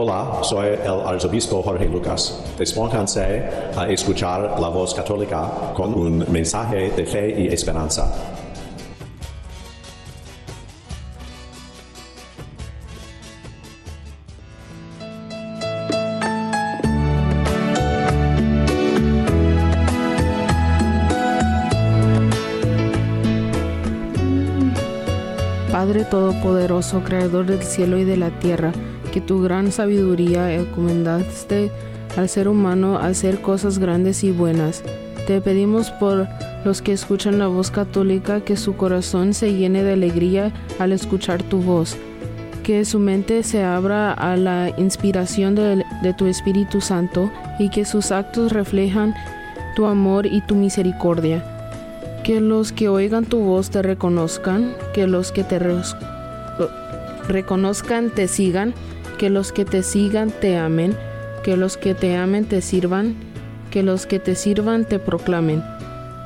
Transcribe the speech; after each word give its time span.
Hola, 0.00 0.44
soy 0.44 0.68
el 0.68 1.00
arzobispo 1.04 1.60
Jorge 1.60 1.86
Lucas. 1.86 2.40
Despónganse 2.56 3.50
a 3.76 3.88
escuchar 3.88 4.60
la 4.60 4.68
voz 4.68 4.94
católica 4.94 5.72
con 5.74 5.92
un 5.92 6.24
mensaje 6.30 6.90
de 6.90 7.04
fe 7.04 7.34
y 7.36 7.48
esperanza. 7.48 8.08
Padre 25.72 26.04
Todopoderoso, 26.04 27.02
Creador 27.02 27.46
del 27.46 27.64
cielo 27.64 27.98
y 27.98 28.04
de 28.04 28.16
la 28.16 28.30
tierra, 28.38 28.72
que 29.08 29.20
tu 29.20 29.42
gran 29.42 29.72
sabiduría 29.72 30.52
encomendaste 30.54 31.70
al 32.16 32.28
ser 32.28 32.48
humano 32.48 32.96
a 32.96 33.06
hacer 33.06 33.40
cosas 33.40 33.78
grandes 33.78 34.24
y 34.24 34.30
buenas. 34.30 34.82
Te 35.26 35.40
pedimos 35.40 35.90
por 35.90 36.26
los 36.64 36.82
que 36.82 36.92
escuchan 36.92 37.38
la 37.38 37.48
voz 37.48 37.70
católica 37.70 38.40
que 38.40 38.56
su 38.56 38.76
corazón 38.76 39.34
se 39.34 39.52
llene 39.54 39.82
de 39.82 39.92
alegría 39.92 40.52
al 40.78 40.92
escuchar 40.92 41.42
tu 41.42 41.60
voz, 41.60 41.96
que 42.62 42.84
su 42.84 42.98
mente 42.98 43.42
se 43.42 43.62
abra 43.62 44.12
a 44.12 44.36
la 44.36 44.72
inspiración 44.78 45.54
de, 45.54 45.84
tu 46.16 46.26
Espíritu 46.26 46.80
Santo 46.80 47.30
y 47.58 47.68
que 47.68 47.84
sus 47.84 48.10
actos 48.10 48.52
reflejan 48.52 49.14
tu 49.76 49.86
amor 49.86 50.26
y 50.26 50.40
tu 50.40 50.54
misericordia. 50.54 51.44
Que 52.24 52.40
los 52.40 52.72
que 52.72 52.88
oigan 52.88 53.24
tu 53.24 53.38
voz 53.40 53.70
te 53.70 53.82
reconozcan, 53.82 54.74
que 54.92 55.06
los 55.06 55.30
que 55.30 55.44
te 55.44 55.58
re 55.58 55.74
reconozcan 57.28 58.10
te 58.10 58.26
sigan, 58.26 58.74
que 59.18 59.28
los 59.30 59.52
que 59.52 59.64
te 59.64 59.82
sigan 59.82 60.30
te 60.30 60.56
amen, 60.56 60.96
que 61.42 61.56
los 61.56 61.76
que 61.76 61.94
te 61.94 62.16
amen 62.16 62.46
te 62.46 62.62
sirvan, 62.62 63.16
que 63.70 63.82
los 63.82 64.06
que 64.06 64.18
te 64.18 64.34
sirvan 64.34 64.84
te 64.84 64.98
proclamen. 64.98 65.62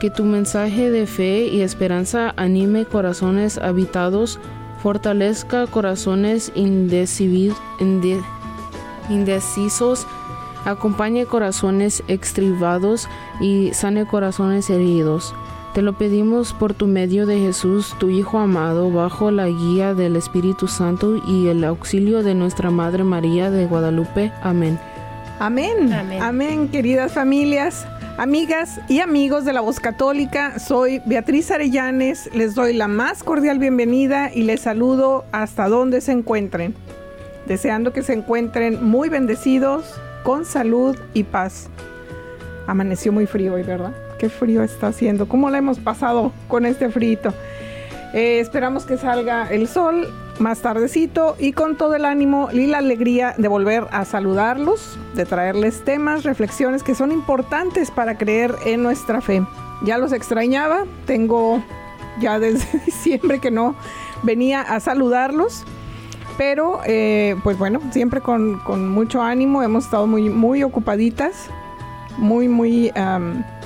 Que 0.01 0.11
tu 0.11 0.25
mensaje 0.25 0.91
de 0.91 1.07
fe 1.07 1.47
y 1.47 1.63
esperanza 1.63 2.35
anime 2.37 2.85
corazones 2.85 3.59
habitados, 3.59 4.39
fortalezca 4.83 5.67
corazones 5.67 6.53
indecisos, 9.09 10.07
acompañe 10.65 11.27
corazones 11.27 12.03
extribados 12.09 13.09
y 13.41 13.73
sane 13.75 14.07
corazones 14.07 14.71
heridos. 14.71 15.35
Te 15.75 15.81
lo 15.81 15.95
pedimos 15.95 16.53
por 16.53 16.75
tu 16.75 16.87
medio 16.87 17.25
de 17.25 17.39
Jesús, 17.39 17.95
tu 17.99 18.11
Hijo 18.11 18.39
amado, 18.39 18.91
bajo 18.91 19.31
la 19.31 19.47
guía 19.49 19.95
del 19.95 20.17
Espíritu 20.17 20.69
Santo 20.69 21.17
y 21.27 21.49
el 21.49 21.65
auxilio 21.65 22.23
de 22.23 22.35
nuestra 22.35 22.71
Madre 22.71 23.05
María 23.05 23.51
de 23.51 23.65
Guadalupe. 23.65 24.33
Amén. 24.43 24.79
Amén. 25.39 25.91
Amén, 25.91 26.23
Amén 26.23 26.69
queridas 26.69 27.15
familias. 27.15 27.87
Amigas 28.19 28.81
y 28.87 29.01
amigos 29.01 29.47
de 29.47 29.55
la 29.55 29.63
voz 29.63 29.81
católica, 29.81 30.59
soy 30.59 31.01
Beatriz 31.07 31.51
Arellanes, 31.51 32.29
les 32.35 32.55
doy 32.55 32.75
la 32.75 32.87
más 32.87 33.23
cordial 33.23 33.59
bienvenida 33.59 34.31
y 34.33 34.43
les 34.43 34.61
saludo 34.61 35.25
hasta 35.33 35.71
donde 35.71 36.03
se 36.03 36.13
encuentren, 36.13 36.75
deseando 37.47 37.95
que 37.95 38.03
se 38.03 38.13
encuentren 38.13 38.85
muy 38.85 39.09
bendecidos, 39.09 39.99
con 40.23 40.45
salud 40.45 40.99
y 41.15 41.25
paz. 41.25 41.71
Amaneció 42.67 43.11
muy 43.13 43.25
frío 43.25 43.55
hoy, 43.55 43.63
¿verdad? 43.63 43.95
Qué 44.23 44.29
frío 44.29 44.63
está 44.63 44.87
haciendo. 44.87 45.27
¿Cómo 45.27 45.51
la 45.51 45.59
hemos 45.59 45.81
pasado 45.81 46.31
con 46.47 46.65
este 46.65 46.89
frito? 46.91 47.35
Eh, 48.15 48.39
esperamos 48.39 48.85
que 48.85 48.97
salga 48.97 49.51
el 49.51 49.67
sol 49.67 50.07
más 50.39 50.61
tardecito 50.61 51.35
y 51.41 51.51
con 51.51 51.77
todo 51.77 51.97
el 51.97 52.05
ánimo 52.05 52.49
y 52.53 52.69
la 52.69 52.79
alegría 52.79 53.35
de 53.37 53.49
volver 53.49 53.89
a 53.91 54.05
saludarlos, 54.05 54.97
de 55.17 55.25
traerles 55.25 55.85
temas, 55.85 56.23
reflexiones 56.23 56.85
que 56.85 56.95
son 56.95 57.11
importantes 57.11 57.91
para 57.91 58.17
creer 58.17 58.55
en 58.65 58.85
nuestra 58.85 59.21
fe. 59.21 59.45
Ya 59.83 59.99
los 59.99 60.13
extrañaba, 60.13 60.85
tengo 61.05 61.61
ya 62.21 62.39
desde 62.39 62.79
diciembre 62.87 63.41
que 63.41 63.51
no 63.51 63.75
venía 64.23 64.61
a 64.61 64.79
saludarlos, 64.79 65.65
pero 66.39 66.79
eh, 66.87 67.35
pues 67.43 67.59
bueno, 67.59 67.81
siempre 67.91 68.21
con, 68.21 68.61
con, 68.61 68.89
mucho 68.89 69.21
ánimo, 69.21 69.65
hemos 69.65 69.87
estado 69.87 70.07
muy, 70.07 70.31
muy 70.31 70.63
ocupaditas 70.63 71.51
muy, 72.19 72.49
muy 72.49 72.93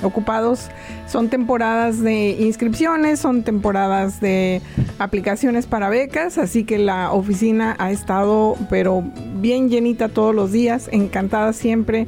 ocupados. 0.03 0.69
Son 1.07 1.29
temporadas 1.29 2.01
de 2.01 2.31
inscripciones, 2.39 3.19
son 3.19 3.43
temporadas 3.43 4.19
de 4.19 4.61
aplicaciones 4.99 5.65
para 5.65 5.89
becas, 5.89 6.37
así 6.37 6.63
que 6.63 6.77
la 6.77 7.11
oficina 7.11 7.75
ha 7.79 7.91
estado, 7.91 8.55
pero 8.69 9.03
bien 9.35 9.69
llenita 9.69 10.09
todos 10.09 10.33
los 10.33 10.51
días, 10.51 10.89
encantada 10.91 11.53
siempre 11.53 12.07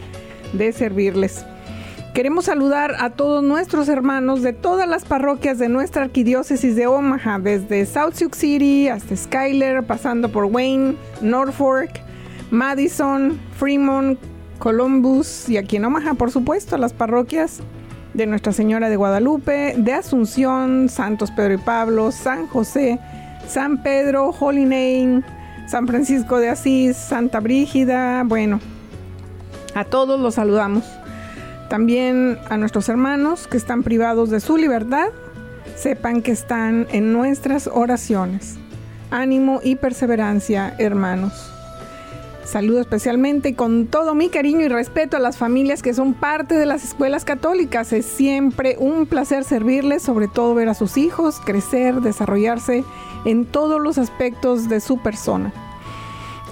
de 0.54 0.72
servirles. 0.72 1.46
Queremos 2.14 2.46
saludar 2.46 2.96
a 3.00 3.12
todos 3.12 3.44
nuestros 3.44 3.88
hermanos 3.88 4.42
de 4.42 4.52
todas 4.52 4.90
las 4.90 5.06
parroquias 5.06 5.60
de 5.60 5.70
nuestra 5.70 6.04
arquidiócesis 6.04 6.76
de 6.76 6.88
Omaha, 6.88 7.40
desde 7.40 7.86
South 7.86 8.14
Sioux 8.16 8.36
City 8.36 8.90
hasta 8.90 9.16
Skyler, 9.16 9.84
pasando 9.84 10.30
por 10.30 10.46
Wayne, 10.46 10.96
Norfolk, 11.22 11.92
Madison, 12.50 13.40
Fremont, 13.58 14.20
Columbus 14.59 15.50
y 15.50 15.58
aquí 15.58 15.78
en 15.78 15.86
Omaha, 15.86 16.14
por 16.14 16.31
supuesto, 16.31 16.78
las 16.78 16.94
parroquias 16.94 17.62
de 18.14 18.28
Nuestra 18.28 18.53
Señora 18.53 18.90
de 18.90 18.96
Guadalupe, 18.97 19.75
de 19.78 19.94
Asunción, 19.94 20.90
Santos 20.90 21.31
Pedro 21.31 21.53
y 21.53 21.58
Pablo, 21.58 22.12
San 22.12 22.47
José, 22.47 23.00
San 23.48 23.81
Pedro, 23.81 24.36
Holy 24.38 24.64
Name, 24.64 25.24
San 25.68 25.88
Francisco 25.88 26.38
de 26.38 26.50
Asís, 26.50 26.98
Santa 26.98 27.40
Brígida, 27.40 28.24
bueno, 28.25 28.59
a 29.75 29.86
todos 29.86 30.19
los 30.19 30.36
saludamos. 30.36 30.84
También 31.69 32.38
a 32.50 32.58
nuestros 32.58 32.90
hermanos 32.90 33.48
que 33.48 33.58
están 33.58 33.84
privados 33.84 34.30
de 34.30 34.40
su 34.40 34.58
libertad, 34.58 35.09
sepan 35.75 36.22
que 36.22 36.31
están 36.31 36.88
en 36.92 37.14
nuestras 37.14 37.68
oraciones. 37.68 38.58
Ánimo 39.12 39.59
y 39.64 39.75
perseverancia, 39.75 40.75
hermanos. 40.80 41.59
Saludo 42.50 42.82
especialmente 42.82 43.54
con 43.54 43.86
todo 43.86 44.16
mi 44.16 44.30
cariño 44.30 44.62
y 44.62 44.70
respeto 44.70 45.16
a 45.16 45.20
las 45.20 45.38
familias 45.38 45.84
que 45.84 45.94
son 45.94 46.16
parte 46.16 46.56
de 46.56 46.66
las 46.66 46.84
escuelas 46.84 47.24
católicas. 47.24 47.94
Es 47.94 48.08
siempre 48.08 48.76
un 48.80 49.06
placer 49.06 49.44
servirles, 49.44 50.02
sobre 50.02 50.28
todo 50.28 50.56
ver 50.56 50.68
a 50.68 50.74
sus 50.74 50.98
hijos 50.98 51.40
crecer, 51.46 52.02
desarrollarse 52.02 52.84
en 53.26 53.46
todos 53.46 53.80
los 53.80 54.00
aspectos 54.00 54.68
de 54.68 54.80
su 54.80 54.98
persona. 54.98 55.54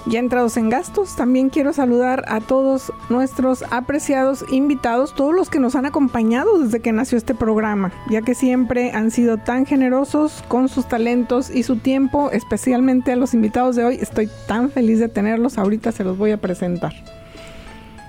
Ya 0.08 0.20
entrados 0.20 0.56
en 0.56 0.70
gastos, 0.70 1.16
también 1.16 1.50
quiero 1.50 1.74
saludar 1.74 2.24
a 2.28 2.40
todos 2.40 2.90
nuestros 3.10 3.62
apreciados 3.70 4.42
invitados, 4.50 5.14
todos 5.14 5.34
los 5.34 5.50
que 5.50 5.60
nos 5.60 5.76
han 5.76 5.84
acompañado 5.84 6.62
desde 6.62 6.80
que 6.80 6.92
nació 6.92 7.18
este 7.18 7.34
programa, 7.34 7.92
ya 8.08 8.22
que 8.22 8.34
siempre 8.34 8.92
han 8.92 9.10
sido 9.10 9.36
tan 9.36 9.66
generosos 9.66 10.42
con 10.48 10.70
sus 10.70 10.88
talentos 10.88 11.50
y 11.50 11.62
su 11.62 11.76
tiempo, 11.76 12.30
especialmente 12.30 13.12
a 13.12 13.16
los 13.16 13.34
invitados 13.34 13.76
de 13.76 13.84
hoy. 13.84 13.98
Estoy 14.00 14.30
tan 14.46 14.70
feliz 14.70 14.98
de 14.98 15.08
tenerlos, 15.08 15.58
ahorita 15.58 15.92
se 15.92 16.04
los 16.04 16.16
voy 16.16 16.30
a 16.30 16.40
presentar. 16.40 16.94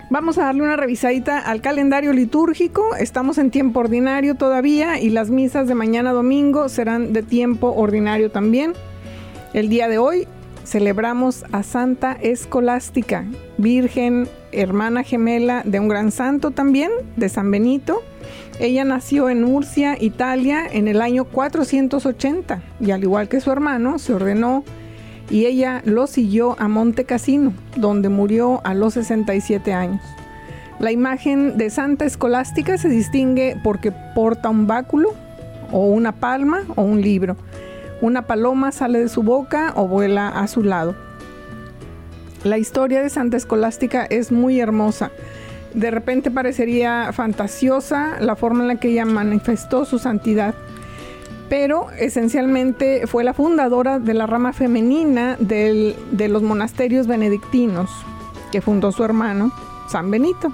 Vamos 0.10 0.38
a 0.38 0.46
darle 0.46 0.64
una 0.64 0.78
revisadita 0.78 1.40
al 1.40 1.60
calendario 1.60 2.14
litúrgico. 2.14 2.96
Estamos 2.96 3.38
en 3.38 3.52
tiempo 3.52 3.82
ordinario 3.82 4.36
todavía 4.36 5.02
y 5.02 5.10
las 5.10 5.30
misas 5.30 5.68
de 5.68 5.76
mañana 5.76 6.14
domingo 6.14 6.70
serán 6.70 7.12
de 7.12 7.24
tiempo 7.24 7.74
ordinario 7.76 8.32
también. 8.32 8.72
El 9.54 9.68
día 9.68 9.90
de 9.90 9.98
hoy 9.98 10.28
celebramos 10.70 11.46
a 11.52 11.64
Santa 11.64 12.14
Escolástica, 12.14 13.26
Virgen, 13.58 14.28
hermana 14.52 15.04
gemela 15.04 15.64
de 15.66 15.80
un 15.80 15.88
gran 15.88 16.12
santo 16.12 16.52
también, 16.52 16.92
de 17.16 17.28
San 17.28 17.50
Benito. 17.50 18.04
Ella 18.60 18.86
nació 18.86 19.30
en 19.30 19.44
Murcia, 19.44 19.98
Italia, 20.00 20.68
en 20.72 20.88
el 20.88 21.02
año 21.02 21.26
480 21.26 22.62
y 22.80 22.92
al 22.92 23.02
igual 23.02 23.28
que 23.28 23.42
su 23.42 23.52
hermano, 23.52 23.98
se 23.98 24.14
ordenó 24.14 24.64
y 25.32 25.46
ella 25.46 25.82
lo 25.86 26.06
siguió 26.06 26.56
a 26.60 26.68
Monte 26.68 27.04
Cassino, 27.04 27.54
donde 27.76 28.10
murió 28.10 28.62
a 28.64 28.76
los 28.76 28.94
67 28.94 29.74
años. 29.74 30.02
La 30.80 30.92
imagen 30.92 31.58
de 31.58 31.72
Santa 31.72 32.06
Escolástica 32.06 32.78
se 32.78 32.90
distingue 32.90 33.58
porque 33.64 33.92
porta 34.14 34.50
un 34.50 34.68
báculo 34.68 35.14
o 35.72 35.88
una 35.88 36.12
palma 36.12 36.64
o 36.76 36.84
un 36.84 37.02
libro 37.02 37.38
una 38.02 38.24
paloma 38.24 38.72
sale 38.72 39.00
de 39.00 39.10
su 39.10 39.24
boca 39.24 39.74
o 39.76 39.88
vuela 39.88 40.30
a 40.30 40.48
su 40.48 40.64
lado. 40.64 40.96
La 42.44 42.58
historia 42.58 43.02
de 43.02 43.10
Santa 43.10 43.38
Escolástica 43.38 44.06
es 44.06 44.32
muy 44.32 44.60
hermosa. 44.60 45.12
de 45.74 45.92
repente 45.92 46.32
parecería 46.32 47.12
fantasiosa 47.14 48.20
la 48.20 48.36
forma 48.36 48.64
en 48.64 48.70
la 48.70 48.76
que 48.78 48.88
ella 48.88 49.06
manifestó 49.06 49.86
su 49.86 50.00
santidad, 50.00 50.56
pero 51.48 51.92
esencialmente 52.00 53.06
fue 53.06 53.24
la 53.24 53.36
fundadora 53.36 54.00
de 54.00 54.16
la 54.16 54.26
rama 54.26 54.52
femenina 54.54 55.36
de 55.40 56.28
los 56.28 56.42
monasterios 56.42 57.06
benedictinos 57.06 57.92
que 58.52 58.62
fundó 58.62 58.92
su 58.92 59.04
hermano 59.04 59.52
San 59.90 60.10
Benito. 60.10 60.52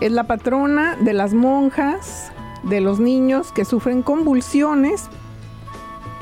Es 0.00 0.12
la 0.12 0.24
patrona 0.24 0.96
de 1.00 1.12
las 1.12 1.34
monjas, 1.34 2.32
de 2.62 2.80
los 2.80 2.98
niños 2.98 3.52
que 3.52 3.64
sufren 3.64 4.02
convulsiones 4.02 5.08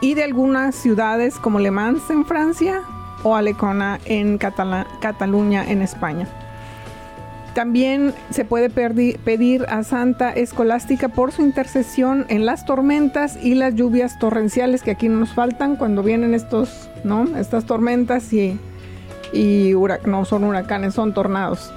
y 0.01 0.15
de 0.15 0.25
algunas 0.25 0.75
ciudades 0.75 1.37
como 1.39 1.59
Le 1.59 1.71
Mans 1.71 2.11
en 2.11 2.25
Francia 2.25 2.83
o 3.23 3.35
Alecona 3.35 3.99
en 4.05 4.39
Cataluña 4.39 5.65
en 5.69 5.83
España. 5.83 6.29
También 7.55 8.15
se 8.31 8.45
puede 8.45 8.71
pedir 8.71 9.67
a 9.69 9.83
Santa 9.83 10.31
Escolástica 10.31 11.09
por 11.09 11.33
su 11.33 11.43
intercesión 11.43 12.25
en 12.29 12.47
las 12.47 12.65
tormentas 12.65 13.37
y 13.43 13.55
las 13.55 13.75
lluvias 13.75 14.19
torrenciales 14.21 14.83
que 14.83 14.93
aquí 14.93 15.09
nos 15.09 15.31
faltan 15.31 15.75
cuando 15.75 16.05
vienen 16.05 16.35
estos, 16.35 16.89
¿no? 17.03 17.25
Estas 17.37 17.65
tormentas 17.65 18.33
y, 18.33 18.61
y 19.33 19.73
no 20.05 20.25
son 20.25 20.45
huracanes, 20.45 20.95
son 20.95 21.15
tornados. 21.15 21.73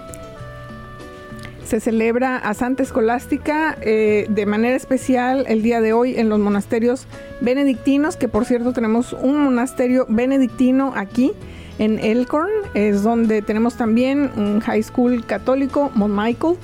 Se 1.71 1.79
celebra 1.79 2.35
a 2.35 2.53
Santa 2.53 2.83
Escolástica 2.83 3.77
eh, 3.79 4.25
de 4.27 4.45
manera 4.45 4.75
especial 4.75 5.45
el 5.47 5.63
día 5.63 5.79
de 5.79 5.93
hoy 5.93 6.19
en 6.19 6.27
los 6.27 6.37
monasterios 6.37 7.07
benedictinos, 7.39 8.17
que 8.17 8.27
por 8.27 8.43
cierto 8.43 8.73
tenemos 8.73 9.13
un 9.13 9.41
monasterio 9.41 10.05
benedictino 10.09 10.91
aquí 10.97 11.31
en 11.79 11.97
Elkhorn, 11.99 12.51
es 12.73 13.03
donde 13.03 13.41
tenemos 13.41 13.77
también 13.77 14.31
un 14.35 14.59
high 14.59 14.83
school 14.83 15.25
católico, 15.25 15.93
Mont 15.95 16.13
Michael. 16.13 16.57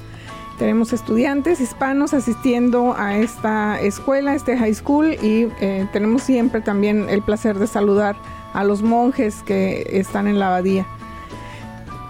Tenemos 0.60 0.92
estudiantes 0.92 1.62
hispanos 1.62 2.14
asistiendo 2.14 2.94
a 2.98 3.18
esta 3.18 3.80
escuela, 3.80 4.36
este 4.36 4.58
high 4.58 4.74
school, 4.74 5.14
y 5.24 5.48
eh, 5.62 5.88
tenemos 5.94 6.22
siempre 6.22 6.60
también 6.60 7.08
el 7.08 7.22
placer 7.22 7.58
de 7.60 7.68
saludar 7.68 8.18
a 8.52 8.66
los 8.66 8.82
monjes 8.84 9.42
que 9.44 9.88
están 9.90 10.28
en 10.28 10.38
la 10.38 10.48
abadía. 10.48 10.86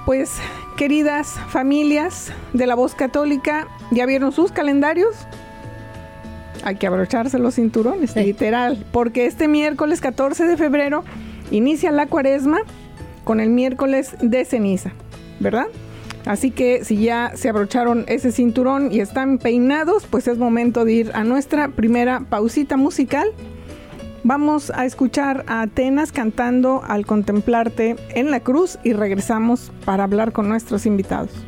Pues, 0.07 0.39
queridas 0.77 1.33
familias 1.49 2.31
de 2.53 2.67
la 2.67 2.75
voz 2.75 2.93
católica, 2.93 3.67
¿ya 3.91 4.05
vieron 4.05 4.31
sus 4.31 4.51
calendarios? 4.51 5.15
Hay 6.63 6.75
que 6.75 6.85
abrocharse 6.85 7.39
los 7.39 7.55
cinturones, 7.55 8.15
literal, 8.15 8.85
porque 8.91 9.25
este 9.25 9.47
miércoles 9.47 9.99
14 10.01 10.45
de 10.45 10.55
febrero 10.55 11.03
inicia 11.49 11.91
la 11.91 12.05
cuaresma 12.05 12.59
con 13.23 13.39
el 13.39 13.49
miércoles 13.49 14.15
de 14.21 14.45
ceniza, 14.45 14.91
¿verdad? 15.39 15.67
Así 16.25 16.51
que 16.51 16.85
si 16.85 16.97
ya 16.97 17.31
se 17.35 17.49
abrocharon 17.49 18.05
ese 18.07 18.31
cinturón 18.31 18.91
y 18.91 18.99
están 18.99 19.39
peinados, 19.39 20.05
pues 20.05 20.27
es 20.27 20.37
momento 20.37 20.85
de 20.85 20.93
ir 20.93 21.11
a 21.15 21.23
nuestra 21.23 21.69
primera 21.69 22.19
pausita 22.29 22.77
musical. 22.77 23.29
Vamos 24.23 24.71
a 24.71 24.85
escuchar 24.85 25.45
a 25.47 25.61
Atenas 25.61 26.11
cantando 26.11 26.81
al 26.85 27.05
contemplarte 27.05 27.95
en 28.09 28.31
la 28.31 28.41
cruz 28.41 28.77
y 28.83 28.93
regresamos 28.93 29.71
para 29.85 30.03
hablar 30.03 30.33
con 30.33 30.49
nuestros 30.49 30.85
invitados. 30.85 31.46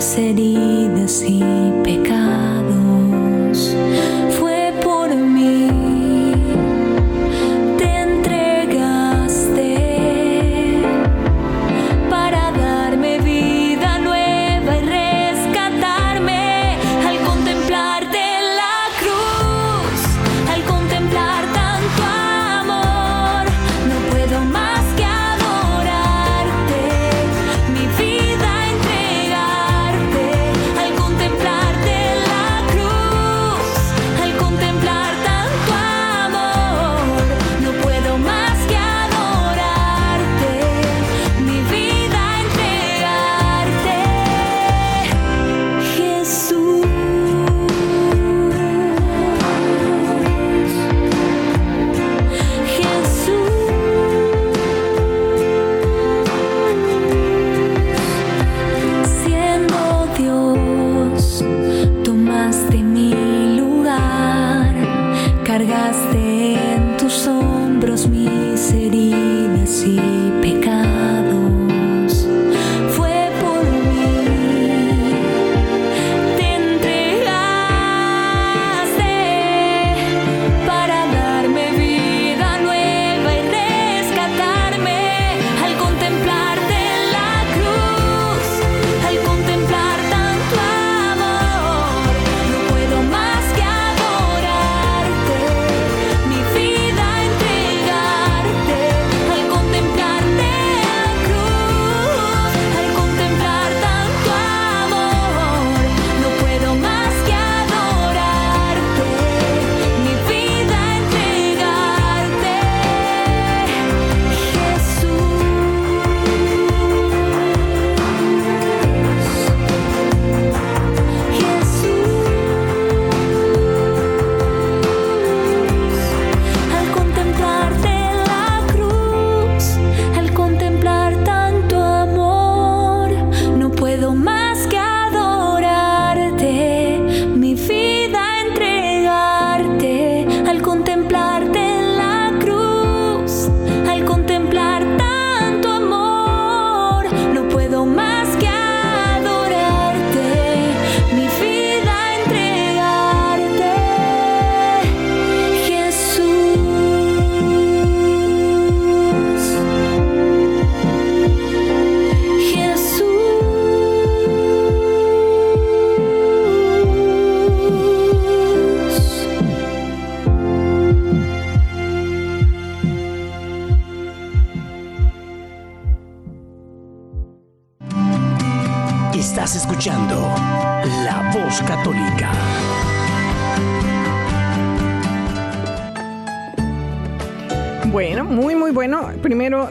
sẽ 0.00 0.32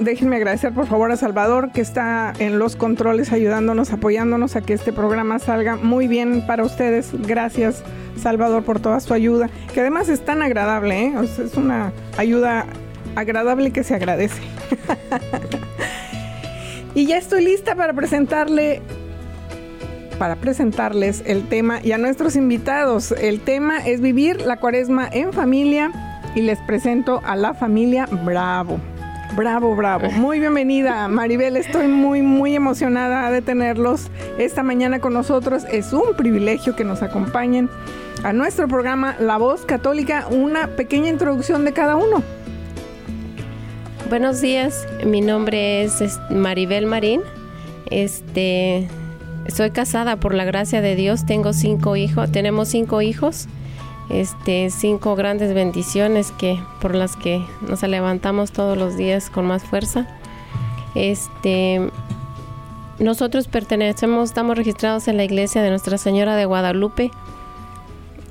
déjenme 0.09 0.37
agradecer 0.37 0.73
por 0.73 0.87
favor 0.87 1.11
a 1.11 1.17
Salvador, 1.17 1.71
que 1.71 1.81
está 1.81 2.33
en 2.39 2.57
los 2.57 2.75
controles 2.75 3.31
ayudándonos, 3.31 3.93
apoyándonos 3.93 4.55
a 4.55 4.61
que 4.61 4.73
este 4.73 4.91
programa 4.91 5.37
salga 5.37 5.75
muy 5.75 6.07
bien 6.07 6.45
para 6.47 6.63
ustedes. 6.63 7.11
Gracias, 7.27 7.83
Salvador, 8.17 8.63
por 8.63 8.79
toda 8.79 8.99
su 9.01 9.13
ayuda, 9.13 9.49
que 9.71 9.81
además 9.81 10.09
es 10.09 10.25
tan 10.25 10.41
agradable, 10.41 11.05
¿eh? 11.05 11.13
es 11.21 11.55
una 11.55 11.93
ayuda 12.17 12.65
agradable 13.15 13.71
que 13.71 13.83
se 13.83 13.93
agradece. 13.93 14.41
y 16.95 17.05
ya 17.05 17.17
estoy 17.17 17.43
lista 17.43 17.75
para 17.75 17.93
presentarle 17.93 18.81
para 20.17 20.35
presentarles 20.35 21.23
el 21.25 21.47
tema 21.47 21.79
y 21.81 21.93
a 21.93 21.97
nuestros 21.97 22.35
invitados. 22.35 23.13
El 23.13 23.39
tema 23.39 23.77
es 23.77 24.01
vivir 24.01 24.41
la 24.41 24.57
cuaresma 24.57 25.07
en 25.09 25.31
familia 25.31 25.91
y 26.35 26.41
les 26.41 26.59
presento 26.63 27.21
a 27.23 27.37
la 27.37 27.53
familia 27.53 28.05
Bravo. 28.25 28.79
Bravo, 29.35 29.75
bravo. 29.75 30.09
Muy 30.11 30.39
bienvenida, 30.39 31.07
Maribel. 31.07 31.55
Estoy 31.55 31.87
muy, 31.87 32.21
muy 32.21 32.55
emocionada 32.55 33.29
de 33.31 33.41
tenerlos 33.41 34.09
esta 34.37 34.63
mañana 34.63 34.99
con 34.99 35.13
nosotros. 35.13 35.65
Es 35.71 35.93
un 35.93 36.15
privilegio 36.17 36.75
que 36.75 36.83
nos 36.83 37.03
acompañen 37.03 37.69
a 38.23 38.33
nuestro 38.33 38.67
programa 38.67 39.15
La 39.19 39.37
Voz 39.37 39.65
Católica. 39.65 40.27
Una 40.29 40.67
pequeña 40.75 41.09
introducción 41.09 41.63
de 41.63 41.73
cada 41.73 41.95
uno. 41.95 42.23
Buenos 44.09 44.41
días, 44.41 44.87
mi 45.05 45.21
nombre 45.21 45.83
es 45.83 46.19
Maribel 46.31 46.87
Marín. 46.87 47.21
Este, 47.91 48.87
soy 49.47 49.69
casada 49.69 50.15
por 50.15 50.33
la 50.33 50.45
gracia 50.45 50.81
de 50.81 50.95
Dios. 50.95 51.27
Tengo 51.27 51.53
cinco 51.53 51.95
hijos. 51.95 52.31
Tenemos 52.31 52.69
cinco 52.69 53.03
hijos 53.03 53.47
este, 54.09 54.69
cinco 54.71 55.15
grandes 55.15 55.53
bendiciones 55.53 56.31
que, 56.31 56.59
por 56.81 56.95
las 56.95 57.15
que 57.15 57.45
nos 57.61 57.81
levantamos 57.83 58.51
todos 58.51 58.77
los 58.77 58.97
días 58.97 59.29
con 59.29 59.45
más 59.45 59.63
fuerza. 59.63 60.07
Este, 60.95 61.89
nosotros 62.97 63.47
pertenecemos, 63.47 64.29
estamos 64.29 64.57
registrados 64.57 65.07
en 65.07 65.17
la 65.17 65.23
iglesia 65.23 65.61
de 65.61 65.69
Nuestra 65.69 65.97
Señora 65.97 66.35
de 66.35 66.45
Guadalupe. 66.45 67.11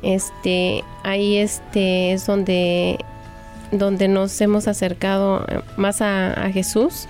Este, 0.02 0.84
ahí 1.04 1.36
este 1.36 2.12
es 2.12 2.26
donde, 2.26 2.98
donde 3.72 4.08
nos 4.08 4.40
hemos 4.40 4.68
acercado 4.68 5.46
más 5.76 6.02
a, 6.02 6.32
a 6.32 6.50
Jesús. 6.50 7.06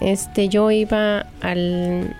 Este, 0.00 0.48
yo 0.48 0.70
iba 0.70 1.26
al, 1.40 2.16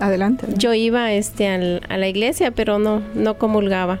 Adelante. 0.00 0.46
Yo 0.56 0.74
iba 0.74 1.12
este 1.12 1.48
a 1.48 1.96
la 1.96 2.08
iglesia, 2.08 2.50
pero 2.50 2.78
no 2.78 3.02
no 3.14 3.38
comulgaba. 3.38 4.00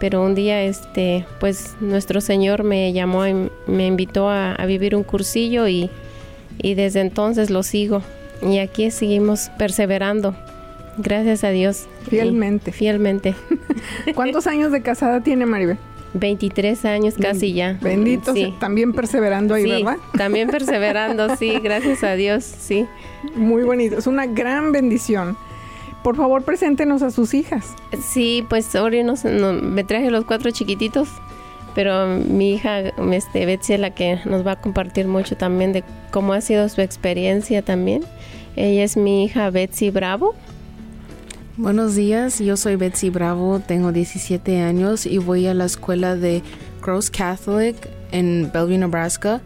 Pero 0.00 0.22
un 0.22 0.34
día 0.34 0.62
este 0.62 1.24
pues 1.40 1.74
nuestro 1.80 2.20
Señor 2.20 2.62
me 2.62 2.92
llamó 2.92 3.26
y 3.26 3.50
me 3.66 3.86
invitó 3.86 4.28
a, 4.28 4.56
vivir 4.66 4.94
un 4.94 5.02
cursillo 5.02 5.66
y, 5.68 5.90
y 6.58 6.74
desde 6.74 7.00
entonces 7.00 7.50
lo 7.50 7.62
sigo 7.62 8.02
y 8.42 8.58
aquí 8.58 8.90
seguimos 8.90 9.50
perseverando. 9.58 10.34
Gracias 10.96 11.42
a 11.44 11.50
Dios. 11.50 11.86
Fielmente. 12.08 12.70
fielmente. 12.70 13.34
¿Cuántos 14.14 14.46
años 14.46 14.70
de 14.70 14.82
casada 14.82 15.20
tiene 15.22 15.46
Maribel? 15.46 15.78
23 16.14 16.84
años 16.84 17.14
casi 17.20 17.52
ya. 17.52 17.78
Bendito, 17.80 18.32
también 18.58 18.92
perseverando 18.92 19.54
ahí, 19.54 19.68
¿verdad? 19.68 19.98
También 20.16 20.48
perseverando, 20.48 21.36
sí, 21.36 21.58
gracias 21.62 22.02
a 22.02 22.14
Dios, 22.14 22.44
sí. 22.44 22.86
Muy 23.34 23.62
bonito, 23.64 23.98
es 23.98 24.06
una 24.06 24.26
gran 24.26 24.72
bendición. 24.72 25.36
Por 26.02 26.16
favor, 26.16 26.42
preséntenos 26.42 27.02
a 27.02 27.10
sus 27.10 27.34
hijas. 27.34 27.74
Sí, 28.12 28.44
pues 28.48 28.74
ahora 28.76 28.98
me 29.62 29.84
traje 29.84 30.10
los 30.10 30.24
cuatro 30.24 30.50
chiquititos, 30.50 31.08
pero 31.74 32.06
mi 32.06 32.54
hija 32.54 32.80
este, 32.80 33.46
Betsy 33.46 33.74
es 33.74 33.80
la 33.80 33.90
que 33.90 34.20
nos 34.26 34.46
va 34.46 34.52
a 34.52 34.60
compartir 34.60 35.08
mucho 35.08 35.36
también 35.36 35.72
de 35.72 35.82
cómo 36.10 36.34
ha 36.34 36.40
sido 36.40 36.68
su 36.68 36.82
experiencia 36.82 37.62
también. 37.62 38.04
Ella 38.54 38.84
es 38.84 38.96
mi 38.96 39.24
hija 39.24 39.50
Betsy 39.50 39.90
Bravo. 39.90 40.34
Buenos 41.56 41.94
días, 41.94 42.40
yo 42.40 42.56
soy 42.56 42.74
Betsy 42.74 43.10
Bravo, 43.10 43.60
tengo 43.60 43.92
17 43.92 44.60
años 44.60 45.06
y 45.06 45.18
voy 45.18 45.46
a 45.46 45.54
la 45.54 45.66
escuela 45.66 46.16
de 46.16 46.42
Cross 46.80 47.10
Catholic 47.10 47.76
en 48.10 48.50
Bellevue, 48.52 48.76
Nebraska. 48.76 49.40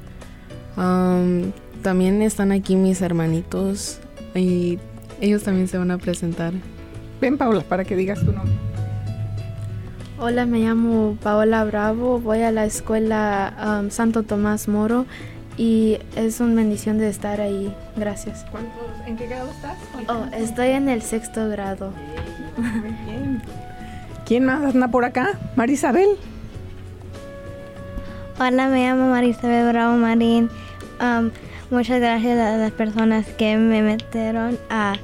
Um, 0.79 1.53
también 1.83 2.23
están 2.23 2.51
aquí 2.51 2.77
mis 2.77 3.03
hermanitos 3.03 4.01
y 4.35 4.79
ellos 5.21 5.43
también 5.43 5.69
se 5.69 5.77
van 5.77 5.91
a 5.91 5.99
presentar. 5.99 6.55
Ven 7.21 7.37
Paula, 7.37 7.61
para 7.61 7.85
que 7.85 7.95
digas 7.95 8.21
tu 8.21 8.33
nombre. 8.33 8.55
Hola, 10.19 10.47
me 10.47 10.61
llamo 10.61 11.19
Paola 11.23 11.63
Bravo, 11.65 12.21
voy 12.21 12.41
a 12.41 12.51
la 12.53 12.65
escuela 12.65 13.83
um, 13.83 13.91
Santo 13.91 14.23
Tomás 14.23 14.67
Moro 14.67 15.05
y 15.59 15.99
es 16.17 16.41
una 16.41 16.55
bendición 16.55 16.97
de 16.97 17.11
estar 17.11 17.43
ahí. 17.43 17.71
Gracias. 17.99 18.45
¿En 19.07 19.17
qué 19.17 19.27
grado 19.27 19.51
estás? 19.51 19.77
Oh, 20.09 20.25
estoy 20.35 20.69
en 20.69 20.89
el 20.89 21.03
sexto 21.03 21.49
grado. 21.49 21.93
Muy 22.57 22.93
bien. 23.07 23.43
¿Quién 24.25 24.45
más 24.45 24.75
anda 24.75 24.89
por 24.89 25.05
acá? 25.05 25.39
Marisabel. 25.57 26.09
Hola, 28.39 28.69
me 28.69 28.87
llamo 28.87 29.11
Marisabel 29.11 29.69
Bravo 29.69 29.97
Marín. 29.97 30.49
Um, 31.01 31.31
muchas 31.71 32.01
gracias 32.01 32.39
a 32.39 32.57
las 32.57 32.73
personas 32.73 33.27
que 33.27 33.57
me 33.57 33.83
metieron 33.83 34.59
a 34.71 34.95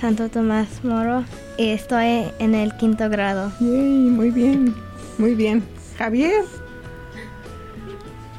Santo 0.00 0.28
Tomás 0.28 0.84
Moro 0.84 1.24
y 1.56 1.70
estoy 1.70 2.26
en 2.38 2.54
el 2.54 2.76
quinto 2.76 3.08
grado. 3.08 3.50
muy 3.60 4.30
bien, 4.30 4.74
muy 5.16 5.34
bien. 5.34 5.62
Javier. 5.96 6.44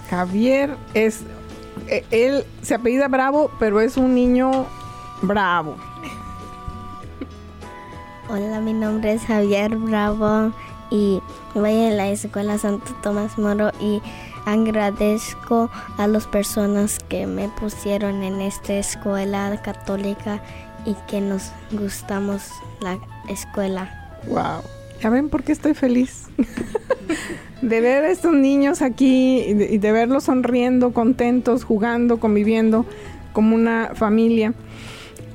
Javier 0.10 0.76
es 0.94 1.22
él 2.12 2.46
se 2.62 2.76
apellida 2.76 3.08
Bravo, 3.08 3.52
pero 3.60 3.82
es 3.82 3.98
un 3.98 4.16
niño 4.16 4.66
bravo. 5.22 5.76
Hola, 8.30 8.60
mi 8.60 8.74
nombre 8.74 9.14
es 9.14 9.24
Javier 9.24 9.78
Bravo 9.78 10.52
y 10.90 11.22
voy 11.54 11.86
a 11.86 11.92
la 11.92 12.10
escuela 12.10 12.58
Santo 12.58 12.94
Tomás 13.02 13.38
Moro 13.38 13.72
y 13.80 14.02
agradezco 14.46 15.70
a 15.98 16.08
las 16.08 16.28
personas 16.28 17.00
que 17.08 17.26
me 17.26 17.48
pusieron 17.50 18.24
en 18.24 18.42
esta 18.42 18.74
escuela 18.74 19.62
católica 19.62 20.42
y 20.86 20.96
que 21.08 21.22
nos 21.22 21.52
gustamos 21.72 22.50
la 22.82 23.00
escuela. 23.30 24.20
Wow. 24.28 24.62
¿Ya 25.02 25.10
ven 25.10 25.30
por 25.30 25.44
qué 25.44 25.52
estoy 25.52 25.74
feliz? 25.74 26.28
de 27.62 27.82
ver 27.82 28.04
a 28.04 28.12
estos 28.12 28.34
niños 28.34 28.82
aquí 28.82 29.40
y 29.40 29.78
de, 29.78 29.92
verlos 29.92 30.26
sonriendo, 30.26 30.92
contentos, 30.92 31.64
jugando, 31.64 32.20
conviviendo 32.20 32.86
como 33.34 33.56
una 33.56 33.92
familia. 33.94 34.54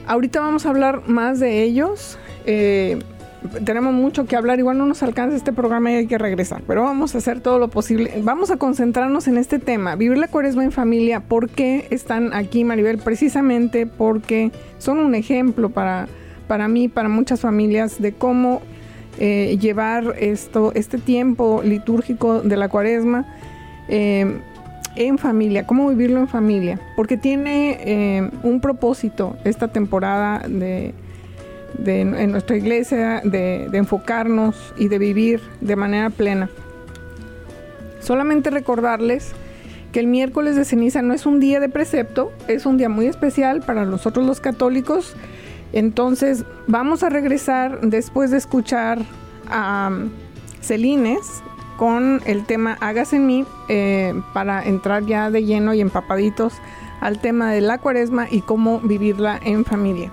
Ahorita 0.06 0.40
vamos 0.40 0.66
a 0.66 0.70
hablar 0.70 1.02
más 1.08 1.40
de 1.40 1.62
ellos. 1.62 2.18
Eh, 2.46 2.98
tenemos 3.64 3.92
mucho 3.92 4.26
que 4.26 4.36
hablar, 4.36 4.58
igual 4.58 4.78
no 4.78 4.86
nos 4.86 5.02
alcanza 5.02 5.36
este 5.36 5.52
programa 5.52 5.90
y 5.90 5.94
hay 5.96 6.06
que 6.06 6.18
regresar, 6.18 6.62
pero 6.66 6.82
vamos 6.82 7.14
a 7.14 7.18
hacer 7.18 7.40
todo 7.40 7.58
lo 7.58 7.68
posible. 7.68 8.12
Vamos 8.22 8.50
a 8.50 8.56
concentrarnos 8.56 9.26
en 9.26 9.36
este 9.36 9.58
tema, 9.58 9.96
vivir 9.96 10.18
la 10.18 10.28
cuaresma 10.28 10.64
en 10.64 10.72
familia. 10.72 11.20
¿Por 11.20 11.48
qué 11.48 11.86
están 11.90 12.32
aquí, 12.34 12.64
Maribel? 12.64 12.98
Precisamente 12.98 13.86
porque 13.86 14.52
son 14.78 15.00
un 15.00 15.14
ejemplo 15.14 15.70
para, 15.70 16.08
para 16.46 16.68
mí, 16.68 16.88
para 16.88 17.08
muchas 17.08 17.40
familias, 17.40 18.00
de 18.00 18.12
cómo 18.12 18.62
eh, 19.18 19.58
llevar 19.60 20.14
esto, 20.18 20.72
este 20.74 20.98
tiempo 20.98 21.62
litúrgico 21.62 22.40
de 22.40 22.56
la 22.56 22.68
cuaresma 22.68 23.26
eh, 23.88 24.40
en 24.96 25.18
familia, 25.18 25.66
cómo 25.66 25.88
vivirlo 25.88 26.20
en 26.20 26.28
familia, 26.28 26.80
porque 26.96 27.16
tiene 27.16 27.78
eh, 27.80 28.30
un 28.42 28.60
propósito 28.60 29.36
esta 29.44 29.68
temporada 29.68 30.46
de, 30.48 30.94
en 31.84 32.30
nuestra 32.30 32.56
iglesia 32.56 33.20
de, 33.24 33.68
de 33.70 33.78
enfocarnos 33.78 34.74
y 34.76 34.88
de 34.88 34.98
vivir 34.98 35.40
de 35.60 35.76
manera 35.76 36.10
plena. 36.10 36.50
Solamente 38.00 38.50
recordarles 38.50 39.32
que 39.92 40.00
el 40.00 40.06
miércoles 40.06 40.56
de 40.56 40.64
ceniza 40.64 41.02
no 41.02 41.14
es 41.14 41.26
un 41.26 41.38
día 41.38 41.60
de 41.60 41.68
precepto, 41.68 42.32
es 42.48 42.66
un 42.66 42.78
día 42.78 42.88
muy 42.88 43.06
especial 43.06 43.60
para 43.60 43.84
nosotros 43.84 44.26
los 44.26 44.40
católicos 44.40 45.14
entonces, 45.72 46.44
vamos 46.66 47.02
a 47.02 47.08
regresar 47.08 47.80
después 47.80 48.30
de 48.30 48.36
escuchar 48.38 48.98
a 49.50 49.90
um, 49.90 50.10
Celines 50.60 51.42
con 51.76 52.20
el 52.26 52.44
tema 52.44 52.76
Hágase 52.80 53.16
en 53.16 53.26
mí 53.26 53.44
eh, 53.68 54.14
para 54.32 54.62
entrar 54.64 55.04
ya 55.04 55.30
de 55.30 55.44
lleno 55.44 55.74
y 55.74 55.80
empapaditos 55.80 56.54
al 57.00 57.20
tema 57.20 57.50
de 57.50 57.60
la 57.60 57.78
cuaresma 57.78 58.28
y 58.30 58.42
cómo 58.42 58.78
vivirla 58.80 59.40
en 59.42 59.64
familia. 59.64 60.12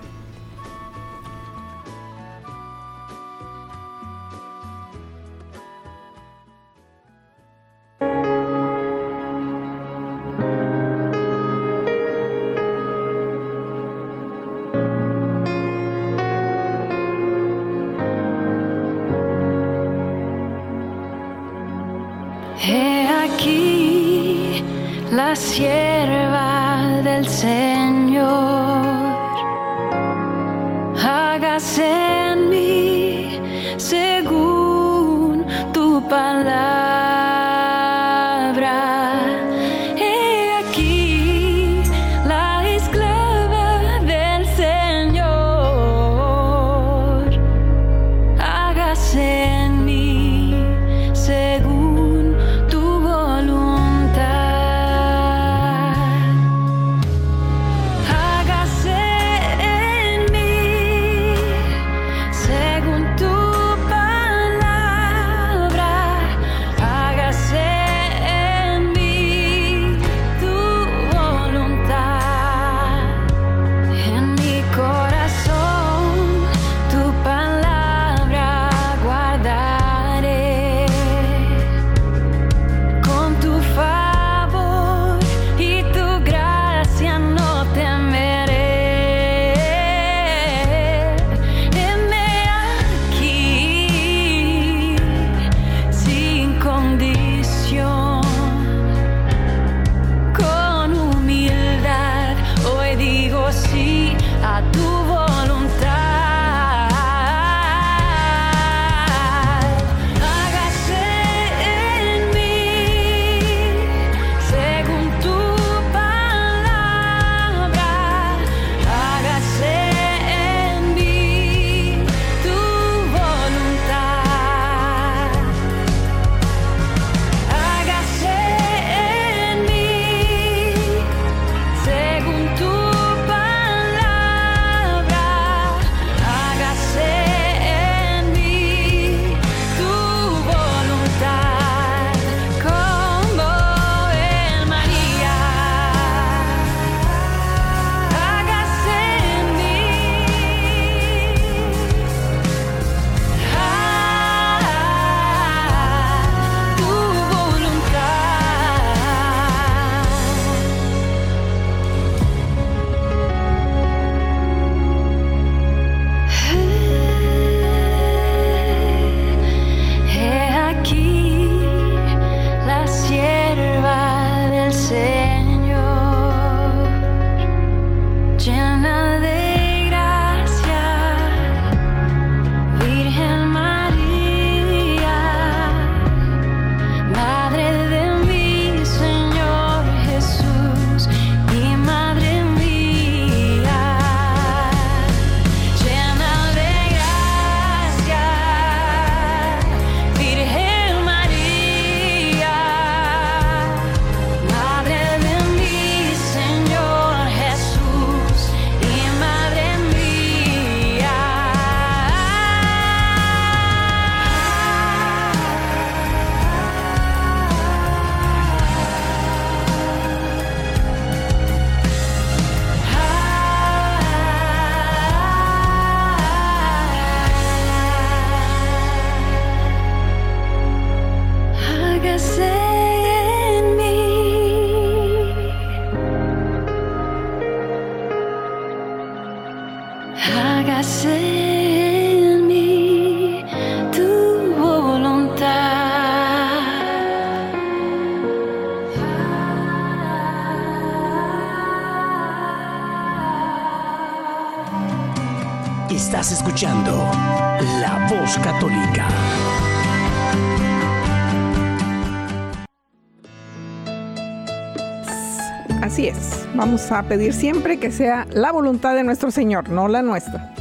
A 266.98 267.04
pedir 267.04 267.34
siempre 267.34 267.78
que 267.78 267.92
sea 267.92 268.26
la 268.32 268.52
voluntad 268.52 268.96
de 268.96 269.04
nuestro 269.04 269.30
Señor, 269.30 269.70
no 269.70 269.88
la 269.88 270.02
nuestra. 270.02 270.54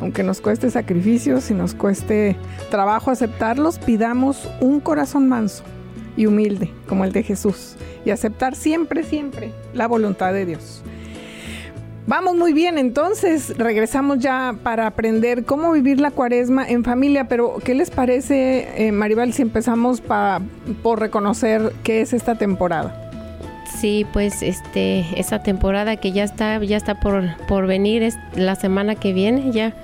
Aunque 0.00 0.22
nos 0.22 0.40
cueste 0.40 0.70
sacrificios 0.70 1.50
y 1.50 1.54
nos 1.54 1.74
cueste 1.74 2.36
trabajo 2.70 3.10
aceptarlos, 3.10 3.78
pidamos 3.78 4.48
un 4.60 4.80
corazón 4.80 5.28
manso 5.28 5.62
y 6.16 6.26
humilde 6.26 6.72
como 6.88 7.04
el 7.04 7.12
de 7.12 7.22
Jesús 7.22 7.76
y 8.04 8.10
aceptar 8.10 8.56
siempre, 8.56 9.04
siempre 9.04 9.52
la 9.74 9.86
voluntad 9.86 10.32
de 10.32 10.46
Dios. 10.46 10.82
Vamos 12.08 12.36
muy 12.36 12.52
bien, 12.52 12.78
entonces 12.78 13.56
regresamos 13.58 14.18
ya 14.18 14.54
para 14.62 14.86
aprender 14.86 15.44
cómo 15.44 15.72
vivir 15.72 16.00
la 16.00 16.10
cuaresma 16.12 16.66
en 16.68 16.84
familia, 16.84 17.26
pero 17.26 17.56
¿qué 17.64 17.74
les 17.74 17.90
parece, 17.90 18.86
eh, 18.86 18.92
Maribel, 18.92 19.32
si 19.32 19.42
empezamos 19.42 20.00
por 20.82 21.00
reconocer 21.00 21.72
qué 21.82 22.00
es 22.02 22.12
esta 22.12 22.36
temporada? 22.36 23.05
Sí, 23.68 24.06
pues 24.12 24.42
este 24.42 25.04
esa 25.16 25.42
temporada 25.42 25.96
que 25.96 26.12
ya 26.12 26.24
está 26.24 26.62
ya 26.62 26.76
está 26.76 27.00
por 27.00 27.36
por 27.46 27.66
venir 27.66 28.02
es 28.02 28.16
la 28.34 28.54
semana 28.54 28.94
que 28.94 29.12
viene 29.12 29.50
ya 29.52 29.74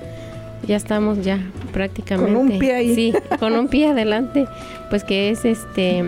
ya 0.67 0.77
estamos 0.77 1.25
ya 1.25 1.41
prácticamente 1.73 2.33
con 2.33 2.51
un 2.51 2.59
pie 2.59 2.75
ahí. 2.75 2.95
Sí, 2.95 3.15
con 3.39 3.55
un 3.55 3.69
pie 3.69 3.89
adelante, 3.89 4.47
pues 4.91 5.05
que 5.05 5.31
es 5.31 5.45
este 5.45 6.05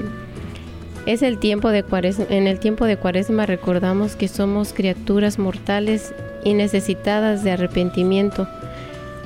es 1.06 1.22
el 1.22 1.38
tiempo 1.38 1.70
de 1.70 1.82
Cuaresma. 1.82 2.26
En 2.30 2.46
el 2.46 2.58
tiempo 2.58 2.84
de 2.87 2.96
Cuaresma 2.96 3.46
recordamos 3.46 4.16
que 4.16 4.28
somos 4.28 4.72
criaturas 4.72 5.38
mortales 5.38 6.14
y 6.44 6.54
necesitadas 6.54 7.44
de 7.44 7.52
arrepentimiento. 7.52 8.48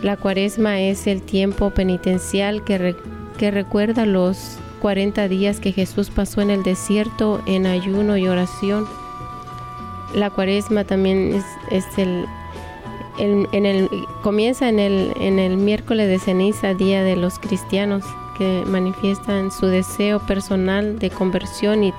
La 0.02 0.16
Cuaresma 0.16 0.80
es 0.80 1.06
el 1.06 1.22
tiempo 1.22 1.70
penitencial 1.70 2.64
que, 2.64 2.96
que 3.36 3.50
recuerda 3.50 4.06
los 4.06 4.58
40 4.80 5.28
días 5.28 5.60
que 5.60 5.72
Jesús 5.72 6.10
pasó 6.10 6.40
en 6.40 6.50
el 6.50 6.62
desierto 6.62 7.40
en 7.46 7.66
ayuno 7.66 8.16
y 8.16 8.28
oración. 8.28 8.86
La 10.14 10.30
cuaresma 10.30 10.84
también 10.84 11.42
es, 11.70 11.86
el, 11.98 12.24
en 13.18 13.66
el, 13.66 13.88
comienza 14.22 14.68
en 14.68 14.78
el, 14.78 15.12
en 15.20 15.38
el 15.38 15.56
miércoles 15.56 16.08
de 16.08 16.18
ceniza, 16.18 16.74
día 16.74 17.02
de 17.02 17.16
los 17.16 17.38
cristianos, 17.38 18.04
que 18.38 18.62
manifiestan 18.66 19.50
su 19.50 19.66
deseo 19.66 20.20
personal 20.20 20.98
de 20.98 21.10
conversión 21.10 21.84
y, 21.84 21.92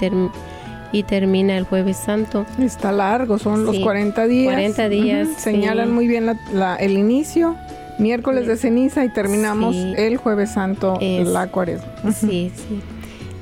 y 0.91 1.03
termina 1.03 1.57
el 1.57 1.65
jueves 1.65 1.97
santo. 1.97 2.45
Está 2.57 2.91
largo, 2.91 3.37
son 3.37 3.65
los 3.65 3.77
40 3.77 4.25
días. 4.25 4.53
40 4.53 4.89
días. 4.89 5.27
Señalan 5.37 5.91
muy 5.91 6.07
bien 6.07 6.39
el 6.79 6.91
inicio 6.91 7.55
miércoles 7.99 8.47
de 8.47 8.57
ceniza 8.57 9.05
y 9.05 9.09
terminamos 9.09 9.75
el 9.75 10.17
jueves 10.17 10.53
santo, 10.53 10.97
la 11.01 11.47
cuaresma. 11.47 11.87
Sí, 12.11 12.51
sí, 12.55 12.81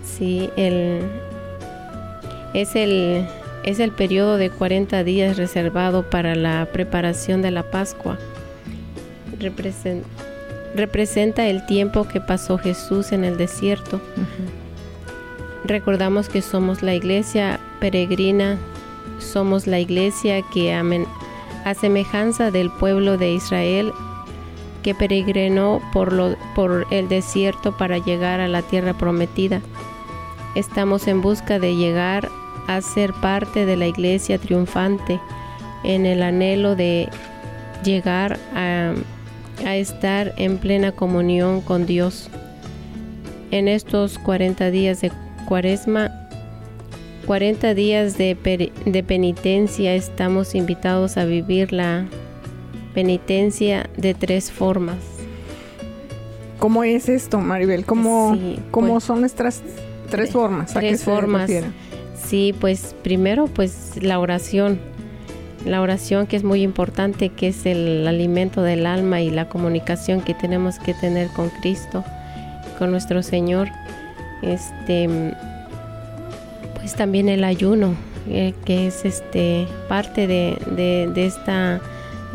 sí, 0.04 0.50
el, 0.58 1.02
es 2.54 2.76
el 2.76 3.26
es 3.68 3.80
el 3.82 3.92
periodo 3.92 4.38
de 4.38 4.50
40 4.50 5.04
días 5.04 5.36
reservado 5.36 6.10
para 6.10 6.36
la 6.36 6.70
preparación 6.72 7.42
de 7.42 7.52
la 7.52 7.70
Pascua. 7.70 8.18
representa 10.74 11.48
el 11.48 11.66
tiempo 11.66 12.08
que 12.08 12.22
pasó 12.22 12.58
Jesús 12.58 13.12
en 13.12 13.26
el 13.26 13.36
desierto. 13.36 14.00
Recordamos 15.66 16.30
que 16.30 16.42
somos 16.42 16.82
la 16.82 16.94
iglesia 16.94 17.60
peregrina, 17.82 18.58
somos 19.20 19.68
la 19.68 19.82
iglesia 19.82 20.42
que 20.54 20.74
a 20.74 21.74
semejanza 21.74 22.52
del 22.52 22.72
pueblo 22.72 23.18
de 23.18 23.34
Israel 23.34 23.92
que 24.88 24.96
peregrinó 24.96 25.82
por, 25.92 26.14
lo, 26.14 26.38
por 26.56 26.88
el 26.92 27.10
desierto 27.10 27.76
para 27.76 27.98
llegar 27.98 28.40
a 28.40 28.48
la 28.48 28.62
tierra 28.62 28.94
prometida. 28.94 29.60
Estamos 30.56 31.10
en 31.10 31.22
busca 31.22 31.60
de 31.60 31.76
llegar 31.76 32.30
a 32.68 32.80
ser 32.80 33.12
parte 33.12 33.66
de 33.66 33.76
la 33.76 33.86
iglesia 33.86 34.38
triunfante 34.38 35.20
en 35.84 36.06
el 36.06 36.24
anhelo 36.24 36.78
de 36.78 37.10
llegar 37.84 38.40
a, 38.56 38.94
a 39.66 39.76
estar 39.76 40.34
en 40.38 40.58
plena 40.58 40.94
comunión 40.94 41.60
con 41.60 41.86
Dios. 41.86 42.30
En 43.52 43.68
estos 43.68 44.18
40 44.20 44.72
días 44.72 45.02
de 45.02 45.12
cuaresma, 45.50 46.30
40 47.26 47.74
días 47.74 48.18
de, 48.18 48.72
de 48.86 49.04
penitencia, 49.04 49.96
estamos 49.96 50.56
invitados 50.56 51.18
a 51.18 51.26
vivir 51.26 51.74
la 51.74 52.06
penitencia 52.98 53.88
de 53.96 54.16
tres 54.16 54.52
formas. 54.52 54.98
¿Cómo 56.58 56.84
es 56.84 57.10
esto, 57.10 57.40
Maribel? 57.40 57.86
¿Cómo, 57.86 58.36
cómo 58.72 58.94
pues, 58.94 59.04
son 59.04 59.20
nuestras 59.20 59.62
tres 60.10 60.32
formas? 60.32 60.74
tres 60.74 61.04
formas. 61.04 61.52
Sí, 62.16 62.56
pues 62.60 62.96
primero 63.04 63.46
pues 63.46 64.02
la 64.02 64.18
oración. 64.18 64.80
La 65.64 65.80
oración 65.84 66.26
que 66.26 66.38
es 66.38 66.44
muy 66.44 66.64
importante, 66.64 67.30
que 67.30 67.50
es 67.50 67.68
el 67.68 68.08
alimento 68.08 68.64
del 68.64 68.88
alma 68.88 69.22
y 69.22 69.30
la 69.30 69.48
comunicación 69.48 70.22
que 70.22 70.34
tenemos 70.34 70.80
que 70.80 70.96
tener 70.96 71.28
con 71.28 71.52
Cristo, 71.62 72.04
con 72.80 72.90
nuestro 72.90 73.22
Señor. 73.22 73.68
Este 74.42 75.08
pues 76.74 76.96
también 76.96 77.30
el 77.30 77.44
ayuno, 77.44 77.94
eh, 78.28 78.56
que 78.66 78.88
es 78.88 79.06
este 79.06 79.68
parte 79.88 80.26
de, 80.26 81.12
de 81.14 81.26
esta 81.28 81.80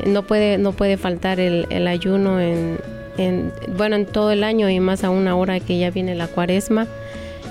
no 0.07 0.22
puede, 0.22 0.59
no 0.59 0.72
puede 0.72 0.96
faltar 0.96 1.40
el, 1.40 1.66
el 1.70 1.87
ayuno 1.87 2.40
en, 2.40 2.78
en, 3.18 3.52
bueno, 3.76 3.96
en 3.96 4.07
todo 4.07 4.31
el 4.31 4.44
año 4.44 4.68
y 4.70 4.81
más 4.81 5.05
a 5.05 5.11
una 5.11 5.37
hora 5.37 5.61
que 5.61 5.78
ya 5.78 5.90
viene 5.90 6.14
la 6.14 6.28
cuaresma. 6.28 6.87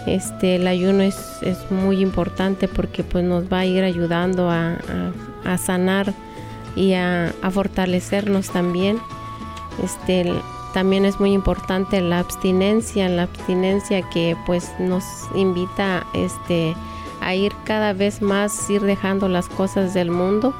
Este, 0.07 0.55
el 0.55 0.67
ayuno 0.67 1.03
es, 1.03 1.37
es 1.43 1.69
muy 1.69 2.01
importante 2.01 2.67
porque 2.67 3.03
pues 3.03 3.23
nos 3.23 3.51
va 3.51 3.59
a 3.59 3.65
ir 3.65 3.83
ayudando 3.83 4.49
a, 4.49 4.77
a, 5.45 5.57
sanar 5.59 6.13
y 6.75 6.93
a, 6.93 7.33
a, 7.41 7.51
fortalecernos 7.51 8.49
también. 8.49 8.99
Este, 9.83 10.33
también 10.73 11.05
es 11.05 11.19
muy 11.19 11.33
importante 11.33 12.01
la 12.01 12.19
abstinencia, 12.19 13.07
la 13.09 13.23
abstinencia 13.23 14.01
que 14.09 14.35
pues 14.47 14.71
nos 14.79 15.03
invita 15.35 16.07
este, 16.13 16.75
a 17.21 17.35
ir 17.35 17.53
cada 17.65 17.93
vez 17.93 18.23
más, 18.23 18.69
ir 18.71 18.81
dejando 18.81 19.27
las 19.29 19.47
cosas 19.49 19.93
del 19.93 20.09
mundo 20.09 20.55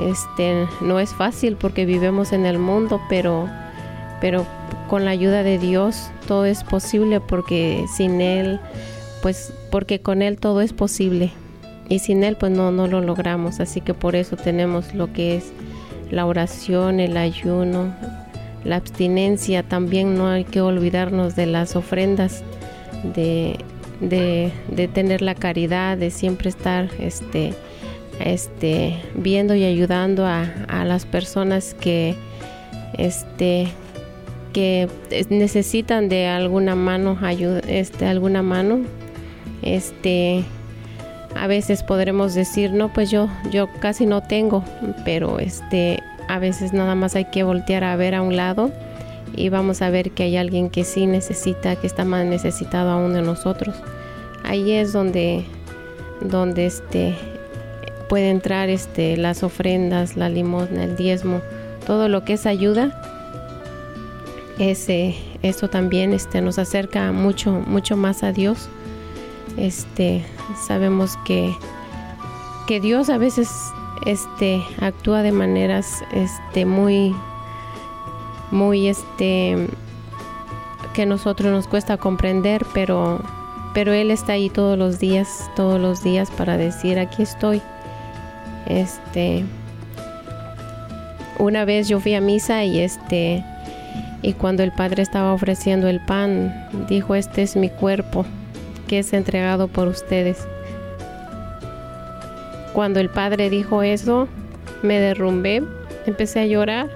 este, 0.00 0.66
no 0.80 1.00
es 1.00 1.14
fácil 1.14 1.56
porque 1.56 1.86
vivimos 1.86 2.32
en 2.32 2.46
el 2.46 2.58
mundo, 2.58 3.00
pero, 3.08 3.48
pero 4.20 4.46
con 4.88 5.04
la 5.04 5.10
ayuda 5.10 5.42
de 5.42 5.58
Dios 5.58 6.10
todo 6.26 6.44
es 6.44 6.64
posible 6.64 7.20
porque 7.20 7.84
sin 7.96 8.20
Él, 8.20 8.60
pues 9.22 9.52
porque 9.70 10.00
con 10.00 10.22
Él 10.22 10.38
todo 10.38 10.60
es 10.60 10.72
posible 10.72 11.32
y 11.88 12.00
sin 12.00 12.24
Él 12.24 12.36
pues 12.36 12.52
no, 12.52 12.70
no 12.70 12.86
lo 12.86 13.00
logramos. 13.00 13.60
Así 13.60 13.80
que 13.80 13.94
por 13.94 14.16
eso 14.16 14.36
tenemos 14.36 14.94
lo 14.94 15.12
que 15.12 15.36
es 15.36 15.52
la 16.10 16.26
oración, 16.26 17.00
el 17.00 17.16
ayuno, 17.16 17.94
la 18.64 18.76
abstinencia. 18.76 19.62
También 19.62 20.16
no 20.16 20.28
hay 20.28 20.44
que 20.44 20.60
olvidarnos 20.60 21.36
de 21.36 21.46
las 21.46 21.76
ofrendas, 21.76 22.42
de, 23.14 23.58
de, 24.00 24.52
de 24.70 24.88
tener 24.88 25.22
la 25.22 25.34
caridad, 25.34 25.96
de 25.96 26.10
siempre 26.10 26.48
estar 26.48 26.88
este, 26.98 27.54
este, 28.20 28.96
viendo 29.14 29.54
y 29.54 29.64
ayudando 29.64 30.26
a, 30.26 30.46
las 30.84 31.04
personas 31.06 31.74
que, 31.74 32.14
este, 32.96 33.68
que 34.52 34.88
necesitan 35.30 36.08
de 36.08 36.26
alguna 36.26 36.74
mano, 36.74 37.18
ayuda, 37.22 37.60
este, 37.66 38.06
alguna 38.06 38.42
mano. 38.42 38.80
Este, 39.62 40.44
a 41.36 41.46
veces 41.46 41.82
podremos 41.82 42.34
decir, 42.34 42.72
no, 42.72 42.92
pues 42.92 43.10
yo, 43.10 43.28
yo 43.50 43.68
casi 43.80 44.06
no 44.06 44.22
tengo, 44.22 44.64
pero 45.04 45.38
este, 45.38 46.02
a 46.28 46.38
veces 46.38 46.72
nada 46.72 46.94
más 46.94 47.14
hay 47.16 47.26
que 47.26 47.42
voltear 47.42 47.84
a 47.84 47.96
ver 47.96 48.14
a 48.14 48.22
un 48.22 48.36
lado 48.36 48.70
y 49.34 49.48
vamos 49.48 49.82
a 49.82 49.90
ver 49.90 50.12
que 50.12 50.24
hay 50.24 50.36
alguien 50.36 50.70
que 50.70 50.84
sí 50.84 51.06
necesita, 51.06 51.76
que 51.76 51.86
está 51.86 52.04
más 52.04 52.24
necesitado 52.24 52.90
aún 52.90 53.12
de 53.12 53.22
nosotros. 53.22 53.76
Ahí 54.44 54.72
es 54.72 54.92
donde, 54.92 55.44
donde 56.20 56.66
este, 56.66 57.14
puede 58.08 58.30
entrar 58.30 58.68
este, 58.68 59.16
las 59.16 59.42
ofrendas, 59.42 60.16
la 60.16 60.28
limosna, 60.28 60.84
el 60.84 60.96
diezmo, 60.96 61.40
todo 61.86 62.08
lo 62.08 62.24
que 62.24 62.34
es 62.34 62.46
ayuda. 62.46 63.02
Ese, 64.58 65.14
eso 65.42 65.68
también 65.68 66.12
este, 66.12 66.40
nos 66.40 66.58
acerca 66.58 67.12
mucho, 67.12 67.62
mucho 67.66 67.96
más 67.96 68.22
a 68.22 68.32
Dios. 68.32 68.68
Este, 69.56 70.24
sabemos 70.66 71.16
que, 71.24 71.54
que 72.66 72.80
Dios 72.80 73.10
a 73.10 73.18
veces 73.18 73.50
este, 74.04 74.62
actúa 74.80 75.22
de 75.22 75.32
maneras 75.32 76.02
este, 76.12 76.64
muy, 76.64 77.14
muy 78.50 78.88
este, 78.88 79.68
que 80.94 81.06
nosotros 81.06 81.52
nos 81.52 81.68
cuesta 81.68 81.96
comprender, 81.96 82.64
pero, 82.72 83.20
pero 83.74 83.92
Él 83.92 84.10
está 84.10 84.32
ahí 84.32 84.48
todos 84.48 84.78
los 84.78 84.98
días, 84.98 85.50
todos 85.54 85.80
los 85.80 86.02
días 86.02 86.30
para 86.30 86.56
decir, 86.56 86.98
aquí 86.98 87.22
estoy 87.22 87.60
este 88.66 89.44
una 91.38 91.64
vez 91.64 91.88
yo 91.88 92.00
fui 92.00 92.14
a 92.14 92.20
misa 92.20 92.64
y 92.64 92.80
este 92.80 93.44
y 94.22 94.32
cuando 94.32 94.62
el 94.62 94.72
padre 94.72 95.02
estaba 95.02 95.32
ofreciendo 95.32 95.88
el 95.88 96.00
pan, 96.00 96.68
dijo, 96.88 97.14
"Este 97.14 97.42
es 97.42 97.54
mi 97.54 97.68
cuerpo, 97.68 98.24
que 98.88 98.98
es 99.00 99.12
entregado 99.12 99.68
por 99.68 99.86
ustedes." 99.86 100.48
Cuando 102.72 103.00
el 103.00 103.08
padre 103.08 103.50
dijo 103.50 103.82
eso, 103.82 104.28
me 104.82 104.98
derrumbé, 104.98 105.62
empecé 106.06 106.40
a 106.40 106.46
llorar. 106.46 106.90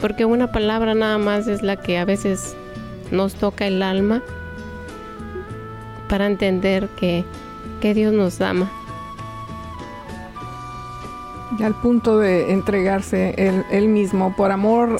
Porque 0.00 0.24
una 0.24 0.52
palabra 0.52 0.94
nada 0.94 1.18
más 1.18 1.46
es 1.46 1.62
la 1.62 1.76
que 1.76 1.98
a 1.98 2.04
veces 2.04 2.54
nos 3.10 3.34
toca 3.34 3.66
el 3.66 3.82
alma 3.82 4.22
para 6.08 6.26
entender 6.26 6.88
que 6.98 7.24
Dios 7.94 8.12
nos 8.12 8.40
ama. 8.40 8.70
Y 11.58 11.62
al 11.62 11.74
punto 11.74 12.18
de 12.18 12.52
entregarse 12.52 13.34
él, 13.70 13.88
mismo 13.88 14.34
por 14.36 14.52
amor 14.52 14.98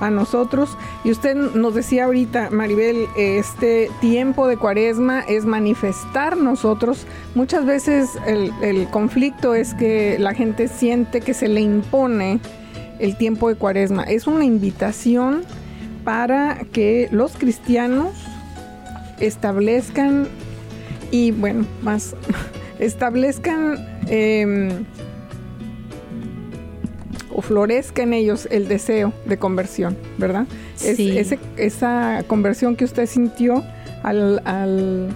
a, 0.00 0.10
nosotros. 0.10 0.76
Y 1.02 1.10
usted 1.10 1.34
nos 1.34 1.74
decía 1.74 2.04
ahorita, 2.04 2.50
Maribel, 2.50 3.08
este 3.16 3.90
tiempo 4.02 4.46
de 4.46 4.58
cuaresma 4.58 5.20
es 5.20 5.46
manifestar 5.46 6.36
nosotros. 6.36 7.06
Muchas 7.34 7.64
veces 7.64 8.10
el, 8.26 8.52
el 8.62 8.86
conflicto 8.88 9.54
es 9.54 9.72
que 9.72 10.18
la 10.18 10.34
gente 10.34 10.68
siente 10.68 11.22
que 11.22 11.32
se 11.32 11.48
le 11.48 11.62
impone 11.62 12.38
el 12.98 13.16
tiempo 13.16 13.48
de 13.48 13.56
cuaresma. 13.56 14.04
Es 14.04 14.26
una 14.26 14.44
invitación 14.44 15.42
para 16.04 16.58
que 16.72 17.08
los 17.10 17.36
cristianos 17.36 18.12
establezcan 19.20 20.28
y 21.10 21.30
bueno, 21.30 21.66
más 21.82 22.14
establezcan 22.78 23.78
em, 24.08 24.84
o 27.32 27.42
florezca 27.42 28.02
en 28.02 28.12
ellos 28.12 28.48
el 28.50 28.68
deseo 28.68 29.12
de 29.26 29.38
conversión, 29.38 29.96
¿verdad? 30.18 30.46
Es, 30.84 31.36
esa 31.56 32.24
conversión 32.26 32.76
que 32.76 32.84
usted 32.84 33.06
sintió 33.06 33.64
al, 34.02 35.14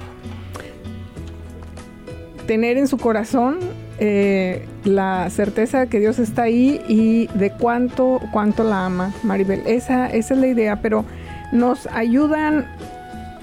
tener 2.47 2.79
en 2.79 2.89
su 2.89 2.97
corazón 2.97 3.59
eh, 4.01 4.67
la 4.85 5.29
certeza 5.31 5.81
de 5.81 5.89
que 5.89 6.01
Dios 6.01 6.19
está 6.19 6.45
ahí 6.45 6.81
y 6.89 7.27
de 7.39 7.51
cuánto, 7.51 8.21
cuánto 8.33 8.65
la 8.65 8.87
ama, 8.87 9.13
Maribel. 9.23 9.63
Esa, 9.67 10.07
esa 10.09 10.35
es 10.35 10.41
la 10.41 10.47
idea, 10.47 10.81
pero 10.81 11.05
nos 11.53 11.87
ayudan 11.89 12.67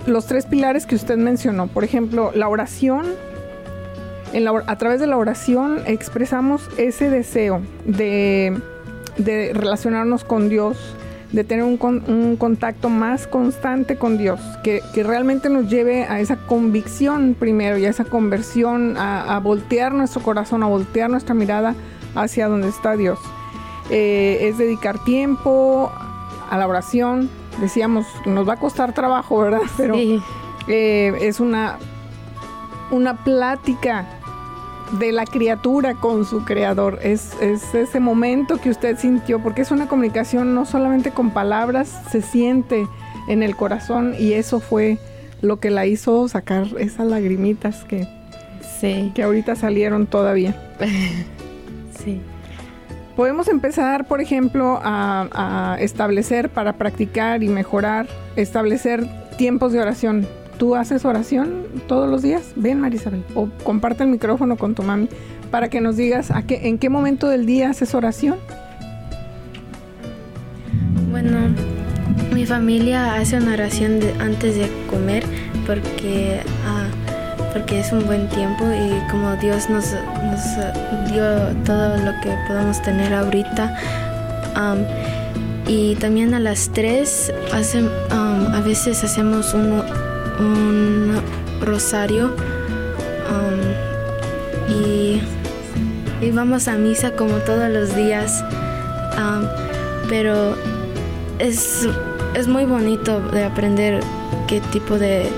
los 0.06 0.26
tres 0.26 0.46
pilares 0.46 0.86
que 0.86 0.96
usted 0.96 1.18
mencionó. 1.18 1.68
Por 1.68 1.84
ejemplo, 1.84 2.32
la 2.34 2.48
oración. 2.48 3.06
a 4.68 4.78
través 4.78 5.00
de 5.00 5.08
la 5.08 5.18
oración 5.18 5.80
expresamos 5.86 6.70
ese 6.78 7.10
deseo 7.10 7.62
de, 7.86 8.60
relacionarnos 9.18 10.24
con 10.24 10.50
Dios, 10.50 10.78
de 11.32 11.44
tener 11.44 11.64
un, 11.64 12.38
contacto 12.38 12.90
más 12.90 13.28
constante 13.28 13.96
con 13.96 14.18
Dios, 14.18 14.40
que, 14.64 14.82
realmente 15.04 15.50
nos 15.50 15.70
lleve 15.70 16.04
a 16.04 16.20
esa 16.20 16.36
convicción 16.36 17.36
primero 17.38 17.78
y 17.78 17.86
a 17.86 17.90
esa 17.90 18.06
conversión, 18.06 18.96
a, 18.98 19.40
voltear 19.40 19.94
nuestro 19.94 20.22
corazón, 20.22 20.64
a 20.64 20.68
voltear 20.68 21.10
nuestra 21.10 21.34
mirada 21.34 21.76
hacia 22.16 22.48
donde 22.48 22.70
está 22.70 22.96
Dios. 22.96 23.20
Eh, 23.92 24.40
es 24.42 24.58
dedicar 24.58 25.04
tiempo 25.04 25.92
a 26.50 26.58
la 26.58 26.68
oración, 26.68 27.30
decíamos, 27.60 28.06
nos 28.26 28.48
va 28.48 28.54
a 28.54 28.58
costar 28.58 28.94
trabajo, 28.94 29.40
¿verdad? 29.40 29.62
Pero 29.78 29.96
eh, 30.68 31.14
es 31.22 31.40
una, 31.40 31.78
una 32.92 33.24
plática 33.24 34.06
de 35.00 35.12
la 35.12 35.26
criatura 35.26 35.96
con 35.96 36.26
su 36.26 36.44
creador. 36.44 37.00
Es, 37.02 37.34
ese 37.42 38.00
momento 38.00 38.58
que 38.58 38.70
usted 38.70 38.98
sintió, 38.98 39.40
porque 39.42 39.62
es 39.62 39.72
una 39.72 39.88
comunicación 39.88 40.54
no 40.54 40.66
solamente 40.66 41.12
con 41.12 41.32
palabras, 41.32 42.02
se 42.12 42.22
siente 42.22 42.88
en 43.28 43.44
el 43.44 43.56
corazón 43.56 44.16
y 44.18 44.34
eso 44.34 44.60
fue 44.60 44.98
lo 45.42 45.60
que 45.60 45.70
la 45.70 45.86
hizo 45.86 46.28
sacar 46.28 46.68
esas 46.80 47.08
lagrimitas 47.08 47.84
que, 47.84 48.08
que 49.14 49.24
ahorita 49.24 49.56
salieron 49.56 50.06
todavía. 50.06 50.56
sí. 52.04 52.22
Podemos 53.16 53.48
empezar, 53.48 54.08
por 54.08 54.20
ejemplo, 54.20 54.80
a, 54.84 55.78
establecer 55.80 56.50
para 56.50 56.74
practicar 56.74 57.44
y 57.44 57.48
mejorar, 57.48 58.08
establecer 58.36 59.08
tiempos 59.38 59.72
de 59.72 59.80
oración. 59.80 60.28
¿Tú 60.58 60.76
haces 60.76 61.06
oración 61.06 61.66
todos 61.88 62.10
los 62.10 62.22
días? 62.22 62.54
Ven, 62.56 62.80
Marisabel, 62.80 63.24
o 63.34 63.50
comparte 63.64 64.04
el 64.04 64.10
micrófono 64.10 64.58
con 64.58 64.76
tu 64.76 64.84
mami 64.84 65.10
para 65.52 65.70
que 65.70 65.82
nos 65.82 65.96
digas 65.98 66.32
a 66.32 66.44
qué, 66.44 66.68
en 66.68 66.78
qué 66.78 66.90
momento 66.90 67.30
del 67.30 67.46
día 67.46 67.70
haces 67.70 67.94
oración. 67.96 68.38
Bueno, 71.12 71.38
mi 72.34 72.46
familia 72.46 73.16
hace 73.16 73.38
una 73.38 73.54
oración 73.54 74.00
antes 74.20 74.58
de 74.58 74.70
comer 74.90 75.24
porque 75.66 76.42
ah, 76.66 76.85
porque 77.56 77.80
es 77.80 77.94
un 77.94 78.06
buen 78.06 78.28
tiempo 78.28 78.66
y 78.66 79.10
como 79.10 79.34
Dios 79.38 79.70
nos, 79.70 79.86
dio 81.10 81.24
todo 81.64 81.96
lo 81.96 82.12
que 82.20 82.36
podemos 82.50 82.82
tener 82.82 83.14
ahorita. 83.14 83.74
y 85.66 85.96
también 85.96 86.34
a 86.34 86.40
las 86.42 86.70
3 86.74 87.34
a 87.54 88.60
veces 88.60 89.02
hacemos 89.06 89.54
un, 89.54 89.82
rosario 91.62 92.36
y, 94.68 95.22
y, 96.22 96.32
vamos 96.32 96.68
a 96.68 96.76
misa 96.76 97.12
como 97.12 97.38
todos 97.38 97.70
los 97.70 97.96
días. 97.96 98.44
pero 100.10 100.58
es, 101.40 101.88
es 102.34 102.50
muy 102.50 102.66
bonito 102.66 103.22
de 103.32 103.46
aprender 103.46 104.02
qué 104.46 104.60
tipo 104.60 105.00
de 105.00 105.30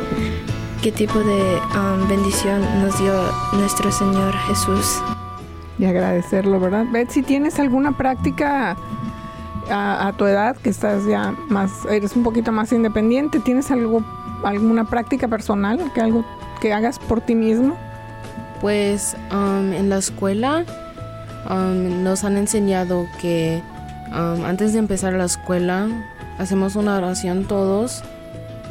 qué 0.82 0.92
tipo 0.92 1.20
de 1.20 1.60
um, 1.76 2.08
bendición 2.08 2.62
nos 2.82 2.98
dio 3.00 3.13
nuestro 3.54 3.92
Señor 3.92 4.34
Jesús. 4.48 5.02
Y 5.80 5.86
agradecerlo, 5.86 6.60
¿verdad? 6.60 6.86
Betsy, 6.92 7.22
¿tienes 7.22 7.60
alguna 7.60 7.98
práctica 7.98 8.76
a, 9.70 10.13
tu 10.18 10.26
edad, 10.26 10.56
que 10.58 10.70
estás 10.70 11.06
ya 11.06 11.36
más, 11.50 11.72
eres 11.90 12.16
un 12.16 12.24
poquito 12.24 12.52
más 12.52 12.72
independiente? 12.72 13.40
¿Tienes 13.40 13.70
algo, 13.72 14.04
alguna 14.44 14.86
práctica 14.86 15.28
personal, 15.28 15.92
que 15.94 16.02
algo 16.02 16.26
que 16.62 16.74
hagas 16.74 17.00
por 17.00 17.22
ti 17.22 17.36
mismo? 17.36 17.76
Pues 18.62 19.16
um, 19.32 19.74
en 19.74 19.90
la 19.90 19.98
escuela 19.98 20.66
um, 21.50 22.04
nos 22.04 22.24
han 22.24 22.38
enseñado 22.38 23.06
que 23.22 23.62
antes 24.12 24.74
de 24.74 24.80
empezar 24.80 25.13
la 25.13 25.26
escuela 25.26 25.88
hacemos 26.40 26.76
una 26.76 26.96
oración 26.96 27.46
todos 27.46 28.04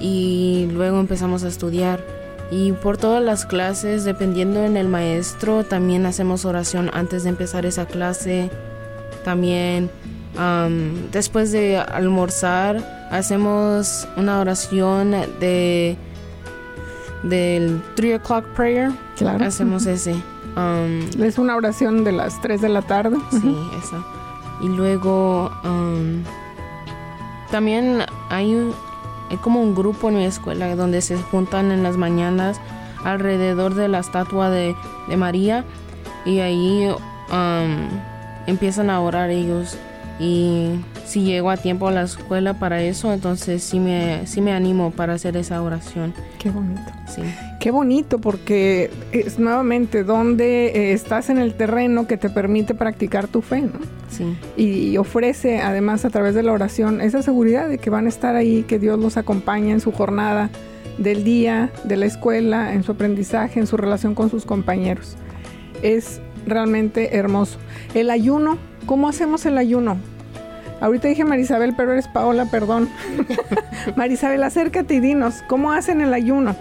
y 0.00 0.68
luego 0.72 1.00
empezamos 1.00 1.44
a 1.44 1.48
estudiar. 1.48 2.04
Y 2.50 2.72
por 2.72 2.96
todas 2.96 3.22
las 3.22 3.44
clases, 3.44 4.04
dependiendo 4.04 4.64
en 4.64 4.76
el 4.76 4.88
maestro, 4.88 5.64
también 5.64 6.06
hacemos 6.06 6.44
oración 6.44 6.90
antes 6.94 7.24
de 7.24 7.30
empezar 7.30 7.66
esa 7.66 7.86
clase. 7.86 8.50
También 9.24 9.90
después 11.12 11.50
de 11.52 11.78
almorzar, 11.78 13.08
hacemos 13.10 14.06
una 14.16 14.40
oración 14.40 15.12
de 15.40 15.96
del 17.22 17.82
3 17.96 18.20
o'clock 18.20 18.44
prayer. 18.54 18.90
Claro. 19.16 19.44
Hacemos 19.44 19.86
ese. 19.86 20.14
es 21.18 21.38
una 21.38 21.56
oración 21.56 22.04
de 22.04 22.12
las 22.12 22.40
3 22.40 22.60
de 22.60 22.68
la 22.68 22.82
tarde. 22.82 23.16
Sí, 23.30 23.56
esa. 23.82 24.04
Y 24.62 24.68
luego 24.68 25.50
también 27.50 28.02
hay 28.30 28.54
un, 28.54 28.74
hay 29.30 29.36
como 29.38 29.60
un 29.60 29.74
grupo 29.74 30.08
en 30.08 30.16
mi 30.16 30.24
escuela 30.24 30.74
donde 30.76 31.00
se 31.00 31.16
juntan 31.16 31.72
en 31.72 31.82
las 31.82 31.96
mañanas 31.96 32.60
alrededor 33.04 33.74
de 33.74 33.88
la 33.88 34.00
estatua 34.00 34.50
de, 34.50 34.74
María 35.16 35.64
y 36.24 36.40
ahí 36.40 36.88
um, 37.30 37.88
empiezan 38.46 38.90
a 38.90 39.00
orar 39.00 39.30
ellos 39.30 39.78
y 40.18 40.80
si 41.04 41.22
llego 41.22 41.50
a 41.50 41.56
tiempo 41.56 41.88
a 41.88 41.92
la 41.92 42.02
escuela 42.02 42.54
para 42.54 42.82
eso, 42.82 43.12
entonces 43.12 43.62
sí 43.62 43.78
me, 43.78 44.26
sí 44.26 44.40
me 44.40 44.52
animo 44.52 44.90
para 44.90 45.14
hacer 45.14 45.36
esa 45.36 45.62
oración. 45.62 46.14
Qué 46.38 46.50
bonito. 46.50 46.90
Sí. 47.06 47.22
Qué 47.66 47.72
bonito 47.72 48.20
porque 48.20 48.92
es 49.10 49.40
nuevamente 49.40 50.04
donde 50.04 50.66
eh, 50.66 50.92
estás 50.92 51.30
en 51.30 51.38
el 51.38 51.54
terreno 51.54 52.06
que 52.06 52.16
te 52.16 52.30
permite 52.30 52.76
practicar 52.76 53.26
tu 53.26 53.42
fe, 53.42 53.62
¿no? 53.62 53.80
Sí. 54.08 54.36
Y, 54.56 54.96
ofrece 54.98 55.58
además 55.58 56.04
a 56.04 56.10
través 56.10 56.36
de 56.36 56.44
la 56.44 56.52
oración 56.52 57.00
esa 57.00 57.22
seguridad 57.22 57.68
de 57.68 57.78
que 57.78 57.90
van 57.90 58.06
a 58.06 58.08
estar 58.08 58.36
ahí, 58.36 58.62
que 58.62 58.78
Dios 58.78 59.00
los 59.00 59.16
acompaña 59.16 59.72
en 59.72 59.80
su 59.80 59.90
jornada 59.90 60.48
del 60.98 61.24
día, 61.24 61.72
de 61.82 61.96
la 61.96 62.06
escuela, 62.06 62.72
en 62.72 62.84
su 62.84 62.92
aprendizaje, 62.92 63.58
en 63.58 63.66
su 63.66 63.76
relación 63.76 64.14
con 64.14 64.30
sus 64.30 64.46
compañeros. 64.46 65.16
Es 65.82 66.20
realmente 66.46 67.16
hermoso. 67.16 67.58
El 67.94 68.10
ayuno, 68.10 68.58
¿cómo 68.86 69.08
hacemos 69.08 69.44
el 69.44 69.58
ayuno? 69.58 69.96
Ahorita 70.80 71.08
dije 71.08 71.24
Marisabel, 71.24 71.74
pero 71.76 71.94
eres 71.94 72.06
Paola, 72.06 72.48
perdón. 72.48 72.88
Marisabel, 73.96 74.44
acércate 74.44 74.94
y 74.94 75.00
dinos, 75.00 75.42
¿cómo 75.48 75.72
hacen 75.72 76.00
el 76.00 76.14
ayuno? 76.14 76.54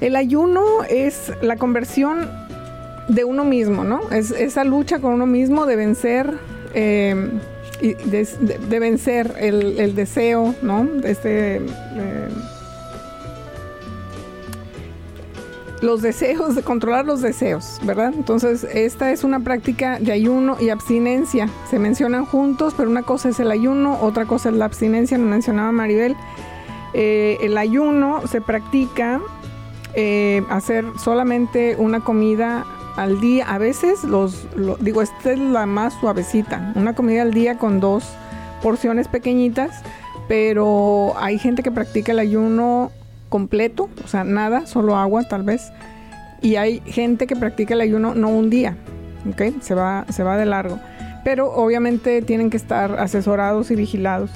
El 0.00 0.16
ayuno 0.16 0.84
es 0.88 1.32
la 1.42 1.56
conversión 1.56 2.28
de 3.08 3.24
uno 3.24 3.44
mismo, 3.44 3.84
¿no? 3.84 4.00
Es 4.10 4.30
esa 4.30 4.64
lucha 4.64 5.00
con 5.00 5.14
uno 5.14 5.26
mismo 5.26 5.66
de 5.66 5.76
vencer, 5.76 6.34
eh, 6.74 7.30
de, 7.80 8.78
vencer 8.78 9.34
el, 9.38 9.94
deseo, 9.94 10.54
¿no? 10.62 10.84
De 10.84 11.10
este, 11.10 11.56
eh, 11.56 12.28
los 15.80 16.02
deseos, 16.02 16.54
de 16.54 16.62
controlar 16.62 17.06
los 17.06 17.20
deseos, 17.20 17.80
¿verdad? 17.82 18.12
Entonces, 18.14 18.64
esta 18.64 19.10
es 19.10 19.24
una 19.24 19.40
práctica 19.40 19.98
de 19.98 20.12
ayuno 20.12 20.56
y 20.60 20.68
abstinencia. 20.68 21.48
Se 21.70 21.78
mencionan 21.78 22.24
juntos, 22.24 22.74
pero 22.76 22.90
una 22.90 23.02
cosa 23.02 23.30
es 23.30 23.40
el 23.40 23.50
ayuno, 23.50 23.98
otra 24.00 24.26
cosa 24.26 24.50
es 24.50 24.54
la 24.54 24.66
abstinencia, 24.66 25.18
lo 25.18 25.24
mencionaba 25.24 25.72
Maribel. 25.72 26.16
Eh, 26.94 27.38
el 27.42 27.56
ayuno 27.58 28.26
se 28.26 28.40
practica 28.40 29.20
eh, 30.00 30.44
hacer 30.48 30.84
solamente 30.96 31.74
una 31.76 31.98
comida 31.98 32.64
al 32.94 33.20
día. 33.20 33.52
A 33.52 33.58
veces, 33.58 34.04
los, 34.04 34.46
digo, 34.78 35.02
esta 35.02 35.32
es 35.32 35.40
la 35.40 35.66
más 35.66 35.94
suavecita, 35.94 36.72
una 36.76 36.94
comida 36.94 37.22
al 37.22 37.34
día 37.34 37.58
con 37.58 37.80
dos 37.80 38.04
porciones 38.62 39.08
pequeñitas, 39.08 39.82
pero 40.28 41.14
hay 41.18 41.40
gente 41.40 41.64
que 41.64 41.72
practica 41.72 42.12
el 42.12 42.20
ayuno 42.20 42.92
completo, 43.28 43.88
o 44.04 44.06
sea, 44.06 44.22
nada, 44.22 44.66
solo 44.66 44.94
agua 44.94 45.24
tal 45.24 45.42
vez. 45.42 45.72
Y 46.42 46.54
hay 46.54 46.80
gente 46.86 47.26
que 47.26 47.34
practica 47.34 47.74
el 47.74 47.80
ayuno 47.80 48.14
no 48.14 48.28
un 48.28 48.50
día, 48.50 48.76
¿ok? 49.28 49.60
Se 49.60 49.74
va, 49.74 50.06
se 50.10 50.22
va 50.22 50.36
de 50.36 50.46
largo. 50.46 50.78
Pero 51.24 51.52
obviamente 51.52 52.22
tienen 52.22 52.50
que 52.50 52.56
estar 52.56 53.00
asesorados 53.00 53.72
y 53.72 53.74
vigilados. 53.74 54.30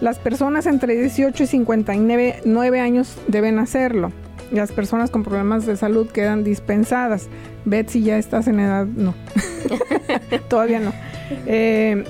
Las 0.00 0.18
personas 0.18 0.64
entre 0.64 0.96
18 0.96 1.42
y 1.42 1.46
59 1.46 2.80
años 2.80 3.14
deben 3.28 3.58
hacerlo. 3.58 4.10
Las 4.52 4.72
personas 4.72 5.10
con 5.10 5.22
problemas 5.22 5.66
de 5.66 5.76
salud 5.76 6.06
quedan 6.08 6.44
dispensadas. 6.44 7.28
Betsy, 7.64 8.02
ya 8.02 8.18
estás 8.18 8.46
en 8.48 8.60
edad, 8.60 8.86
no, 8.86 9.14
todavía 10.48 10.80
no. 10.80 10.92
Eh, 11.46 12.04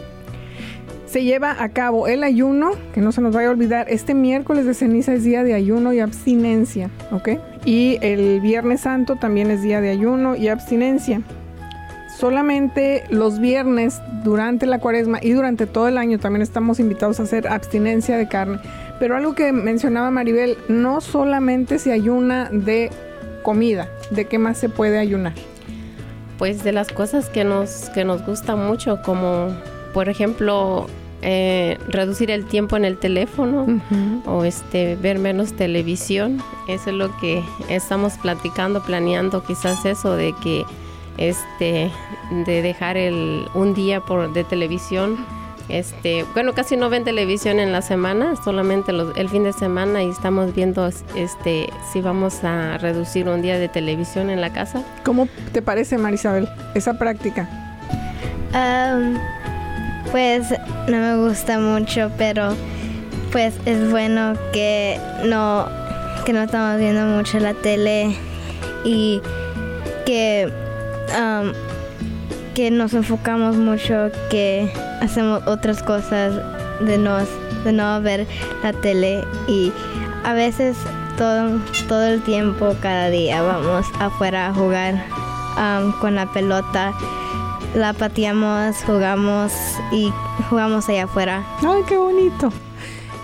se 1.12 1.24
lleva 1.24 1.62
a 1.62 1.68
cabo 1.68 2.08
el 2.08 2.24
ayuno, 2.24 2.70
que 2.94 3.02
no 3.02 3.12
se 3.12 3.20
nos 3.20 3.34
vaya 3.34 3.48
a 3.48 3.50
olvidar, 3.50 3.86
este 3.90 4.14
miércoles 4.14 4.64
de 4.64 4.72
ceniza 4.72 5.12
es 5.12 5.24
día 5.24 5.44
de 5.44 5.52
ayuno 5.52 5.92
y 5.92 6.00
abstinencia, 6.00 6.88
¿ok? 7.10 7.38
Y 7.66 7.98
el 8.00 8.40
viernes 8.40 8.80
santo 8.80 9.16
también 9.16 9.50
es 9.50 9.60
día 9.60 9.82
de 9.82 9.90
ayuno 9.90 10.36
y 10.36 10.48
abstinencia. 10.48 11.20
Solamente 12.16 13.04
los 13.10 13.40
viernes 13.40 14.00
durante 14.24 14.64
la 14.64 14.78
cuaresma 14.78 15.18
y 15.20 15.32
durante 15.32 15.66
todo 15.66 15.86
el 15.88 15.98
año 15.98 16.18
también 16.18 16.40
estamos 16.40 16.80
invitados 16.80 17.20
a 17.20 17.24
hacer 17.24 17.46
abstinencia 17.46 18.16
de 18.16 18.26
carne. 18.26 18.58
Pero 19.02 19.16
algo 19.16 19.34
que 19.34 19.50
mencionaba 19.50 20.12
Maribel, 20.12 20.56
no 20.68 21.00
solamente 21.00 21.80
se 21.80 21.90
ayuna 21.90 22.48
de 22.52 22.88
comida, 23.42 23.88
¿de 24.12 24.26
qué 24.26 24.38
más 24.38 24.58
se 24.58 24.68
puede 24.68 24.96
ayunar? 25.00 25.32
Pues 26.38 26.62
de 26.62 26.70
las 26.70 26.92
cosas 26.92 27.28
que 27.28 27.42
nos, 27.42 27.90
que 27.94 28.04
nos 28.04 28.24
gustan 28.24 28.64
mucho, 28.64 29.02
como 29.02 29.48
por 29.92 30.08
ejemplo 30.08 30.86
eh, 31.20 31.78
reducir 31.88 32.30
el 32.30 32.44
tiempo 32.44 32.76
en 32.76 32.84
el 32.84 32.96
teléfono 32.96 33.66
o 34.24 34.44
este 34.44 34.94
ver 34.94 35.18
menos 35.18 35.54
televisión 35.54 36.40
eso 36.68 36.90
es 36.90 36.96
lo 36.96 37.16
que 37.18 37.42
estamos 37.68 38.12
platicando 38.18 38.84
planeando 38.84 39.44
quizás 39.44 39.84
eso 39.84 40.16
de 40.16 40.32
que 40.42 40.64
este 41.18 41.90
de 42.46 42.62
dejar 42.62 42.96
el 42.96 43.46
un 43.54 43.74
día 43.74 44.00
por 44.00 44.32
de 44.32 44.44
televisión 44.44 45.16
este 45.68 46.24
bueno 46.34 46.52
casi 46.54 46.76
no 46.76 46.90
ven 46.90 47.04
televisión 47.04 47.60
en 47.60 47.72
la 47.72 47.82
semana 47.82 48.34
solamente 48.44 48.92
el 48.92 49.28
fin 49.28 49.44
de 49.44 49.52
semana 49.52 50.02
y 50.02 50.08
estamos 50.08 50.54
viendo 50.54 50.88
este 51.14 51.68
si 51.92 52.00
vamos 52.00 52.44
a 52.44 52.78
reducir 52.78 53.28
un 53.28 53.42
día 53.42 53.58
de 53.58 53.68
televisión 53.68 54.30
en 54.30 54.40
la 54.40 54.52
casa. 54.52 54.82
Cómo 55.04 55.28
te 55.52 55.62
parece 55.62 55.98
Marisabel 55.98 56.48
esa 56.74 56.98
práctica 56.98 57.48
pues 60.12 60.50
no 60.88 60.98
me 60.98 61.16
gusta 61.26 61.58
mucho, 61.58 62.10
pero 62.18 62.54
pues 63.32 63.54
es 63.64 63.90
bueno 63.90 64.34
que 64.52 65.00
no, 65.24 65.66
que 66.26 66.34
no 66.34 66.42
estamos 66.42 66.78
viendo 66.78 67.06
mucho 67.06 67.38
la 67.38 67.54
tele 67.54 68.14
y 68.84 69.22
que, 70.04 70.52
um, 71.18 71.52
que 72.54 72.70
nos 72.70 72.94
enfocamos 72.94 73.56
mucho, 73.56 74.10
que 74.30 74.70
hacemos 75.00 75.42
otras 75.46 75.82
cosas 75.82 76.34
de, 76.80 76.98
nos, 76.98 77.28
de 77.64 77.72
no 77.72 78.00
ver 78.00 78.26
la 78.62 78.72
tele 78.72 79.24
y 79.48 79.72
a 80.24 80.32
veces 80.32 80.76
todo, 81.16 81.58
todo 81.88 82.04
el 82.06 82.22
tiempo, 82.22 82.74
cada 82.80 83.10
día 83.10 83.42
vamos 83.42 83.86
afuera 83.98 84.48
a 84.48 84.54
jugar 84.54 84.94
um, 85.56 85.92
con 86.00 86.14
la 86.14 86.26
pelota 86.32 86.92
la 87.74 87.94
pateamos, 87.94 88.76
jugamos 88.84 89.52
y 89.90 90.12
jugamos 90.50 90.88
allá 90.88 91.04
afuera. 91.04 91.42
¡Ay, 91.66 91.82
qué 91.88 91.96
bonito! 91.96 92.52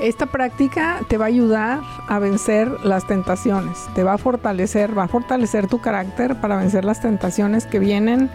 Esta 0.00 0.26
práctica 0.26 1.00
te 1.08 1.18
va 1.18 1.24
a 1.24 1.28
ayudar 1.28 1.80
a 2.06 2.18
vencer 2.18 2.68
las 2.84 3.06
tentaciones, 3.06 3.78
te 3.94 4.04
va 4.04 4.14
a 4.14 4.18
fortalecer, 4.18 4.96
va 4.96 5.04
a 5.04 5.08
fortalecer 5.08 5.66
tu 5.66 5.80
carácter 5.80 6.40
para 6.40 6.56
vencer 6.56 6.84
las 6.84 7.00
tentaciones 7.00 7.66
que 7.66 7.78
vienen 7.78 8.30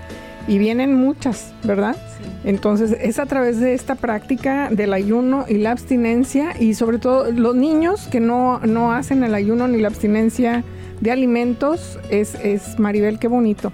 y 0.48 0.58
vienen 0.58 0.96
muchas, 0.96 1.54
¿verdad? 1.64 1.96
Entonces 2.44 2.96
es 3.00 3.20
a 3.20 3.26
través 3.26 3.60
de 3.60 3.74
esta 3.74 3.96
práctica 3.96 4.70
del 4.70 4.94
ayuno 4.94 5.46
y 5.48 5.58
la 5.58 5.72
abstinencia 5.72 6.54
y 6.60 6.74
sobre 6.74 7.00
todo 7.00 7.32
los 7.32 7.56
niños 7.56 8.08
que 8.08 8.20
no, 8.20 8.60
no 8.60 8.92
hacen 8.92 9.24
el 9.24 9.34
ayuno 9.34 9.68
ni 9.68 9.80
la 9.80 9.88
abstinencia 9.88 10.64
de 11.00 11.12
alimentos, 11.12 12.00
es, 12.10 12.36
es 12.36 12.80
Maribel, 12.80 13.20
qué 13.20 13.28
bonito 13.28 13.72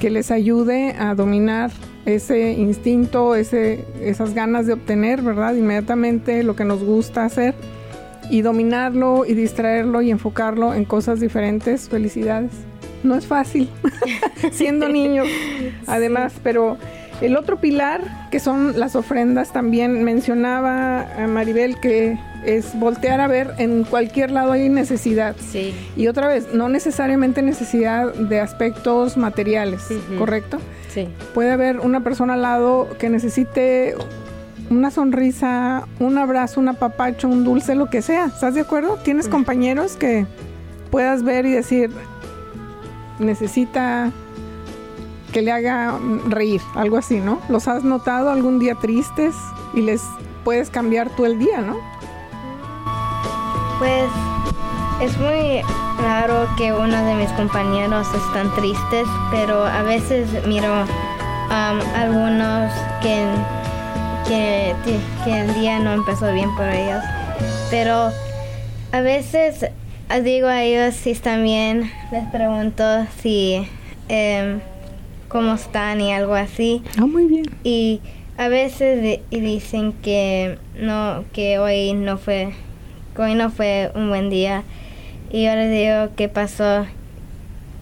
que 0.00 0.10
les 0.10 0.30
ayude 0.30 0.94
a 0.98 1.14
dominar 1.14 1.70
ese 2.06 2.52
instinto, 2.52 3.34
ese, 3.34 3.84
esas 4.00 4.34
ganas 4.34 4.66
de 4.66 4.72
obtener, 4.72 5.22
¿verdad? 5.22 5.54
Inmediatamente 5.54 6.42
lo 6.42 6.56
que 6.56 6.64
nos 6.64 6.82
gusta 6.82 7.24
hacer 7.24 7.54
y 8.30 8.42
dominarlo 8.42 9.24
y 9.26 9.34
distraerlo 9.34 10.02
y 10.02 10.10
enfocarlo 10.10 10.74
en 10.74 10.84
cosas 10.84 11.20
diferentes. 11.20 11.88
Felicidades. 11.88 12.50
No 13.02 13.16
es 13.16 13.26
fácil, 13.26 13.68
siendo 14.52 14.88
niño, 14.88 15.24
además, 15.86 16.34
pero 16.42 16.78
el 17.20 17.36
otro 17.36 17.60
pilar, 17.60 18.28
que 18.30 18.40
son 18.40 18.78
las 18.78 18.96
ofrendas, 18.96 19.52
también 19.52 20.02
mencionaba 20.02 21.02
a 21.02 21.26
Maribel 21.28 21.78
que 21.78 22.18
es 22.44 22.78
voltear 22.78 23.20
a 23.20 23.28
ver 23.28 23.54
en 23.58 23.84
cualquier 23.84 24.32
lado 24.32 24.52
hay 24.52 24.68
necesidad. 24.68 25.36
Sí. 25.38 25.72
Y 25.96 26.08
otra 26.08 26.26
vez, 26.26 26.52
no 26.52 26.68
necesariamente 26.68 27.42
necesidad 27.42 28.12
de 28.12 28.40
aspectos 28.40 29.16
materiales, 29.16 29.82
¿correcto? 30.18 30.58
Sí. 30.88 31.08
Puede 31.34 31.52
haber 31.52 31.78
una 31.80 32.02
persona 32.02 32.34
al 32.34 32.42
lado 32.42 32.88
que 32.98 33.08
necesite 33.08 33.94
una 34.68 34.90
sonrisa, 34.90 35.86
un 36.00 36.18
abrazo, 36.18 36.60
un 36.60 36.68
apapacho, 36.68 37.28
un 37.28 37.44
dulce, 37.44 37.74
lo 37.74 37.86
que 37.86 38.02
sea. 38.02 38.26
¿Estás 38.26 38.54
de 38.54 38.62
acuerdo? 38.62 38.98
¿Tienes 39.04 39.28
compañeros 39.28 39.96
que 39.96 40.26
puedas 40.90 41.22
ver 41.22 41.46
y 41.46 41.52
decir, 41.52 41.90
necesita 43.22 44.12
que 45.32 45.42
le 45.42 45.50
haga 45.50 45.98
reír, 46.28 46.60
algo 46.74 46.98
así, 46.98 47.18
¿no? 47.18 47.40
¿Los 47.48 47.66
has 47.66 47.84
notado 47.84 48.30
algún 48.30 48.58
día 48.58 48.74
tristes 48.74 49.34
y 49.74 49.80
les 49.80 50.02
puedes 50.44 50.70
cambiar 50.70 51.10
tú 51.10 51.24
el 51.24 51.38
día, 51.38 51.60
¿no? 51.60 51.76
Pues 53.78 54.10
es 55.00 55.18
muy 55.18 55.62
raro 56.00 56.46
que 56.56 56.72
uno 56.72 57.04
de 57.04 57.14
mis 57.14 57.30
compañeros 57.30 58.06
están 58.14 58.54
tristes, 58.54 59.06
pero 59.30 59.64
a 59.64 59.82
veces 59.82 60.28
miro 60.46 60.82
um, 60.82 61.80
algunos 61.96 62.72
que, 63.00 63.26
que, 64.28 64.74
que, 65.24 65.40
el 65.40 65.54
día 65.54 65.78
no 65.78 65.92
empezó 65.92 66.32
bien 66.32 66.54
por 66.54 66.66
ellos. 66.66 67.02
Pero 67.70 68.10
a 68.92 69.00
veces 69.00 69.66
digo 70.20 70.48
a 70.48 70.62
ellos 70.62 70.94
si 70.94 71.10
están 71.10 71.42
bien, 71.42 71.90
les 72.10 72.28
pregunto 72.30 72.84
si 73.20 73.66
eh, 74.08 74.58
cómo 75.28 75.54
están 75.54 76.00
y 76.00 76.12
algo 76.12 76.34
así. 76.34 76.82
Ah, 76.98 77.06
muy 77.06 77.24
bien. 77.24 77.46
Y 77.64 78.00
a 78.36 78.48
veces 78.48 79.20
dicen 79.30 79.92
que 79.94 80.58
no, 80.78 81.24
que 81.32 81.58
hoy 81.58 81.94
no 81.94 82.18
fue 82.18 82.52
hoy 83.16 83.34
no 83.34 83.50
fue 83.50 83.90
un 83.94 84.08
buen 84.08 84.30
día. 84.30 84.62
Y 85.30 85.44
yo 85.44 85.54
les 85.54 85.70
digo 85.70 86.14
qué 86.16 86.28
pasó. 86.28 86.86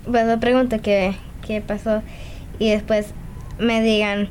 Pues 0.09 0.39
pregunto 0.39 0.81
qué, 0.83 1.15
qué 1.47 1.61
pasó. 1.61 2.03
Y 2.59 2.71
después 2.71 3.13
me 3.59 3.83
digan. 3.83 4.29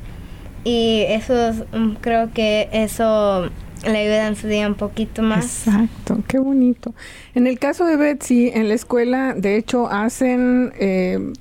Y 0.63 1.03
eso 1.07 1.53
mm, 1.71 1.95
creo 2.01 2.31
que 2.33 2.69
eso 2.71 3.49
le 3.83 3.97
ayuda 3.97 4.27
en 4.27 4.35
su 4.35 4.47
día 4.47 4.67
un 4.67 4.75
poquito 4.75 5.21
más. 5.21 5.67
Exacto, 5.67 6.17
qué 6.27 6.39
bonito. 6.39 6.93
En 7.35 7.47
el 7.47 7.59
caso 7.59 7.85
de 7.85 7.95
Betsy, 7.95 8.49
en 8.53 8.67
la 8.67 8.73
escuela, 8.73 9.33
de 9.33 9.55
hecho, 9.55 9.89
hacen 9.89 10.73
eh, 10.79 11.33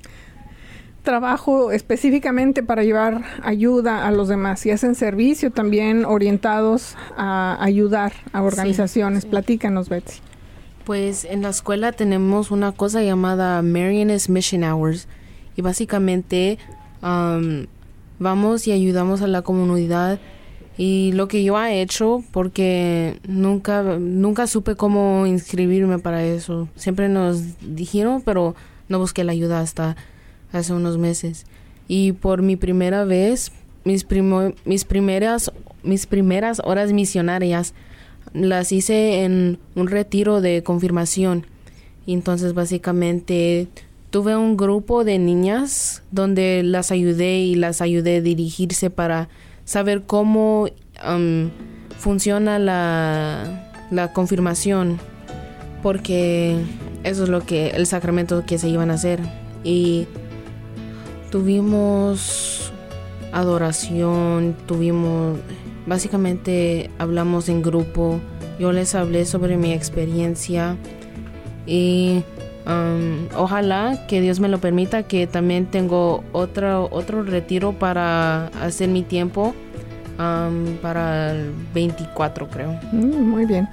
trabajo 1.03 1.71
específicamente 1.71 2.63
para 2.63 2.83
llevar 2.83 3.23
ayuda 3.43 4.07
a 4.07 4.11
los 4.11 4.27
demás 4.27 4.65
y 4.65 4.71
hacen 4.71 4.95
servicio 4.95 5.51
también 5.51 6.05
orientados 6.05 6.95
a 7.17 7.57
ayudar 7.61 8.13
a 8.31 8.43
organizaciones. 8.43 9.25
Platícanos, 9.25 9.89
Betsy. 9.89 10.19
Pues 10.85 11.25
en 11.25 11.41
la 11.43 11.49
escuela 11.49 11.91
tenemos 11.91 12.51
una 12.51 12.71
cosa 12.71 13.03
llamada 13.03 13.61
Marian's 13.61 14.29
Mission 14.29 14.63
Hours 14.63 15.07
y 15.55 15.61
básicamente 15.61 16.57
vamos 17.01 18.67
y 18.67 18.71
ayudamos 18.71 19.21
a 19.21 19.27
la 19.27 19.41
comunidad 19.41 20.19
y 20.81 21.11
lo 21.11 21.27
que 21.27 21.43
yo 21.43 21.61
he 21.61 21.81
hecho 21.81 22.23
porque 22.31 23.19
nunca 23.27 23.83
nunca 23.99 24.47
supe 24.47 24.75
cómo 24.75 25.27
inscribirme 25.27 25.99
para 25.99 26.23
eso 26.23 26.69
siempre 26.75 27.09
nos 27.09 27.59
dijeron 27.59 28.21
pero 28.21 28.55
no 28.87 28.97
busqué 28.97 29.23
la 29.23 29.33
ayuda 29.33 29.59
hasta 29.59 29.95
hace 30.51 30.73
unos 30.73 30.97
meses. 30.97 31.45
Y 31.87 32.13
por 32.13 32.41
mi 32.41 32.55
primera 32.55 33.05
vez, 33.05 33.51
mis, 33.83 34.05
mis, 34.65 34.85
primeras, 34.85 35.51
mis 35.83 36.05
primeras 36.05 36.61
horas 36.65 36.91
misionarias 36.91 37.73
las 38.33 38.71
hice 38.71 39.23
en 39.23 39.59
un 39.75 39.87
retiro 39.87 40.41
de 40.41 40.63
confirmación. 40.63 41.45
Entonces 42.05 42.53
básicamente 42.53 43.67
tuve 44.09 44.35
un 44.35 44.57
grupo 44.57 45.03
de 45.03 45.19
niñas 45.19 46.03
donde 46.11 46.63
las 46.63 46.91
ayudé 46.91 47.39
y 47.39 47.55
las 47.55 47.81
ayudé 47.81 48.17
a 48.17 48.21
dirigirse 48.21 48.89
para 48.89 49.29
saber 49.69 50.03
cómo 50.03 50.67
um, 51.07 51.49
funciona 51.97 52.57
la, 52.57 53.71
la 53.91 54.13
confirmación. 54.13 54.99
Porque 55.83 56.57
eso 57.03 57.23
es 57.23 57.29
lo 57.29 57.41
que 57.45 57.69
el 57.69 57.85
sacramento 57.85 58.45
que 58.45 58.57
se 58.57 58.67
iban 58.67 58.89
a 58.91 58.95
hacer. 58.95 59.19
Y 59.63 60.07
Tuvimos 61.31 62.71
adoración, 63.31 64.55
tuvimos, 64.65 65.37
básicamente 65.85 66.89
hablamos 66.97 67.49
en 67.49 67.61
grupo, 67.61 68.19
yo 68.59 68.71
les 68.71 68.95
hablé 68.95 69.25
sobre 69.25 69.55
mi 69.55 69.71
experiencia 69.71 70.75
y 71.67 72.23
ojalá 73.35 74.05
que 74.07 74.21
Dios 74.21 74.39
me 74.39 74.47
lo 74.47 74.59
permita, 74.59 75.03
que 75.03 75.27
también 75.27 75.65
tengo 75.65 76.23
otro, 76.31 76.87
otro 76.91 77.23
retiro 77.23 77.73
para 77.73 78.47
hacer 78.61 78.89
mi 78.89 79.03
tiempo 79.03 79.53
para 80.81 81.31
el 81.31 81.53
24, 81.73 82.49
creo. 82.49 82.77
Mm, 82.91 83.29
muy 83.29 83.45
bien. 83.45 83.69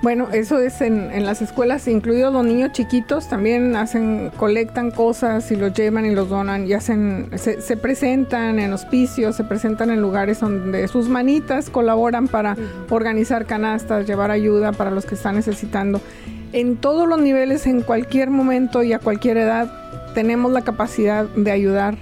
Bueno, 0.00 0.28
eso 0.32 0.60
es 0.60 0.80
en, 0.80 1.26
las 1.26 1.42
escuelas, 1.42 1.88
incluidos 1.88 2.32
los 2.32 2.44
niños 2.44 2.70
chiquitos, 2.70 3.28
también 3.28 3.74
hacen, 3.74 4.30
colectan 4.36 4.92
cosas 4.92 5.50
y 5.50 5.56
los 5.56 5.72
llevan 5.72 6.06
y 6.06 6.14
los 6.14 6.28
donan 6.28 6.68
y 6.68 6.72
hacen, 6.72 7.30
se, 7.36 7.76
presentan 7.76 8.60
en 8.60 8.72
hospicios, 8.72 9.34
se 9.34 9.42
presentan 9.42 9.90
en 9.90 10.00
lugares 10.00 10.38
donde 10.38 10.86
sus 10.86 11.08
manitas 11.08 11.68
colaboran 11.68 12.28
para 12.28 12.56
organizar 12.90 13.44
canastas, 13.44 14.06
llevar 14.06 14.30
ayuda 14.30 14.70
para 14.70 14.92
los 14.92 15.04
que 15.04 15.16
están 15.16 15.34
necesitando. 15.34 16.00
En 16.52 16.76
todos 16.76 17.08
los 17.08 17.20
niveles, 17.20 17.66
en 17.66 17.82
cualquier 17.82 18.30
momento 18.30 18.84
y 18.84 18.92
a 18.92 19.00
cualquier 19.00 19.36
edad, 19.36 19.68
tenemos 20.14 20.52
la 20.52 20.62
capacidad 20.62 21.24
de 21.24 21.50
ayudar 21.50 21.96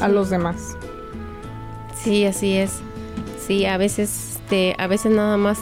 a 0.00 0.06
los 0.06 0.30
demás. 0.30 0.76
Sí, 2.00 2.24
así 2.24 2.56
es. 2.56 2.78
Sí, 3.44 3.66
a 3.66 3.76
veces, 3.76 4.38
este, 4.50 4.74
a 4.78 4.86
veces 4.86 5.12
nada 5.12 5.36
más 5.36 5.58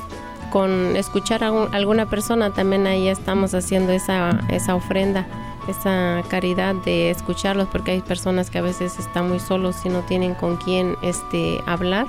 con 0.50 0.96
escuchar 0.96 1.44
a, 1.44 1.48
alguna 1.72 2.06
persona 2.06 2.50
también 2.50 2.86
ahí 2.86 3.08
estamos 3.08 3.54
haciendo 3.54 3.92
esa, 3.92 4.40
esa 4.50 4.74
ofrenda, 4.74 5.26
esa 5.68 6.22
caridad 6.28 6.74
de 6.84 7.10
escucharlos 7.10 7.68
porque 7.68 7.92
hay 7.92 8.00
personas 8.00 8.50
que 8.50 8.58
a 8.58 8.62
veces 8.62 8.98
están 8.98 9.28
muy 9.28 9.40
solos 9.40 9.76
y 9.84 9.88
no 9.88 10.00
tienen 10.02 10.34
con 10.34 10.56
quién 10.56 10.96
este, 11.02 11.60
hablar. 11.66 12.06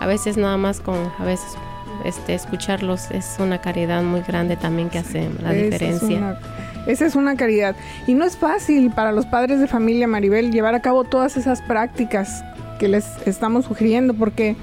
A 0.00 0.06
veces 0.06 0.36
nada 0.36 0.56
más 0.56 0.80
con, 0.80 0.96
a 1.18 1.24
veces 1.24 1.56
este, 2.04 2.34
escucharlos 2.34 3.10
es 3.10 3.36
una 3.38 3.60
caridad 3.60 4.02
muy 4.02 4.20
grande 4.20 4.56
también 4.56 4.90
que 4.90 4.98
hace 4.98 5.30
la 5.42 5.52
diferencia. 5.52 6.38
esa 6.86 7.06
es 7.06 7.14
una 7.14 7.36
caridad. 7.36 7.76
Y 8.06 8.14
no 8.14 8.24
es 8.24 8.36
fácil 8.36 8.90
para 8.90 9.12
los 9.12 9.26
padres 9.26 9.60
de 9.60 9.66
familia 9.66 10.06
Maribel 10.08 10.50
llevar 10.50 10.74
a 10.74 10.80
cabo 10.80 11.04
todas 11.04 11.36
esas 11.36 11.62
prácticas 11.62 12.44
que 12.78 12.88
les 12.88 13.06
estamos 13.26 13.66
sugiriendo 13.66 14.14
porque 14.14 14.56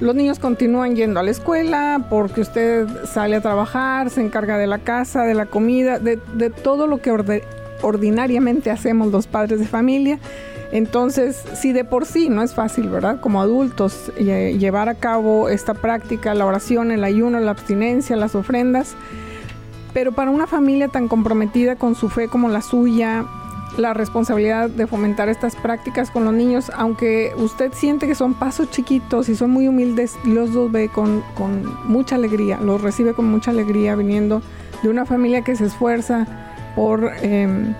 los 0.00 0.14
niños 0.14 0.38
continúan 0.38 0.94
yendo 0.94 1.20
a 1.20 1.22
la 1.22 1.30
escuela 1.30 2.06
porque 2.10 2.42
usted 2.42 2.86
sale 3.06 3.36
a 3.36 3.40
trabajar, 3.40 4.10
se 4.10 4.20
encarga 4.20 4.58
de 4.58 4.66
la 4.66 4.78
casa, 4.78 5.24
de 5.24 5.34
la 5.34 5.46
comida, 5.46 5.98
de, 5.98 6.16
todo 6.50 6.86
lo 6.86 6.98
que 6.98 7.10
ordinariamente 7.82 8.70
hacemos 8.70 9.10
los 9.10 9.26
padres 9.26 9.58
de 9.58 9.66
familia. 9.66 10.18
Entonces, 10.72 11.42
si 11.54 11.72
de 11.72 11.84
por 11.84 12.04
sí 12.04 12.28
no 12.28 12.42
es 12.42 12.54
fácil, 12.54 12.88
¿verdad? 12.88 13.20
Como 13.20 13.40
adultos, 13.40 14.12
llevar 14.18 14.88
a 14.88 14.94
cabo 14.96 15.48
esta 15.48 15.74
práctica, 15.74 16.34
la 16.34 16.44
oración, 16.44 16.90
el 16.90 17.04
ayuno, 17.04 17.40
la 17.40 17.52
abstinencia, 17.52 18.16
las 18.16 18.34
ofrendas, 18.34 18.96
pero 19.94 20.12
para 20.12 20.30
una 20.30 20.46
familia 20.46 20.88
tan 20.88 21.08
comprometida 21.08 21.76
con 21.76 21.94
su 21.94 22.10
fe 22.10 22.28
como 22.28 22.50
la 22.50 22.60
suya, 22.60 23.24
la 23.78 23.92
responsabilidad 23.94 24.70
de 24.70 24.86
fomentar 24.86 25.28
estas 25.28 25.54
prácticas 25.56 26.10
con 26.10 26.24
los 26.24 26.32
niños, 26.32 26.70
aunque 26.74 27.32
usted 27.36 27.72
siente 27.72 28.06
que 28.06 28.14
son 28.14 28.34
pasos 28.34 28.70
chiquitos 28.70 29.28
y 29.28 29.36
son 29.36 29.50
muy 29.50 29.68
humildes, 29.68 30.14
los 30.24 30.52
dos 30.52 30.72
ve 30.72 30.88
con, 30.88 31.22
mucha 31.84 32.16
alegría, 32.16 32.58
los 32.60 32.80
recibe 32.80 33.12
con 33.12 33.26
mucha 33.30 33.50
alegría 33.50 33.94
viniendo 33.94 34.42
de 34.82 34.88
una 34.88 35.04
familia 35.04 35.42
que 35.42 35.56
se 35.56 35.66
esfuerza 35.66 36.26
por, 36.74 37.12
em, 37.22 37.74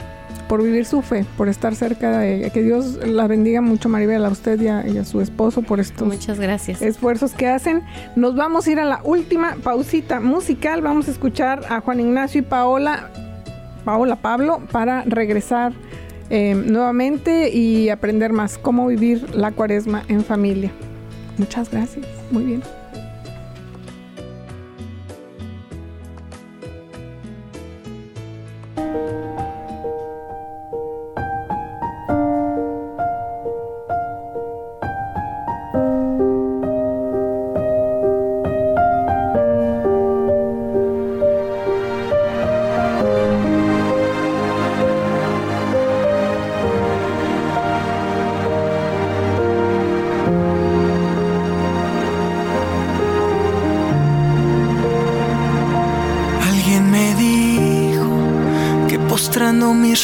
por 0.49 0.63
vivir 0.63 0.85
su 0.85 1.03
fe, 1.03 1.25
por 1.37 1.49
estar 1.49 1.75
cerca 1.75 2.19
de 2.19 2.37
ella. 2.37 2.51
Que 2.51 2.63
Dios 2.63 2.99
la 3.07 3.27
bendiga 3.27 3.61
mucho, 3.61 3.89
Maribel, 3.89 4.25
a 4.25 4.29
usted 4.29 4.61
y 4.61 4.69
a, 4.69 5.05
su 5.05 5.21
esposo 5.21 5.63
por 5.63 5.81
estos 5.81 6.07
Muchas 6.07 6.39
gracias. 6.39 6.83
esfuerzos 6.83 7.33
que 7.33 7.49
hacen. 7.49 7.83
Nos 8.17 8.37
vamos 8.37 8.67
a 8.67 8.71
ir 8.71 8.81
a 8.81 8.85
la 8.85 9.01
última 9.05 9.57
pausita 9.63 10.21
musical. 10.21 10.83
Vamos 10.83 11.09
a 11.09 11.11
escuchar 11.11 11.63
a 11.69 11.81
Juan 11.81 12.01
Ignacio 12.01 12.41
y 12.41 12.45
Paola 12.45 13.11
Paola 13.87 14.17
Pablo 14.17 14.61
para 14.73 15.03
regresar 15.03 15.73
eh, 16.29 16.57
nuevamente 16.57 17.51
y 17.51 17.89
aprender 17.89 18.33
más 18.33 18.59
cómo 18.59 18.89
vivir 18.89 19.33
la 19.33 19.53
cuaresma 19.53 20.03
en 20.09 20.25
familia. 20.25 20.73
Muchas 21.39 21.71
gracias. 21.71 22.05
Muy 22.33 22.43
bien. 22.43 22.63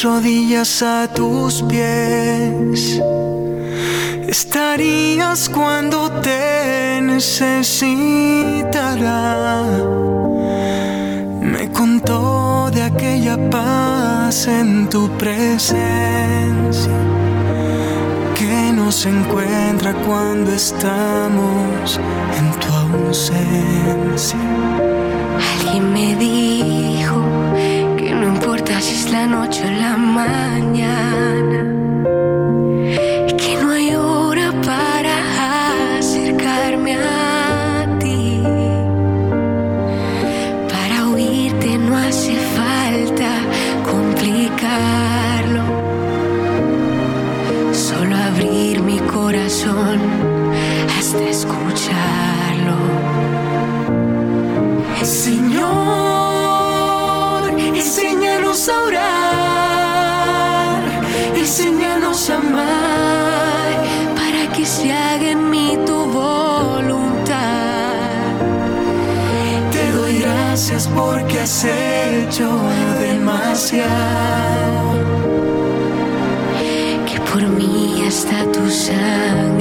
Rodillas 0.03 0.83
a 0.83 1.07
tus 1.07 1.63
pies. 1.63 3.01
Estarías 4.27 5.49
cuando 5.49 6.11
te 6.11 7.01
necesitará. 7.01 8.03
Me 11.41 11.71
contó 11.71 12.71
de 12.73 12.83
aquella 12.83 13.39
paz 13.51 14.49
en 14.49 14.89
tu 14.89 15.09
presencia 15.19 16.93
que 18.35 18.73
nos 18.73 19.07
encuentra 19.07 19.95
cuando 19.95 20.51
estamos 20.53 22.01
en 22.39 22.51
tu 22.61 22.73
ausencia. 23.07 24.39
Alguien 25.61 25.93
me 25.93 26.17
dijo 26.17 27.32
si 28.83 28.95
es 28.95 29.11
la 29.13 29.27
noche 29.27 29.63
o 29.65 29.71
la 29.71 29.97
mañana. 29.97 31.82
Has 71.43 71.65
hecho 71.65 72.49
demasiado. 73.01 73.91
Que 77.07 77.19
por 77.31 77.43
mí 77.49 78.05
hasta 78.07 78.45
tu 78.53 78.71
sangre 78.71 79.52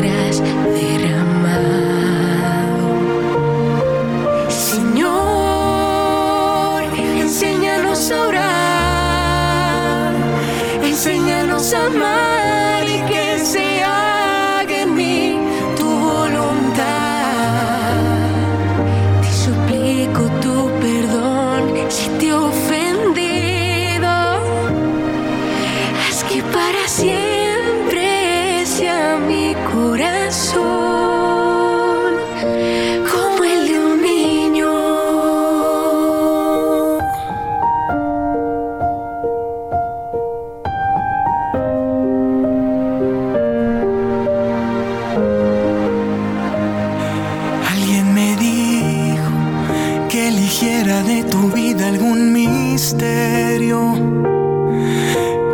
hiciera 50.62 51.02
de 51.02 51.24
tu 51.24 51.50
vida 51.50 51.88
algún 51.88 52.32
misterio. 52.34 53.96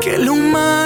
Que 0.01 0.15
el 0.15 0.29
humano 0.29 0.76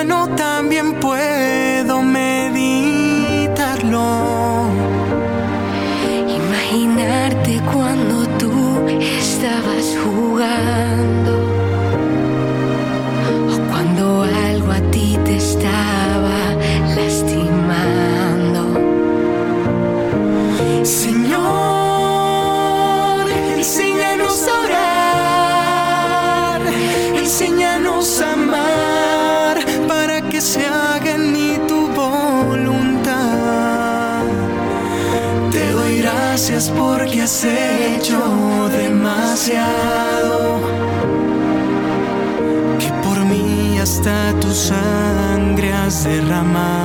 Que 39.44 39.58
por 43.04 43.26
mí 43.26 43.80
hasta 43.80 44.34
tu 44.40 44.52
sangre 44.52 45.74
has 45.74 46.04
derramado. 46.04 46.81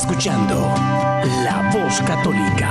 Escuchando 0.00 0.54
La 1.44 1.70
Voz 1.74 2.00
Católica. 2.00 2.70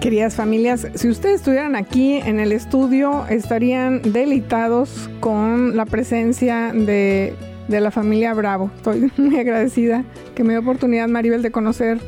Queridas 0.00 0.34
familias, 0.34 0.88
si 0.94 1.08
ustedes 1.08 1.36
estuvieran 1.36 1.76
aquí 1.76 2.14
en 2.16 2.40
el 2.40 2.50
estudio, 2.50 3.24
estarían 3.28 4.02
deleitados 4.02 5.08
con 5.20 5.76
la 5.76 5.86
presencia 5.86 6.72
de, 6.74 7.36
de 7.68 7.80
la 7.80 7.92
familia 7.92 8.34
Bravo. 8.34 8.72
Estoy 8.74 9.12
muy 9.18 9.38
agradecida 9.38 10.02
que 10.34 10.42
me 10.42 10.54
dio 10.54 10.60
oportunidad, 10.60 11.06
Maribel, 11.06 11.42
de 11.42 11.52
conocer 11.52 12.00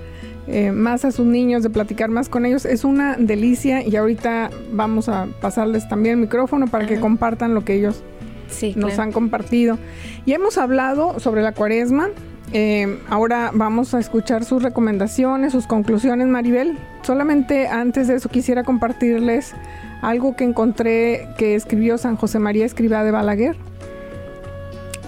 eh, 0.49 0.73
más 0.73 1.05
a 1.05 1.13
sus 1.13 1.27
niños, 1.27 1.63
de 1.63 1.71
platicar 1.71 2.11
más 2.11 2.29
con 2.29 2.47
ellos. 2.47 2.65
Es 2.65 2.85
una 2.85 3.17
delicia 3.17 3.87
y 3.87 3.97
ahorita 3.97 4.51
vamos 4.73 5.09
a 5.09 5.27
pasarles 5.41 5.89
también 5.89 6.15
el 6.15 6.21
micrófono 6.23 6.67
para 6.67 6.87
que 6.87 6.99
compartan 6.99 7.55
lo 7.55 7.65
que 7.65 7.75
ellos 7.75 8.03
Sí, 8.49 8.73
nos 8.77 8.95
claro. 8.95 9.03
han 9.03 9.13
compartido. 9.13 9.79
Y 10.25 10.33
hemos 10.33 10.57
hablado 10.57 11.21
sobre 11.21 11.43
la 11.43 11.53
cuaresma. 11.53 12.09
Eh, 12.55 12.99
ahora 13.11 13.51
vamos 13.53 13.93
a 13.93 13.99
escuchar 13.99 14.43
sus 14.45 14.63
recomendaciones, 14.63 15.53
sus 15.53 15.67
conclusiones, 15.67 16.29
Maribel. 16.29 16.79
Solamente 17.03 17.69
antes 17.69 18.09
de 18.09 18.15
eso 18.15 18.31
quisiera 18.31 18.65
compartirles 18.65 19.55
algo 20.01 20.35
que 20.35 20.45
encontré 20.45 21.29
que 21.37 21.55
escribió 21.57 21.99
San 21.99 22.17
José 22.17 22.39
María 22.39 22.65
Escribá 22.65 23.05
de 23.05 23.11
Balaguer. 23.11 23.57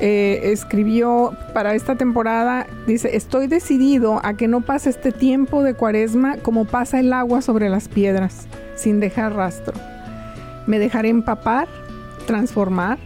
Eh, 0.03 0.53
escribió 0.53 1.35
para 1.53 1.75
esta 1.75 1.95
temporada, 1.95 2.67
dice, 2.87 3.15
estoy 3.17 3.49
decidido 3.49 4.19
a 4.25 4.33
que 4.33 4.49
no 4.49 4.63
pase 4.63 4.89
este 4.89 5.13
tiempo 5.13 5.63
de 5.63 5.75
cuaresma 5.75 6.39
como 6.39 6.65
pasa 6.65 7.01
el 7.01 7.13
agua 7.13 7.43
sobre 7.43 7.69
las 7.69 7.89
piedras, 7.89 8.47
sin 8.77 8.99
dejar 8.99 9.35
rastro. 9.35 9.75
Me 10.67 10.79
dejaré 10.79 11.11
empapar, 11.11 11.69
transformar, 12.27 12.99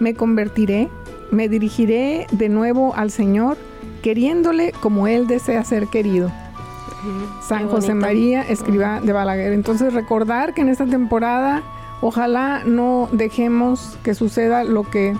me 0.00 0.14
convertiré, 0.14 0.88
me 1.30 1.48
dirigiré 1.48 2.26
de 2.32 2.48
nuevo 2.48 2.92
al 2.96 3.12
Señor, 3.12 3.56
queriéndole 4.02 4.72
como 4.80 5.06
Él 5.06 5.28
desea 5.28 5.62
ser 5.62 5.86
querido. 5.86 6.32
San 7.46 7.68
José. 7.68 7.94
María 7.94 8.42
escriba 8.42 9.00
de 9.00 9.12
Balaguer. 9.12 9.52
Entonces 9.52 9.94
recordar 9.94 10.54
que 10.54 10.62
en 10.62 10.68
esta 10.68 10.86
temporada 10.86 11.62
ojalá 12.00 12.62
no 12.64 13.08
dejemos 13.12 13.96
que 14.02 14.14
suceda 14.14 14.64
lo 14.64 14.82
que 14.84 15.14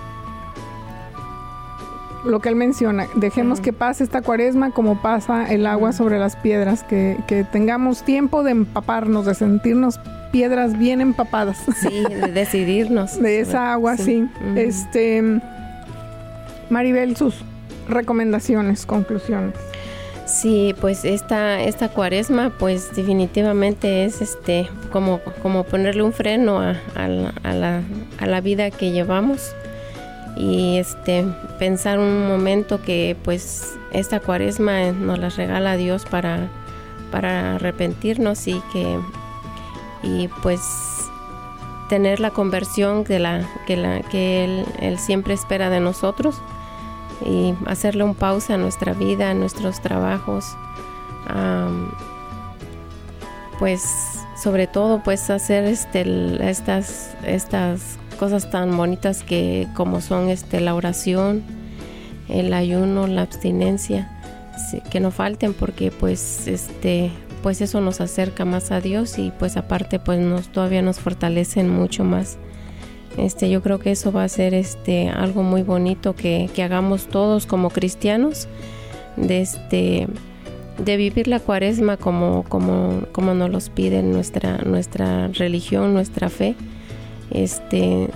lo 2.25 2.41
que 2.41 2.49
él 2.49 2.57
menciona, 2.57 3.07
dejemos 3.17 3.61
que 3.61 3.73
pase 3.73 4.05
esta 4.05 4.23
cuaresma 4.23 4.71
como 4.71 5.01
pasa 5.03 5.53
el 5.53 5.67
agua 5.67 5.93
sobre 5.93 6.19
las 6.19 6.37
piedras, 6.37 6.83
que, 6.85 7.17
que 7.27 7.45
tengamos 7.45 8.03
tiempo 8.05 8.43
de 8.45 8.53
empaparnos, 8.53 9.27
de 9.27 9.35
sentirnos 9.35 9.99
piedras 10.31 10.79
bien 10.79 11.01
empapadas. 11.01 11.59
Sí, 11.81 12.05
de 12.09 12.33
decidirnos. 12.33 13.21
de 13.21 13.41
esa 13.41 13.73
agua, 13.73 13.97
sí. 13.97 14.29
Este, 14.57 15.41
Maribel, 16.71 17.17
sus 17.17 17.45
recomendaciones, 17.89 18.87
conclusiones. 18.87 19.55
Sí, 20.25 20.75
pues 20.81 21.05
esta, 21.05 21.61
esta 21.63 21.89
cuaresma, 21.89 22.53
pues 22.59 22.95
definitivamente 22.95 24.05
es 24.05 24.23
este 24.23 24.69
como, 24.91 25.21
como 25.43 25.65
ponerle 25.65 26.03
un 26.03 26.13
freno 26.13 26.61
a, 26.61 26.77
a 26.95 27.09
la, 27.09 27.35
a 27.43 27.53
la- 27.53 27.83
a 28.19 28.27
la 28.27 28.41
vida 28.41 28.71
que 28.71 28.93
llevamos 28.93 29.53
y 30.37 30.79
este 30.79 31.27
pensar 31.59 31.99
un 31.99 32.27
momento 32.27 32.83
que 32.83 33.17
pues 33.23 33.77
esta 33.93 34.21
cuaresma 34.21 34.93
nos 34.93 35.19
la 35.19 35.29
regala 35.29 35.77
Dios 35.77 36.05
para, 36.07 36.49
para 37.11 37.57
arrepentirnos 37.57 38.47
y 38.49 38.61
que 38.73 38.99
y 40.03 40.29
pues 40.43 40.61
tener 41.89 42.21
la 42.21 42.31
conversión 42.31 43.05
que 43.05 43.19
la 43.19 43.47
que 43.67 43.77
la 43.77 44.01
que 44.01 44.65
él, 44.81 44.99
siempre 44.99 45.35
espera 45.35 45.69
de 45.69 45.81
nosotros 45.81 46.41
y 47.25 47.55
hacerle 47.67 48.03
un 48.03 48.15
pausa 48.15 48.55
a 48.55 48.57
nuestra 48.57 48.95
vida, 48.95 49.31
a 49.31 49.35
nuestros 49.35 49.81
trabajos, 49.81 50.57
pues 53.59 54.25
sobre 54.43 54.67
todo 54.67 55.03
pues 55.05 55.29
hacer 55.31 55.65
este 55.65 56.03
estas 56.49 57.15
estas 57.25 57.99
cosas 58.23 58.51
tan 58.51 58.77
bonitas 58.77 59.25
que 59.25 59.67
como 59.75 60.01
son 60.01 60.29
este 60.29 60.61
la 60.61 60.77
oración, 60.77 61.43
el 62.29 62.55
ayuno, 62.55 63.09
la 63.09 63.23
abstinencia, 63.23 64.13
que 64.93 65.01
no 65.01 65.11
falten 65.11 65.55
porque 65.55 65.91
pues 65.91 66.47
este 66.47 67.11
pues 67.43 67.61
eso 67.61 67.81
nos 67.81 68.01
acerca 68.01 68.45
más 68.45 68.71
a 68.71 68.81
Dios 68.81 69.19
y 69.19 69.33
pues 69.41 69.57
aparte 69.57 69.99
pues 69.99 70.21
nos 70.21 70.53
todavía 70.53 70.83
nos 70.83 71.01
fortalecen 71.01 71.69
mucho 71.69 72.05
más. 72.05 72.39
Este, 73.17 73.51
yo 73.51 73.61
creo 73.61 73.81
que 73.81 73.91
eso 73.91 74.13
va 74.13 74.23
a 74.23 74.29
ser 74.29 74.55
este, 74.55 75.09
algo 75.09 75.43
muy 75.43 75.65
bonito 75.65 76.15
que, 76.15 76.49
que 76.55 76.63
hagamos 76.63 77.09
todos 77.09 77.47
como 77.47 77.71
cristianos, 77.71 78.47
de, 79.17 79.41
este, 79.41 80.07
de 80.79 80.97
vivir 80.97 81.27
la 81.27 81.41
cuaresma 81.41 81.97
como, 81.97 82.45
como, 82.45 83.03
como 83.11 83.35
nos 83.35 83.51
los 83.51 83.69
pide 83.69 84.01
nuestra, 84.05 84.59
nuestra 84.59 85.27
religión, 85.27 85.93
nuestra 85.93 86.29
fe. 86.29 86.55
Este, 87.33 88.09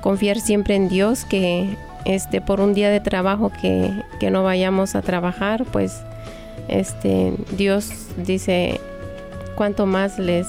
confiar 0.00 0.40
siempre 0.40 0.74
en 0.74 0.88
Dios, 0.88 1.24
que 1.24 1.76
este, 2.04 2.40
por 2.40 2.60
un 2.60 2.74
día 2.74 2.90
de 2.90 3.00
trabajo 3.00 3.50
que, 3.60 3.90
que 4.18 4.30
no 4.30 4.42
vayamos 4.42 4.94
a 4.94 5.02
trabajar, 5.02 5.64
pues 5.64 6.02
este, 6.68 7.34
Dios 7.56 7.90
dice 8.16 8.80
cuánto 9.54 9.86
más 9.86 10.18
les, 10.18 10.46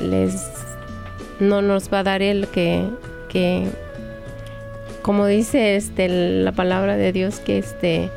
les 0.00 0.50
no 1.40 1.62
nos 1.62 1.92
va 1.92 2.00
a 2.00 2.02
dar 2.02 2.22
Él 2.22 2.48
que, 2.52 2.84
que 3.28 3.68
como 5.02 5.26
dice 5.26 5.76
este, 5.76 6.08
la 6.08 6.52
palabra 6.52 6.96
de 6.96 7.12
Dios, 7.12 7.38
que 7.40 7.58
este 7.58 8.10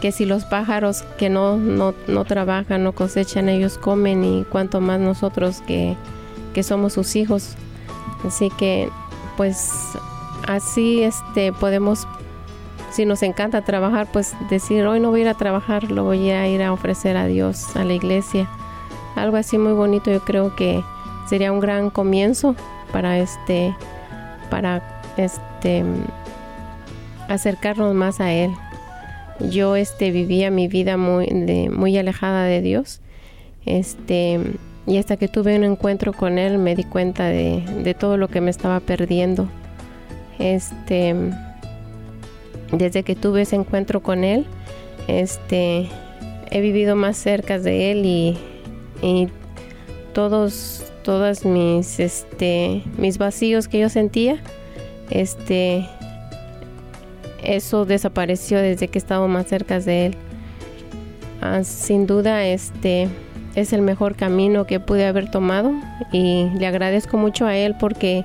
que 0.00 0.10
si 0.10 0.26
los 0.26 0.44
pájaros 0.44 1.02
que 1.16 1.28
no, 1.30 1.56
no, 1.56 1.94
no 2.08 2.24
trabajan, 2.24 2.82
no 2.82 2.92
cosechan, 2.92 3.48
ellos 3.48 3.78
comen 3.78 4.24
y 4.24 4.44
cuanto 4.44 4.80
más 4.80 4.98
nosotros 4.98 5.62
que, 5.64 5.96
que 6.54 6.64
somos 6.64 6.94
sus 6.94 7.14
hijos. 7.14 7.54
Así 8.26 8.50
que 8.50 8.90
pues 9.36 9.96
así 10.46 11.02
este 11.02 11.52
podemos 11.52 12.06
si 12.92 13.06
nos 13.06 13.22
encanta 13.22 13.62
trabajar, 13.62 14.06
pues 14.12 14.34
decir, 14.50 14.84
hoy 14.84 15.00
no 15.00 15.10
voy 15.10 15.20
a 15.20 15.22
ir 15.22 15.28
a 15.28 15.34
trabajar, 15.34 15.90
lo 15.90 16.04
voy 16.04 16.30
a 16.30 16.46
ir 16.46 16.62
a 16.62 16.74
ofrecer 16.74 17.16
a 17.16 17.26
Dios, 17.26 17.74
a 17.74 17.84
la 17.84 17.94
iglesia. 17.94 18.48
Algo 19.16 19.38
así 19.38 19.56
muy 19.56 19.72
bonito, 19.72 20.10
yo 20.10 20.20
creo 20.20 20.54
que 20.54 20.84
sería 21.26 21.52
un 21.52 21.60
gran 21.60 21.88
comienzo 21.88 22.54
para 22.92 23.18
este, 23.18 23.74
para 24.50 25.02
este, 25.16 25.84
acercarnos 27.28 27.94
más 27.94 28.20
a 28.20 28.30
Él. 28.30 28.50
Yo 29.40 29.74
este, 29.76 30.10
vivía 30.10 30.50
mi 30.50 30.68
vida 30.68 30.98
muy, 30.98 31.28
muy 31.70 31.96
alejada 31.96 32.44
de 32.44 32.60
Dios. 32.60 33.00
Este, 33.64 34.38
y 34.86 34.98
hasta 34.98 35.16
que 35.16 35.28
tuve 35.28 35.56
un 35.56 35.64
encuentro 35.64 36.12
con 36.12 36.38
Él 36.38 36.58
me 36.58 36.74
di 36.74 36.84
cuenta 36.84 37.26
de, 37.26 37.62
de 37.82 37.94
todo 37.94 38.16
lo 38.16 38.28
que 38.28 38.40
me 38.40 38.50
estaba 38.50 38.80
perdiendo. 38.80 39.48
Este, 40.38 41.14
desde 42.72 43.02
que 43.02 43.14
tuve 43.14 43.42
ese 43.42 43.56
encuentro 43.56 44.02
con 44.02 44.24
Él, 44.24 44.46
este, 45.06 45.88
he 46.50 46.60
vivido 46.60 46.96
más 46.96 47.16
cerca 47.16 47.58
de 47.58 47.92
Él 47.92 48.04
y, 48.04 48.38
y 49.02 49.28
todos, 50.12 50.84
mis, 51.44 52.00
este, 52.00 52.82
mis 52.98 53.18
vacíos 53.18 53.68
que 53.68 53.78
yo 53.80 53.88
sentía, 53.88 54.40
este, 55.10 55.86
eso 57.42 57.84
desapareció 57.84 58.58
desde 58.58 58.88
que 58.88 58.98
estaba 58.98 59.26
más 59.28 59.46
cerca 59.46 59.80
de 59.80 60.06
Él. 60.06 60.16
Ah, 61.40 61.64
sin 61.64 62.06
duda, 62.06 62.46
este, 62.46 63.08
es 63.54 63.72
el 63.72 63.82
mejor 63.82 64.16
camino 64.16 64.66
que 64.66 64.80
pude 64.80 65.06
haber 65.06 65.30
tomado 65.30 65.72
y 66.10 66.48
le 66.56 66.66
agradezco 66.66 67.16
mucho 67.18 67.46
a 67.46 67.56
Él 67.56 67.76
porque 67.78 68.24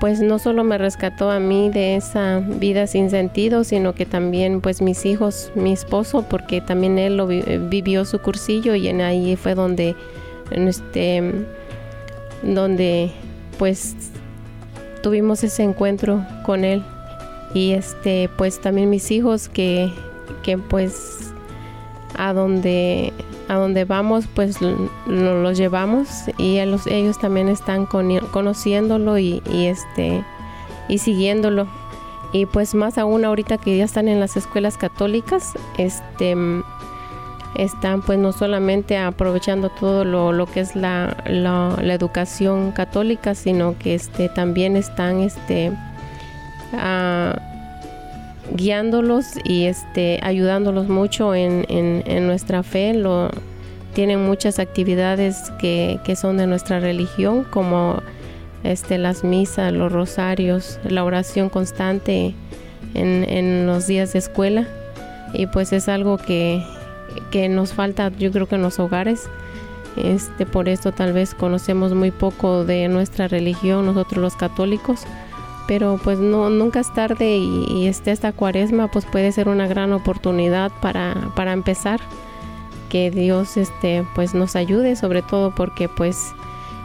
pues 0.00 0.22
no 0.22 0.38
solo 0.38 0.64
me 0.64 0.78
rescató 0.78 1.30
a 1.30 1.38
mí 1.38 1.68
de 1.68 1.96
esa 1.96 2.38
vida 2.38 2.86
sin 2.86 3.10
sentido, 3.10 3.64
sino 3.64 3.94
que 3.94 4.06
también 4.06 4.62
pues 4.62 4.80
mis 4.80 5.04
hijos, 5.04 5.52
mi 5.54 5.72
esposo, 5.72 6.24
porque 6.28 6.62
también 6.62 6.98
él 6.98 7.18
lo 7.18 7.26
vivió 7.26 8.06
su 8.06 8.18
cursillo 8.18 8.74
y 8.74 8.88
en 8.88 9.02
ahí 9.02 9.36
fue 9.36 9.54
donde 9.54 9.94
este 10.50 11.22
donde 12.42 13.12
pues 13.58 13.94
tuvimos 15.02 15.44
ese 15.44 15.64
encuentro 15.64 16.24
con 16.46 16.64
él. 16.64 16.82
Y 17.52 17.72
este 17.72 18.30
pues 18.38 18.58
también 18.58 18.88
mis 18.88 19.10
hijos 19.10 19.50
que 19.50 19.92
que 20.42 20.56
pues 20.56 21.34
a 22.16 22.32
donde 22.32 23.12
a 23.50 23.56
donde 23.56 23.84
vamos 23.84 24.26
pues 24.32 24.58
los 25.06 25.58
llevamos 25.58 26.06
y 26.38 26.60
ellos, 26.60 26.86
ellos 26.86 27.18
también 27.18 27.48
están 27.48 27.84
conociéndolo 27.84 29.18
y, 29.18 29.42
este 29.52 30.24
y 30.86 30.98
siguiéndolo. 30.98 31.66
Y 32.32 32.46
pues 32.46 32.76
más 32.76 32.96
aún 32.96 33.24
ahorita 33.24 33.58
que 33.58 33.76
ya 33.76 33.84
están 33.84 34.06
en 34.06 34.20
las 34.20 34.36
escuelas 34.36 34.76
católicas 34.76 35.54
este 35.78 36.36
están 37.56 38.02
pues 38.02 38.20
no 38.20 38.30
solamente 38.32 38.96
aprovechando 38.96 39.68
todo 39.68 40.04
lo, 40.04 40.46
que 40.46 40.60
es 40.60 40.76
la, 40.76 41.16
la, 41.26 41.76
educación 41.92 42.70
católica 42.70 43.34
sino 43.34 43.76
que 43.76 43.96
este 43.96 44.28
también 44.28 44.76
están 44.76 45.18
este 45.18 45.72
guiándolos 48.54 49.26
y 49.44 49.64
este, 49.64 50.20
ayudándolos 50.22 50.88
mucho 50.88 51.34
en, 51.34 51.64
en, 51.68 52.26
nuestra 52.26 52.62
fe. 52.62 52.94
Tienen 53.94 54.24
muchas 54.24 54.58
actividades 54.58 55.50
que, 55.58 55.98
que, 56.04 56.16
son 56.16 56.36
de 56.36 56.46
nuestra 56.46 56.80
religión, 56.80 57.44
como 57.44 58.02
este, 58.62 58.98
las 58.98 59.24
misas, 59.24 59.72
los 59.72 59.90
rosarios, 59.90 60.78
la 60.84 61.04
oración 61.04 61.48
constante 61.48 62.34
en, 62.94 63.24
en 63.28 63.66
los 63.66 63.86
días 63.86 64.12
de 64.12 64.20
escuela. 64.20 64.68
Y 65.32 65.46
pues 65.46 65.72
es 65.72 65.88
algo 65.88 66.18
que, 66.18 66.62
que 67.30 67.48
nos 67.48 67.72
falta, 67.72 68.10
yo 68.18 68.30
creo 68.30 68.46
que 68.46 68.56
en 68.56 68.62
los 68.62 68.78
hogares. 68.78 69.28
Este, 69.96 70.46
por 70.46 70.68
esto 70.68 70.92
tal 70.92 71.12
vez 71.12 71.34
conocemos 71.34 71.94
muy 71.94 72.12
poco 72.12 72.64
de 72.64 72.86
nuestra 72.86 73.26
religión, 73.26 73.86
nosotros 73.86 74.22
los 74.22 74.36
católicos 74.36 75.04
pero 75.70 76.00
pues 76.02 76.18
no 76.18 76.50
nunca 76.50 76.80
es 76.80 76.92
tarde 76.92 77.36
y, 77.36 77.86
este 77.86 78.10
esta 78.10 78.32
cuaresma 78.32 78.88
pues 78.88 79.04
puede 79.04 79.30
ser 79.30 79.48
una 79.48 79.68
gran 79.68 79.92
oportunidad 79.92 80.72
para, 80.82 81.30
para 81.36 81.52
empezar. 81.52 82.00
Que 82.88 83.12
Dios 83.12 83.56
este 83.56 84.04
pues 84.16 84.34
nos 84.34 84.56
ayude 84.56 84.96
sobre 84.96 85.22
todo 85.22 85.54
porque 85.54 85.88
pues 85.88 86.32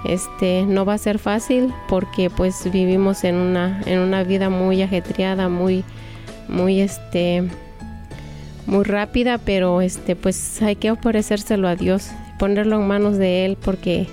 este 0.04 0.68
no 0.68 0.86
va 0.86 0.94
a 0.94 0.98
ser 1.00 1.18
fácil 1.18 1.74
porque 1.88 2.30
pues 2.30 2.72
vivimos 2.72 3.24
en 3.24 3.38
una 3.38 3.82
en 3.88 3.98
una 3.98 4.22
vida 4.22 4.52
muy 4.52 4.84
ajetreada 4.84 5.50
muy 5.50 5.84
muy 6.48 6.80
este 6.80 7.50
muy 8.68 8.84
rápida 8.84 9.40
pero 9.40 9.82
este 9.82 10.16
pues 10.16 10.62
hay 10.62 10.76
que 10.76 10.92
ofrecérselo 10.92 11.68
a 11.68 11.76
Dios 11.76 12.12
ponerlo 12.38 12.80
en 12.80 12.88
manos 12.88 13.18
de 13.18 13.46
él 13.46 13.58
porque 13.60 14.06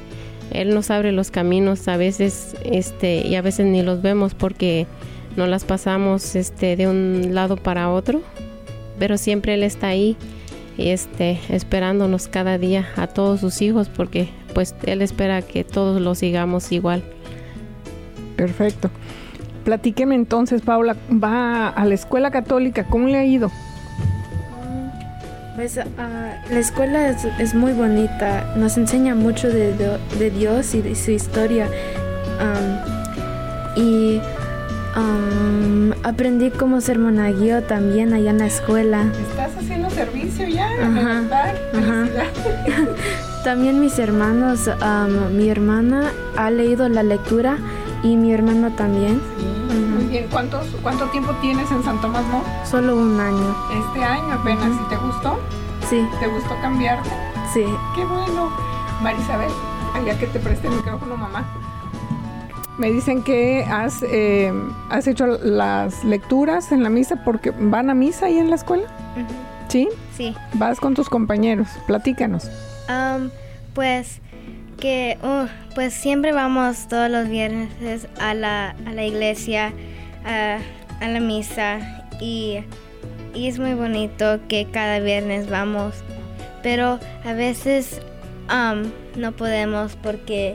él 0.53 0.75
nos 0.75 0.91
abre 0.91 1.13
los 1.13 1.31
caminos 1.31 1.89
a 1.89 1.97
veces 1.97 2.57
este 2.65 3.27
y 3.27 3.35
a 3.35 3.43
veces 3.43 3.67
ni 3.67 3.83
los 3.83 4.03
vemos 4.03 4.35
porque 4.35 4.87
no 5.37 5.47
las 5.47 5.65
pasamos 5.65 6.37
este 6.37 6.77
de 6.77 6.89
un 6.89 7.35
lado 7.35 7.57
para 7.57 7.91
otro, 7.91 8.23
pero 8.99 9.19
siempre 9.19 9.55
él 9.55 9.63
está 9.63 9.89
ahí 9.89 10.17
este 10.79 11.39
esperándonos 11.49 12.29
cada 12.29 12.59
día 12.59 12.89
a 12.97 13.07
todos 13.07 13.41
sus 13.41 13.61
hijos 13.63 13.89
porque 13.89 14.29
pues 14.55 14.75
él 14.85 15.03
espera 15.03 15.43
que 15.43 15.65
todos 15.65 16.01
lo 16.01 16.15
sigamos 16.15 16.73
igual. 16.73 17.03
Perfecto. 18.37 18.91
Platíqueme 19.65 20.17
entonces, 20.17 20.63
Paula, 20.63 20.97
va 21.11 21.69
a 21.69 21.85
la 21.85 21.95
escuela 21.95 22.31
católica, 22.31 22.85
¿cómo 22.85 23.07
le 23.07 23.19
ha 23.19 23.25
ido? 23.25 23.51
Pues 25.55 25.79
ah, 25.79 26.43
la 26.51 26.59
escuela 26.59 27.11
es, 27.11 27.55
muy 27.55 27.73
bonita, 27.73 28.55
nos 28.57 28.79
enseña 28.79 29.15
mucho 29.15 29.49
de, 29.49 29.75
Dios 30.31 30.75
y 30.75 30.83
de 30.83 30.95
su 30.95 31.11
historia. 31.11 31.69
y 33.77 34.21
aprendí 36.03 36.51
cómo 36.51 36.81
ser 36.81 36.99
monaguillo 36.99 37.63
también 37.63 38.13
allá 38.13 38.31
en 38.31 38.39
la 38.39 38.47
escuela. 38.47 39.05
¿Estás 39.31 39.57
haciendo 39.57 39.91
servicio 39.91 40.49
ya? 40.49 40.69
Ajá, 40.83 41.23
también 43.45 43.81
mis 43.81 43.99
hermanos, 43.99 44.71
mi 45.33 45.49
hermana 45.49 46.13
ha 46.37 46.51
leído 46.51 46.89
la 46.89 47.03
lectura 47.03 47.59
y 48.03 48.17
mi 48.17 48.33
hermano 48.33 48.73
también. 48.73 49.21
¿Cuánto 50.83 51.07
tiempo 51.07 51.33
tienes 51.41 51.71
en 51.71 51.83
San 51.83 51.99
Tomás 52.03 52.27
Mo? 52.27 52.45
Solo 52.67 52.97
un 52.97 53.19
año. 53.19 53.57
Este 53.73 54.05
año 54.05 54.35
apenas. 54.35 54.69
¿Y 54.85 54.89
te 54.91 54.97
gustó? 54.97 55.41
Sí. 55.89 56.07
¿Te 56.21 56.27
gustó 56.27 56.55
cambiarte? 56.61 57.09
Sí. 57.55 57.65
Qué 57.97 58.05
bueno. 58.05 58.51
Marisabel, 59.01 59.51
allá 59.95 60.19
que 60.19 60.27
te 60.27 60.39
preste 60.39 60.69
el 60.69 60.75
micrófono, 60.75 61.17
mamá. 61.17 61.47
Me 62.77 62.93
dicen 62.93 63.23
que 63.23 63.65
has, 63.65 64.03
eh, 64.03 64.53
has 64.91 65.07
hecho 65.07 65.27
las 65.27 66.05
lecturas 66.05 66.73
en 66.73 66.83
la 66.83 66.91
misa 66.91 67.25
porque 67.25 67.51
van 67.51 67.89
a 67.89 67.95
misa 67.95 68.27
ahí 68.27 68.39
en 68.39 68.51
la 68.51 68.57
escuela. 68.57 68.89
¿Sí? 69.69 69.89
Sí. 70.15 70.37
Vas 70.55 70.79
con 70.79 70.93
tus 70.93 71.09
compañeros. 71.09 71.69
Platícanos. 71.87 72.51
pues 73.73 74.21
que 74.79 75.17
uh, 75.23 75.47
pues 75.75 75.95
siempre 75.95 76.33
vamos 76.33 76.89
todos 76.89 77.09
los 77.09 77.29
viernes 77.29 78.09
a 78.19 78.35
la, 78.35 78.71
a 78.85 78.93
la 78.93 79.05
iglesia, 79.05 79.73
a, 80.25 80.59
la 81.01 81.21
misa 81.21 82.07
y, 82.21 82.59
es 83.35 83.59
muy 83.59 83.75
bonito 83.75 84.41
que 84.47 84.67
cada 84.67 84.99
viernes 84.99 85.49
vamos, 85.49 85.95
pero 86.63 87.01
a 87.25 87.33
veces 87.33 88.01
um, 88.51 88.91
no 89.19 89.33
podemos 89.33 89.97
porque 89.97 90.55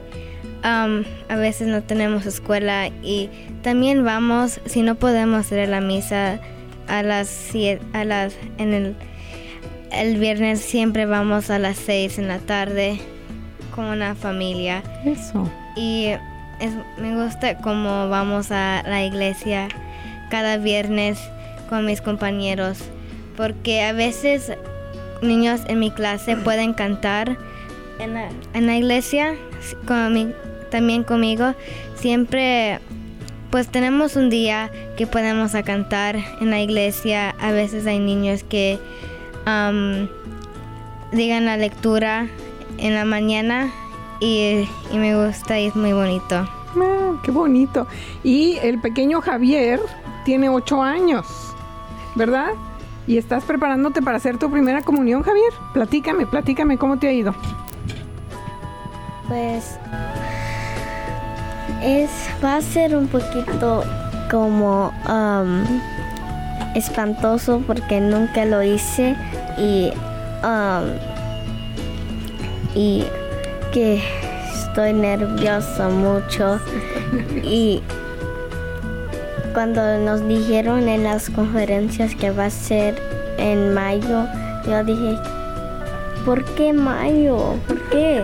um, 0.64 1.04
a 1.28 1.36
veces 1.36 1.68
no 1.68 1.82
tenemos 1.82 2.26
escuela 2.26 2.90
y 3.02 3.30
también 3.64 4.06
vamos 4.06 4.62
si 4.66 4.84
no 4.84 4.96
podemos 4.96 5.40
hacer 5.40 5.68
la 5.70 5.82
misa 5.82 6.40
a 6.88 7.04
las 7.04 7.28
siete, 7.28 7.84
a 7.94 8.06
las 8.06 8.36
en 8.58 8.74
el 8.74 8.96
el 9.92 10.18
viernes 10.18 10.60
siempre 10.60 11.06
vamos 11.06 11.50
a 11.50 11.60
las 11.60 11.78
6 11.78 12.20
en 12.20 12.28
la 12.28 12.40
tarde 12.40 13.00
con 13.74 13.86
una 13.86 14.16
familia. 14.16 14.84
Eso. 15.06 15.50
Y 15.76 16.10
me 16.98 17.16
gusta 17.24 17.58
cómo 17.58 18.10
vamos 18.10 18.52
a 18.52 18.84
la 18.86 19.04
iglesia 19.04 19.68
cada 20.30 20.58
viernes 20.58 21.20
con 21.70 21.86
mis 21.86 22.02
compañeros, 22.02 22.80
porque 23.36 23.84
a 23.84 23.94
veces 23.94 24.52
niños 25.22 25.62
en 25.68 25.80
mi 25.80 25.92
clase 25.92 26.36
pueden 26.36 26.74
cantar 26.74 27.38
en 28.00 28.14
la, 28.68 28.78
iglesia, 28.78 29.36
también 30.70 31.04
conmigo. 31.04 31.54
Siempre, 31.96 32.80
pues 33.50 33.68
tenemos 33.70 34.16
un 34.16 34.30
día 34.30 34.70
que 34.98 35.08
podemos 35.08 35.54
cantar 35.66 36.18
en 36.42 36.52
la 36.52 36.60
iglesia. 36.60 37.36
A 37.40 37.52
veces 37.52 37.88
hay 37.88 38.00
niños 38.00 38.44
que 38.44 38.80
digan 41.12 41.46
la 41.46 41.58
lectura 41.58 42.28
en 42.78 42.94
la 42.94 43.06
mañana 43.06 43.72
y, 44.20 44.68
me 44.94 45.28
gusta 45.28 45.60
y 45.60 45.68
es 45.68 45.76
muy 45.76 45.94
bonito. 45.94 46.36
Ah, 46.36 47.14
qué 47.24 47.32
bonito. 47.32 47.88
Y 48.24 48.58
el 48.62 48.80
pequeño 48.80 49.22
Javier 49.22 49.80
tiene 50.26 50.50
ocho 50.50 50.82
años. 50.82 51.48
¿verdad? 52.18 52.50
Y 53.06 53.18
estás 53.18 53.44
preparándote 53.46 54.02
para 54.02 54.18
hacer 54.18 54.38
tu 54.38 54.50
primera 54.52 54.82
comunión, 54.82 55.24
Javier. 55.24 55.54
Platícame, 55.74 56.26
platícame, 56.26 56.78
¿cómo 56.78 56.98
te 56.98 57.08
ha 57.08 57.12
ido? 57.14 57.34
Pues 59.28 59.78
es 61.82 62.10
va 62.44 62.56
a 62.58 62.62
ser 62.62 62.96
un 62.96 63.08
poquito 63.08 63.84
como 64.32 64.92
um, 65.08 65.64
espantoso 66.76 67.62
porque 67.68 68.02
nunca 68.02 68.46
lo 68.46 68.64
hice 68.64 69.16
y 69.58 69.92
um, 70.44 70.90
y 72.74 73.06
estoy 73.78 74.94
nerviosa 74.94 75.88
mucho 75.90 76.60
y 77.44 77.82
cuando 79.54 80.00
nos 80.00 80.28
dijeron 80.28 80.88
en 80.88 81.04
las 81.04 81.30
conferencias 81.30 82.16
que 82.16 82.32
va 82.32 82.46
a 82.46 82.50
ser 82.50 83.00
en 83.38 83.74
mayo 83.76 84.26
yo 84.66 84.84
dije 84.84 85.18
¿por 86.26 86.44
qué 86.56 86.74
mayo? 86.74 87.56
¿por 87.68 87.80
qué? 87.90 88.24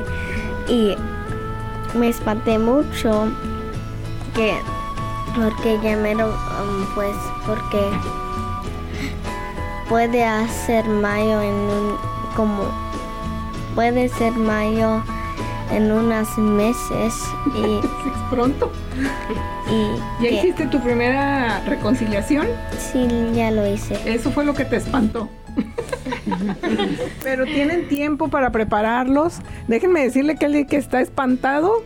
y 0.68 0.96
me 1.96 2.10
espanté 2.10 2.58
mucho 2.58 3.28
que 4.36 4.56
porque 5.36 5.80
ya 5.84 5.96
mero 5.98 6.30
um, 6.30 6.96
pues 6.96 7.16
porque 7.46 7.90
puede 9.88 10.26
hacer 10.26 10.86
mayo 10.86 11.42
en 11.42 11.54
un 11.54 11.96
como 12.36 12.64
puede 13.76 14.10
ser 14.10 14.34
mayo 14.34 15.04
en 15.76 15.92
unos 15.92 16.38
meses 16.38 17.14
y 17.56 17.80
pronto 18.30 18.72
y 19.72 20.24
¿Ya 20.24 20.30
hiciste 20.30 20.68
tu 20.68 20.80
primera 20.80 21.62
reconciliación? 21.66 22.48
Sí, 22.78 23.08
ya 23.34 23.52
lo 23.52 23.66
hice. 23.66 23.98
Eso 24.06 24.32
fue 24.32 24.46
lo 24.46 24.54
que 24.54 24.66
te 24.66 24.76
espantó. 24.76 25.30
Pero 27.24 27.46
tienen 27.46 27.88
tiempo 27.88 28.28
para 28.28 28.52
prepararlos. 28.52 29.40
Déjenme 29.68 30.04
decirle 30.04 30.36
que 30.36 30.46
el 30.46 30.68
que 30.68 30.78
está 30.78 31.02
espantado, 31.02 31.84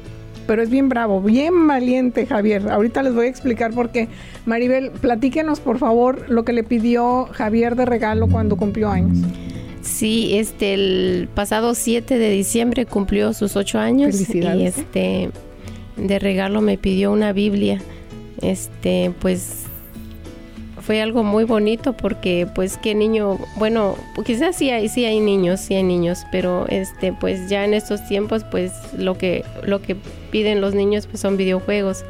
pero 0.47 0.61
es 0.61 0.69
bien 0.69 0.87
bravo, 0.87 1.21
bien 1.21 1.67
valiente, 1.67 2.25
Javier. 2.25 2.69
Ahorita 2.69 3.03
les 3.03 3.13
voy 3.13 3.25
a 3.25 3.29
explicar 3.29 3.73
por 3.73 3.89
qué. 3.89 4.07
Maribel, 4.45 4.91
platíquenos 4.91 5.59
por 5.59 5.77
favor 5.77 6.29
lo 6.29 6.45
que 6.45 6.53
le 6.53 6.63
pidió 6.63 7.27
Javier 7.33 7.75
de 7.75 7.85
regalo 7.85 8.27
cuando 8.27 8.55
cumplió 8.55 8.89
años. 8.89 9.17
Sí, 9.87 10.37
este, 10.37 10.73
el 10.73 11.29
pasado 11.33 11.73
7 11.73 12.19
de 12.19 12.29
diciembre 12.29 12.85
cumplió 12.85 13.33
sus 13.33 13.55
ocho 13.55 13.79
años. 13.79 14.11
Felicidades. 14.11 14.77
Y 14.77 14.81
este, 14.81 15.29
de 15.95 16.19
regalo 16.19 16.61
me 16.61 16.77
pidió 16.77 17.11
una 17.11 17.31
Biblia. 17.31 17.81
Este, 18.41 19.11
pues 19.19 19.63
fue 20.81 21.01
algo 21.01 21.23
muy 21.23 21.45
bonito 21.45 21.93
porque 21.93 22.47
pues 22.53 22.77
qué 22.77 22.95
niño, 22.95 23.39
bueno, 23.57 23.95
quizás 24.25 24.55
sí 24.55 24.69
hay, 24.69 24.89
sí 24.89 25.05
hay 25.05 25.19
niños, 25.19 25.61
sí 25.61 25.73
hay 25.73 25.83
niños, 25.83 26.19
pero 26.31 26.65
este 26.69 27.13
pues 27.13 27.49
ya 27.49 27.65
en 27.65 27.73
estos 27.73 28.07
tiempos 28.07 28.43
pues 28.43 28.71
lo 28.97 29.17
que 29.17 29.43
lo 29.63 29.81
que 29.81 29.97
piden 30.31 30.61
los 30.61 30.75
niños 30.75 31.07
pues 31.07 31.21
son 31.21 31.37
videojuegos. 31.37 32.03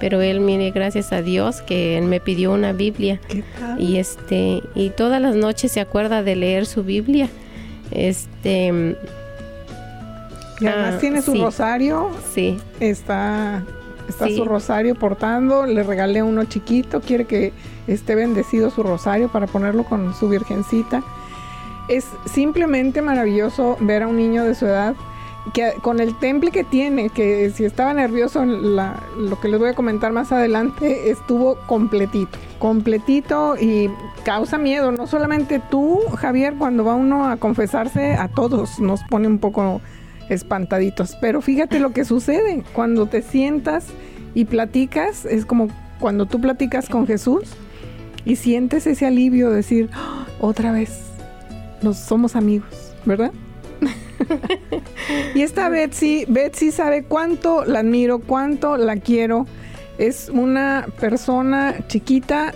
Pero 0.00 0.20
él 0.20 0.40
mire 0.40 0.70
gracias 0.70 1.12
a 1.12 1.22
Dios 1.22 1.62
que 1.62 1.96
él 1.96 2.04
me 2.04 2.20
pidió 2.20 2.52
una 2.52 2.72
Biblia. 2.72 3.20
Y 3.78 3.96
este 3.96 4.62
y 4.74 4.90
todas 4.90 5.20
las 5.20 5.34
noches 5.34 5.72
se 5.72 5.80
acuerda 5.80 6.22
de 6.22 6.36
leer 6.36 6.66
su 6.66 6.84
Biblia. 6.84 7.28
Este 7.90 8.96
y 10.60 10.66
además 10.66 10.94
ah, 10.96 10.98
tiene 10.98 11.22
su 11.22 11.34
rosario. 11.34 12.10
Sí. 12.34 12.56
Está 12.80 13.64
está 14.08 14.28
su 14.28 14.44
rosario 14.44 14.94
portando, 14.94 15.66
le 15.66 15.82
regalé 15.82 16.22
uno 16.22 16.44
chiquito, 16.44 17.00
quiere 17.00 17.24
que 17.24 17.52
esté 17.86 18.14
bendecido 18.14 18.70
su 18.70 18.82
rosario 18.82 19.28
para 19.28 19.46
ponerlo 19.46 19.84
con 19.84 20.14
su 20.14 20.28
virgencita. 20.28 21.02
Es 21.88 22.06
simplemente 22.24 23.02
maravilloso 23.02 23.76
ver 23.80 24.02
a 24.02 24.08
un 24.08 24.16
niño 24.16 24.44
de 24.44 24.54
su 24.54 24.66
edad 24.66 24.94
que 25.52 25.74
con 25.82 26.00
el 26.00 26.18
temple 26.18 26.50
que 26.50 26.64
tiene, 26.64 27.10
que 27.10 27.50
si 27.50 27.64
estaba 27.64 27.94
nervioso, 27.94 28.44
lo 28.44 29.40
que 29.40 29.48
les 29.48 29.58
voy 29.58 29.70
a 29.70 29.74
comentar 29.74 30.12
más 30.12 30.32
adelante, 30.32 31.10
estuvo 31.10 31.56
completito, 31.66 32.36
completito 32.58 33.56
y 33.56 33.90
causa 34.24 34.58
miedo. 34.58 34.92
No 34.92 35.06
solamente 35.06 35.60
tú, 35.70 36.00
Javier, 36.16 36.54
cuando 36.58 36.84
va 36.84 36.94
uno 36.94 37.28
a 37.28 37.36
confesarse, 37.36 38.14
a 38.14 38.28
todos 38.28 38.80
nos 38.80 39.02
pone 39.04 39.28
un 39.28 39.38
poco 39.38 39.80
espantaditos. 40.28 41.16
Pero 41.20 41.40
fíjate 41.40 41.78
lo 41.78 41.92
que 41.92 42.04
sucede 42.04 42.64
cuando 42.72 43.06
te 43.06 43.22
sientas 43.22 43.86
y 44.34 44.44
platicas, 44.44 45.24
es 45.24 45.46
como 45.46 45.68
cuando 46.00 46.26
tú 46.26 46.40
platicas 46.40 46.88
con 46.88 47.06
Jesús 47.06 47.44
y 48.24 48.36
sientes 48.36 48.86
ese 48.86 49.06
alivio 49.06 49.50
de 49.50 49.56
decir, 49.56 49.90
¡Ah! 49.94 50.26
otra 50.40 50.72
vez, 50.72 51.00
nos 51.82 51.96
somos 51.96 52.36
amigos, 52.36 52.92
¿verdad? 53.04 53.30
Y 55.34 55.42
esta 55.42 55.68
Betsy, 55.68 56.24
Betsy 56.28 56.72
sabe 56.72 57.04
cuánto 57.04 57.64
la 57.64 57.80
admiro, 57.80 58.18
cuánto 58.18 58.76
la 58.76 58.96
quiero. 58.96 59.46
Es 59.98 60.28
una 60.28 60.86
persona 61.00 61.86
chiquita, 61.88 62.52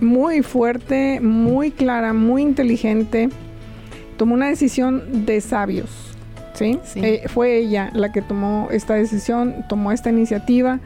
muy 0.00 0.42
fuerte, 0.42 1.20
muy 1.20 1.70
clara, 1.70 2.12
muy 2.12 2.42
inteligente. 2.42 3.30
Tomó 4.16 4.34
una 4.34 4.48
decisión 4.48 5.26
de 5.26 5.40
sabios 5.40 6.06
¿sí? 6.56 6.80
Eh, 6.96 7.24
fue 7.28 7.58
ella 7.58 7.90
la 7.92 8.12
que 8.12 8.22
tomó 8.22 8.68
esta 8.70 8.94
decisión, 8.94 9.64
tomó 9.68 9.92
esta 9.92 10.10
iniciativa. 10.10 10.80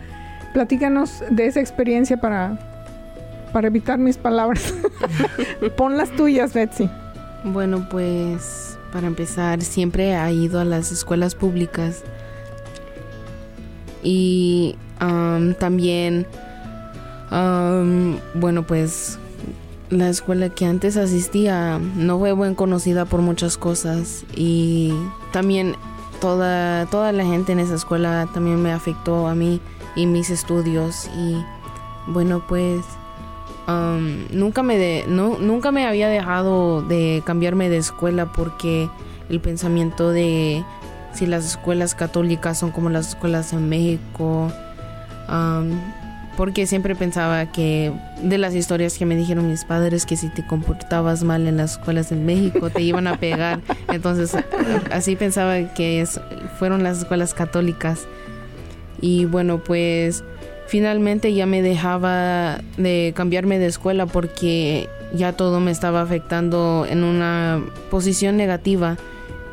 Platícanos 0.52 1.22
de 1.30 1.46
esa 1.46 1.61
experiencia 1.61 2.16
para, 2.16 2.58
para 3.52 3.68
evitar 3.68 3.98
mis 3.98 4.18
palabras. 4.18 4.74
Pon 5.76 5.96
las 5.96 6.11
tuyas, 6.11 6.52
Betsy. 6.52 6.90
Bueno, 7.44 7.86
pues 7.88 8.69
para 8.93 9.07
empezar, 9.07 9.62
siempre 9.62 10.14
ha 10.14 10.30
ido 10.30 10.61
a 10.61 10.64
las 10.64 10.93
escuelas 10.93 11.34
públicas. 11.34 12.03
Y 14.03 14.76
también, 15.59 16.26
bueno, 18.34 18.66
pues 18.66 19.18
la 19.91 20.09
escuela 20.09 20.49
que 20.51 20.66
antes 20.66 20.97
asistía 20.97 21.78
no 21.97 22.18
fue 22.18 22.32
buen 22.32 22.55
conocida 22.55 23.05
por 23.05 23.22
muchas 23.22 23.57
cosas. 23.57 24.24
Y 24.36 24.93
también 25.32 25.74
toda, 26.20 26.86
toda 26.86 27.12
la 27.12 27.24
gente 27.24 27.53
en 27.53 27.59
esa 27.59 27.74
escuela 27.74 28.28
también 28.32 28.62
me 28.62 28.72
afectó 28.72 29.26
a 29.26 29.34
mí 29.34 29.61
y 29.97 30.07
mis 30.07 30.30
estudios. 30.30 31.11
Y 31.16 31.36
bueno 32.07 32.43
pues 32.49 32.84
um, 33.68 34.26
nunca 34.30 34.62
me 34.62 34.76
de, 34.76 35.04
no, 35.08 35.38
nunca 35.38 35.72
me 35.72 35.86
había 35.86 36.08
dejado 36.08 36.82
de 36.82 37.22
cambiarme 37.24 37.68
de 37.68 37.78
escuela 37.78 38.32
porque 38.32 38.88
el 39.28 39.40
pensamiento 39.40 40.11
de 40.11 40.64
si 41.12 41.26
las 41.26 41.44
escuelas 41.44 41.94
católicas 41.94 42.58
son 42.58 42.70
como 42.70 42.90
las 42.90 43.08
escuelas 43.08 43.52
en 43.52 43.68
México 43.68 44.52
um, 45.28 45.70
porque 46.40 46.66
siempre 46.66 46.94
pensaba 46.94 47.52
que 47.52 47.92
de 48.22 48.38
las 48.38 48.54
historias 48.54 48.96
que 48.96 49.04
me 49.04 49.14
dijeron 49.14 49.46
mis 49.50 49.66
padres 49.66 50.06
que 50.06 50.16
si 50.16 50.30
te 50.30 50.46
comportabas 50.46 51.22
mal 51.22 51.46
en 51.46 51.58
las 51.58 51.72
escuelas 51.72 52.12
en 52.12 52.24
México 52.24 52.70
te 52.70 52.80
iban 52.80 53.06
a 53.08 53.18
pegar. 53.18 53.61
Entonces 53.88 54.34
así 54.90 55.16
pensaba 55.16 55.74
que 55.74 56.06
fueron 56.58 56.82
las 56.82 57.00
escuelas 57.00 57.34
católicas. 57.34 58.06
Y 59.02 59.26
bueno, 59.26 59.58
pues 59.58 60.24
finalmente 60.70 61.34
ya 61.34 61.46
me 61.46 61.62
dejaba 61.62 62.60
de 62.76 63.12
cambiarme 63.16 63.58
de 63.58 63.66
escuela 63.66 64.06
porque 64.06 64.88
ya 65.12 65.32
todo 65.32 65.58
me 65.58 65.72
estaba 65.72 66.00
afectando 66.00 66.86
en 66.88 67.02
una 67.02 67.60
posición 67.90 68.36
negativa. 68.36 68.96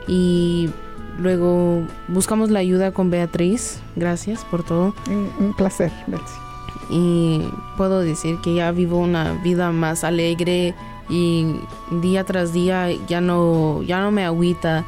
Y 0.07 0.69
luego 1.17 1.81
buscamos 2.07 2.51
la 2.51 2.59
ayuda 2.59 2.91
con 2.91 3.09
Beatriz. 3.09 3.79
Gracias 3.95 4.45
por 4.45 4.63
todo. 4.63 4.93
Un, 5.09 5.55
placer, 5.55 5.91
Betsy 6.05 6.35
y 6.89 7.41
puedo 7.75 7.99
decir 7.99 8.37
que 8.41 8.53
ya 8.53 8.71
vivo 8.71 8.97
una 8.97 9.33
vida 9.43 9.73
más 9.73 10.05
alegre 10.05 10.73
y 11.09 11.45
día 12.01 12.23
tras 12.23 12.53
día 12.53 12.89
ya 13.07 13.19
no, 13.19 13.83
ya 13.83 13.99
no 13.99 14.11
me 14.11 14.23
agüita 14.23 14.85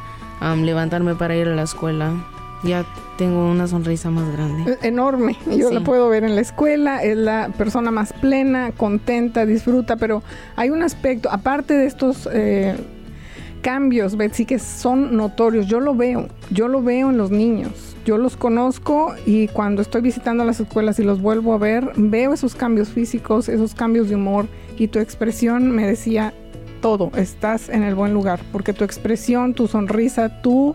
levantarme 0.62 1.14
para 1.16 1.36
ir 1.36 1.48
a 1.48 1.54
la 1.54 1.62
escuela. 1.64 2.14
Ya 2.62 2.84
tengo 3.16 3.50
una 3.50 3.66
sonrisa 3.66 4.10
más 4.10 4.30
grande. 4.32 4.78
Enorme. 4.82 5.36
Yo 5.56 5.70
la 5.70 5.80
puedo 5.80 6.08
ver 6.08 6.24
en 6.24 6.34
la 6.34 6.40
escuela, 6.40 7.02
es 7.02 7.16
la 7.16 7.50
persona 7.56 7.90
más 7.90 8.12
plena, 8.12 8.72
contenta, 8.72 9.46
disfruta, 9.46 9.96
pero 9.96 10.22
hay 10.56 10.70
un 10.70 10.82
aspecto, 10.82 11.30
aparte 11.30 11.74
de 11.74 11.86
estos 11.86 12.28
eh, 12.32 12.76
cambios, 13.62 14.16
Betsy, 14.16 14.44
que 14.44 14.58
son 14.58 15.16
notorios, 15.16 15.66
yo 15.66 15.80
lo 15.80 15.94
veo, 15.94 16.28
yo 16.50 16.68
lo 16.68 16.82
veo 16.82 17.10
en 17.10 17.18
los 17.18 17.30
niños 17.30 17.90
yo 18.04 18.18
los 18.18 18.36
conozco 18.36 19.14
y 19.26 19.48
cuando 19.48 19.82
estoy 19.82 20.00
visitando 20.00 20.44
las 20.44 20.60
escuelas 20.60 20.98
y 20.98 21.04
los 21.04 21.20
vuelvo 21.20 21.54
a 21.54 21.58
ver, 21.58 21.92
veo 21.96 22.32
esos 22.32 22.54
cambios 22.54 22.88
físicos, 22.88 23.48
esos 23.48 23.74
cambios 23.74 24.08
de 24.08 24.14
humor 24.14 24.46
y 24.78 24.88
tu 24.88 24.98
expresión 24.98 25.70
me 25.70 25.86
decía 25.86 26.32
todo, 26.80 27.10
estás 27.14 27.68
en 27.68 27.82
el 27.82 27.94
buen 27.94 28.14
lugar, 28.14 28.40
porque 28.52 28.72
tu 28.72 28.84
expresión, 28.84 29.52
tu 29.52 29.68
sonrisa, 29.68 30.40
tú 30.40 30.74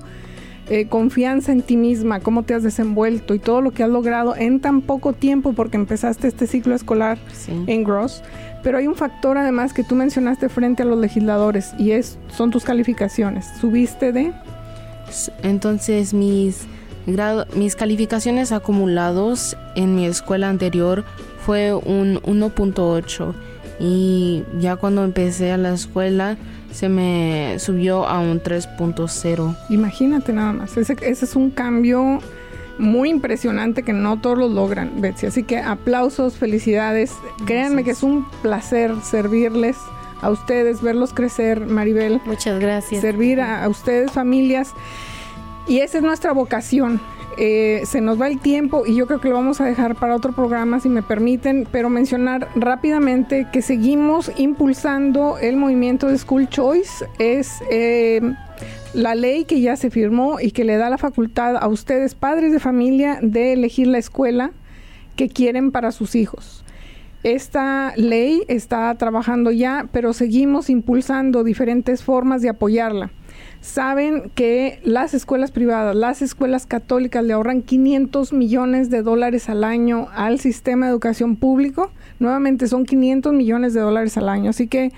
eh, 0.68 0.88
confianza 0.88 1.52
en 1.52 1.62
ti 1.62 1.78
misma, 1.78 2.20
cómo 2.20 2.44
te 2.44 2.56
has 2.56 2.64
desenvuelto 2.64 3.36
y 3.36 3.40
todo 3.40 3.62
lo 3.62 3.72
que 3.72 3.84
has 3.84 3.90
logrado 3.90 4.36
en 4.36 4.60
tan 4.60 4.82
poco 4.82 5.14
tiempo 5.14 5.54
porque 5.54 5.78
empezaste 5.78 6.28
este 6.28 6.48
ciclo 6.48 6.74
escolar 6.74 7.18
en 7.68 7.84
Gross. 7.84 8.24
Pero 8.64 8.80
hay 8.80 8.88
un 8.88 8.96
factor 8.96 9.38
además 9.38 9.74
que 9.74 9.84
tú 9.84 9.94
mencionaste 9.94 10.50
frente 10.50 10.82
a 10.82 10.86
los 10.86 10.98
legisladores 10.98 11.74
y 11.78 11.92
es 11.92 12.18
son 12.36 12.50
tus 12.50 12.64
calificaciones. 12.64 13.46
¿Subiste 13.62 14.12
de? 14.12 14.34
Entonces 15.44 16.14
mis 16.14 16.66
mis 17.54 17.76
calificaciones 17.76 18.52
acumulados 18.52 19.56
en 19.76 19.96
mi 19.96 20.08
escuela 20.08 20.50
anterior 20.50 21.06
fue 21.46 21.74
un 21.74 22.20
1.8 22.24 23.36
y 23.80 24.44
ya 24.60 24.76
cuando 24.78 25.04
empecé 25.04 25.52
a 25.52 25.58
la 25.58 25.74
escuela 25.74 26.38
se 26.76 26.90
me 26.90 27.58
subió 27.60 28.06
a 28.06 28.20
un 28.20 28.42
3.0. 28.42 29.56
Imagínate 29.70 30.34
nada 30.34 30.52
más, 30.52 30.76
ese, 30.76 30.96
es 31.02 31.36
un 31.36 31.50
cambio 31.50 32.20
muy 32.78 33.10
impresionante 33.10 33.84
que 33.84 33.94
no 33.94 34.20
todos 34.20 34.38
lo 34.38 34.50
logran, 34.50 35.00
Betsy. 35.00 35.28
Así 35.28 35.44
que 35.44 35.58
aplausos, 35.58 36.36
felicidades. 36.36 37.14
Créanme 37.46 37.86
que 37.86 37.92
es 37.92 38.04
un 38.04 38.28
placer 38.42 38.94
servirles 39.04 39.78
a 40.22 40.30
ustedes, 40.30 40.82
verlos 40.82 41.14
crecer, 41.14 41.66
Maribel. 41.66 42.22
Muchas 42.26 42.60
gracias. 42.60 43.02
Servir 43.02 43.40
a 43.40 43.68
ustedes, 43.70 44.12
familias. 44.12 44.74
Y 45.68 45.80
esa 45.80 46.00
es 46.00 46.04
nuestra 46.04 46.34
vocación. 46.34 47.00
Eh, 47.38 47.82
se 47.86 48.00
nos 48.00 48.20
va 48.20 48.28
el 48.28 48.40
tiempo 48.40 48.84
y 48.86 48.96
yo 48.96 49.08
creo 49.08 49.20
que 49.20 49.30
lo 49.30 49.36
vamos 49.36 49.60
a 49.60 49.66
dejar 49.66 49.96
para 49.96 50.16
otro 50.16 50.34
programa 50.34 50.80
si 50.80 50.88
me 50.88 51.04
permiten, 51.04 51.68
pero 51.70 51.90
mencionar 51.90 52.48
rápidamente 52.56 53.48
que 53.52 53.62
seguimos 53.62 54.32
impulsando 54.38 55.38
el 55.38 55.58
movimiento 55.58 56.08
de 56.08 56.18
School 56.18 56.48
Choice. 56.48 57.06
Es 57.20 57.62
eh, 57.70 58.22
la 58.94 59.16
ley 59.16 59.44
que 59.44 59.60
ya 59.60 59.76
se 59.76 59.90
firmó 59.90 60.40
y 60.40 60.52
que 60.52 60.64
le 60.64 60.78
da 60.78 60.90
la 60.90 60.98
facultad 60.98 61.58
a 61.58 61.68
ustedes, 61.68 62.16
padres 62.16 62.54
de 62.54 62.60
familia, 62.60 63.20
de 63.22 63.54
elegir 63.54 63.88
la 63.88 63.98
escuela 63.98 64.52
que 65.18 65.28
quieren 65.28 65.72
para 65.72 65.92
sus 65.92 66.16
hijos. 66.16 66.64
Esta 67.24 67.94
ley 67.98 68.44
está 68.48 68.94
trabajando 68.96 69.52
ya, 69.52 69.90
pero 69.92 70.14
seguimos 70.14 70.70
impulsando 70.70 71.44
diferentes 71.44 72.04
formas 72.04 72.42
de 72.42 72.50
apoyarla 72.50 73.12
saben 73.66 74.32
que 74.36 74.80
las 74.84 75.14
escuelas 75.14 75.52
privadas, 75.52 75.96
las 75.96 76.22
escuelas 76.22 76.68
católicas 76.68 77.24
le 77.24 77.34
ahorran 77.34 77.64
500 77.64 78.32
millones 78.32 78.92
de 78.92 79.02
dólares 79.02 79.50
al 79.50 79.64
año 79.64 80.08
al 80.14 80.40
sistema 80.40 80.86
de 80.86 80.92
educación 80.92 81.36
público. 81.36 81.92
Nuevamente 82.20 82.68
son 82.68 82.86
500 82.86 83.34
millones 83.34 83.74
de 83.74 83.82
dólares 83.82 84.18
al 84.18 84.30
año. 84.30 84.52
Así 84.52 84.68
que 84.68 84.92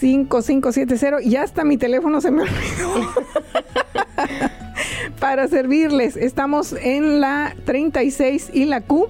402-557-5570. 0.00 1.20
Ya 1.24 1.42
hasta 1.42 1.64
mi 1.64 1.76
teléfono 1.76 2.20
se 2.20 2.30
me 2.30 2.42
olvidó. 2.44 3.12
Para 5.20 5.48
servirles, 5.48 6.16
estamos 6.16 6.74
en 6.80 7.20
la 7.20 7.54
36 7.64 8.50
y 8.52 8.64
la 8.64 8.80
Q 8.80 9.08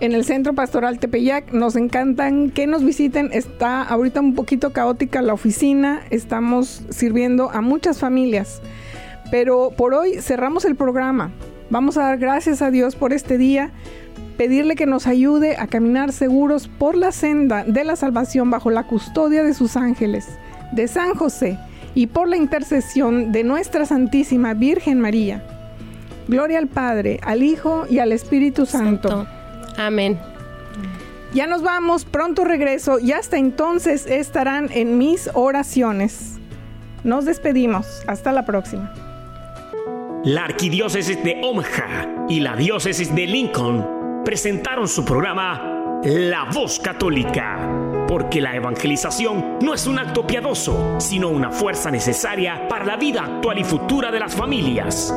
en 0.00 0.12
el 0.12 0.24
Centro 0.24 0.54
Pastoral 0.54 0.98
Tepeyac. 0.98 1.52
Nos 1.52 1.76
encantan 1.76 2.50
que 2.50 2.66
nos 2.66 2.84
visiten. 2.84 3.30
Está 3.32 3.82
ahorita 3.82 4.20
un 4.20 4.34
poquito 4.34 4.72
caótica 4.72 5.22
la 5.22 5.34
oficina. 5.34 6.02
Estamos 6.10 6.82
sirviendo 6.90 7.50
a 7.50 7.60
muchas 7.60 7.98
familias. 7.98 8.62
Pero 9.30 9.70
por 9.76 9.94
hoy 9.94 10.20
cerramos 10.20 10.64
el 10.64 10.74
programa. 10.74 11.30
Vamos 11.70 11.96
a 11.96 12.02
dar 12.02 12.18
gracias 12.18 12.62
a 12.62 12.72
Dios 12.72 12.96
por 12.96 13.12
este 13.12 13.38
día, 13.38 13.70
pedirle 14.40 14.74
que 14.74 14.86
nos 14.86 15.06
ayude 15.06 15.58
a 15.58 15.66
caminar 15.66 16.14
seguros 16.14 16.66
por 16.66 16.96
la 16.96 17.12
senda 17.12 17.62
de 17.62 17.84
la 17.84 17.94
salvación 17.94 18.48
bajo 18.48 18.70
la 18.70 18.84
custodia 18.84 19.42
de 19.42 19.52
sus 19.52 19.76
ángeles, 19.76 20.28
de 20.72 20.88
San 20.88 21.14
José 21.14 21.58
y 21.94 22.06
por 22.06 22.26
la 22.26 22.38
intercesión 22.38 23.32
de 23.32 23.44
nuestra 23.44 23.84
Santísima 23.84 24.54
Virgen 24.54 24.98
María. 24.98 25.44
Gloria 26.26 26.56
al 26.56 26.68
Padre, 26.68 27.20
al 27.22 27.42
Hijo 27.42 27.84
y 27.90 27.98
al 27.98 28.12
Espíritu 28.12 28.64
Santo. 28.64 29.26
Amén. 29.76 30.18
Ya 31.34 31.46
nos 31.46 31.62
vamos, 31.62 32.06
pronto 32.06 32.42
regreso 32.42 32.98
y 32.98 33.12
hasta 33.12 33.36
entonces 33.36 34.06
estarán 34.06 34.70
en 34.72 34.96
mis 34.96 35.28
oraciones. 35.34 36.38
Nos 37.04 37.26
despedimos. 37.26 38.02
Hasta 38.06 38.32
la 38.32 38.46
próxima. 38.46 38.90
La 40.24 40.46
arquidiócesis 40.46 41.22
de 41.22 41.42
Omaha 41.44 42.26
y 42.30 42.40
la 42.40 42.56
diócesis 42.56 43.14
de 43.14 43.26
Lincoln 43.26 43.99
presentaron 44.24 44.86
su 44.86 45.04
programa 45.04 46.00
La 46.04 46.44
Voz 46.52 46.78
Católica, 46.78 48.04
porque 48.06 48.40
la 48.40 48.54
evangelización 48.54 49.58
no 49.62 49.74
es 49.74 49.86
un 49.86 49.98
acto 49.98 50.26
piadoso, 50.26 50.96
sino 50.98 51.28
una 51.28 51.50
fuerza 51.50 51.90
necesaria 51.90 52.68
para 52.68 52.84
la 52.84 52.96
vida 52.96 53.24
actual 53.24 53.58
y 53.58 53.64
futura 53.64 54.10
de 54.10 54.20
las 54.20 54.34
familias. 54.34 55.08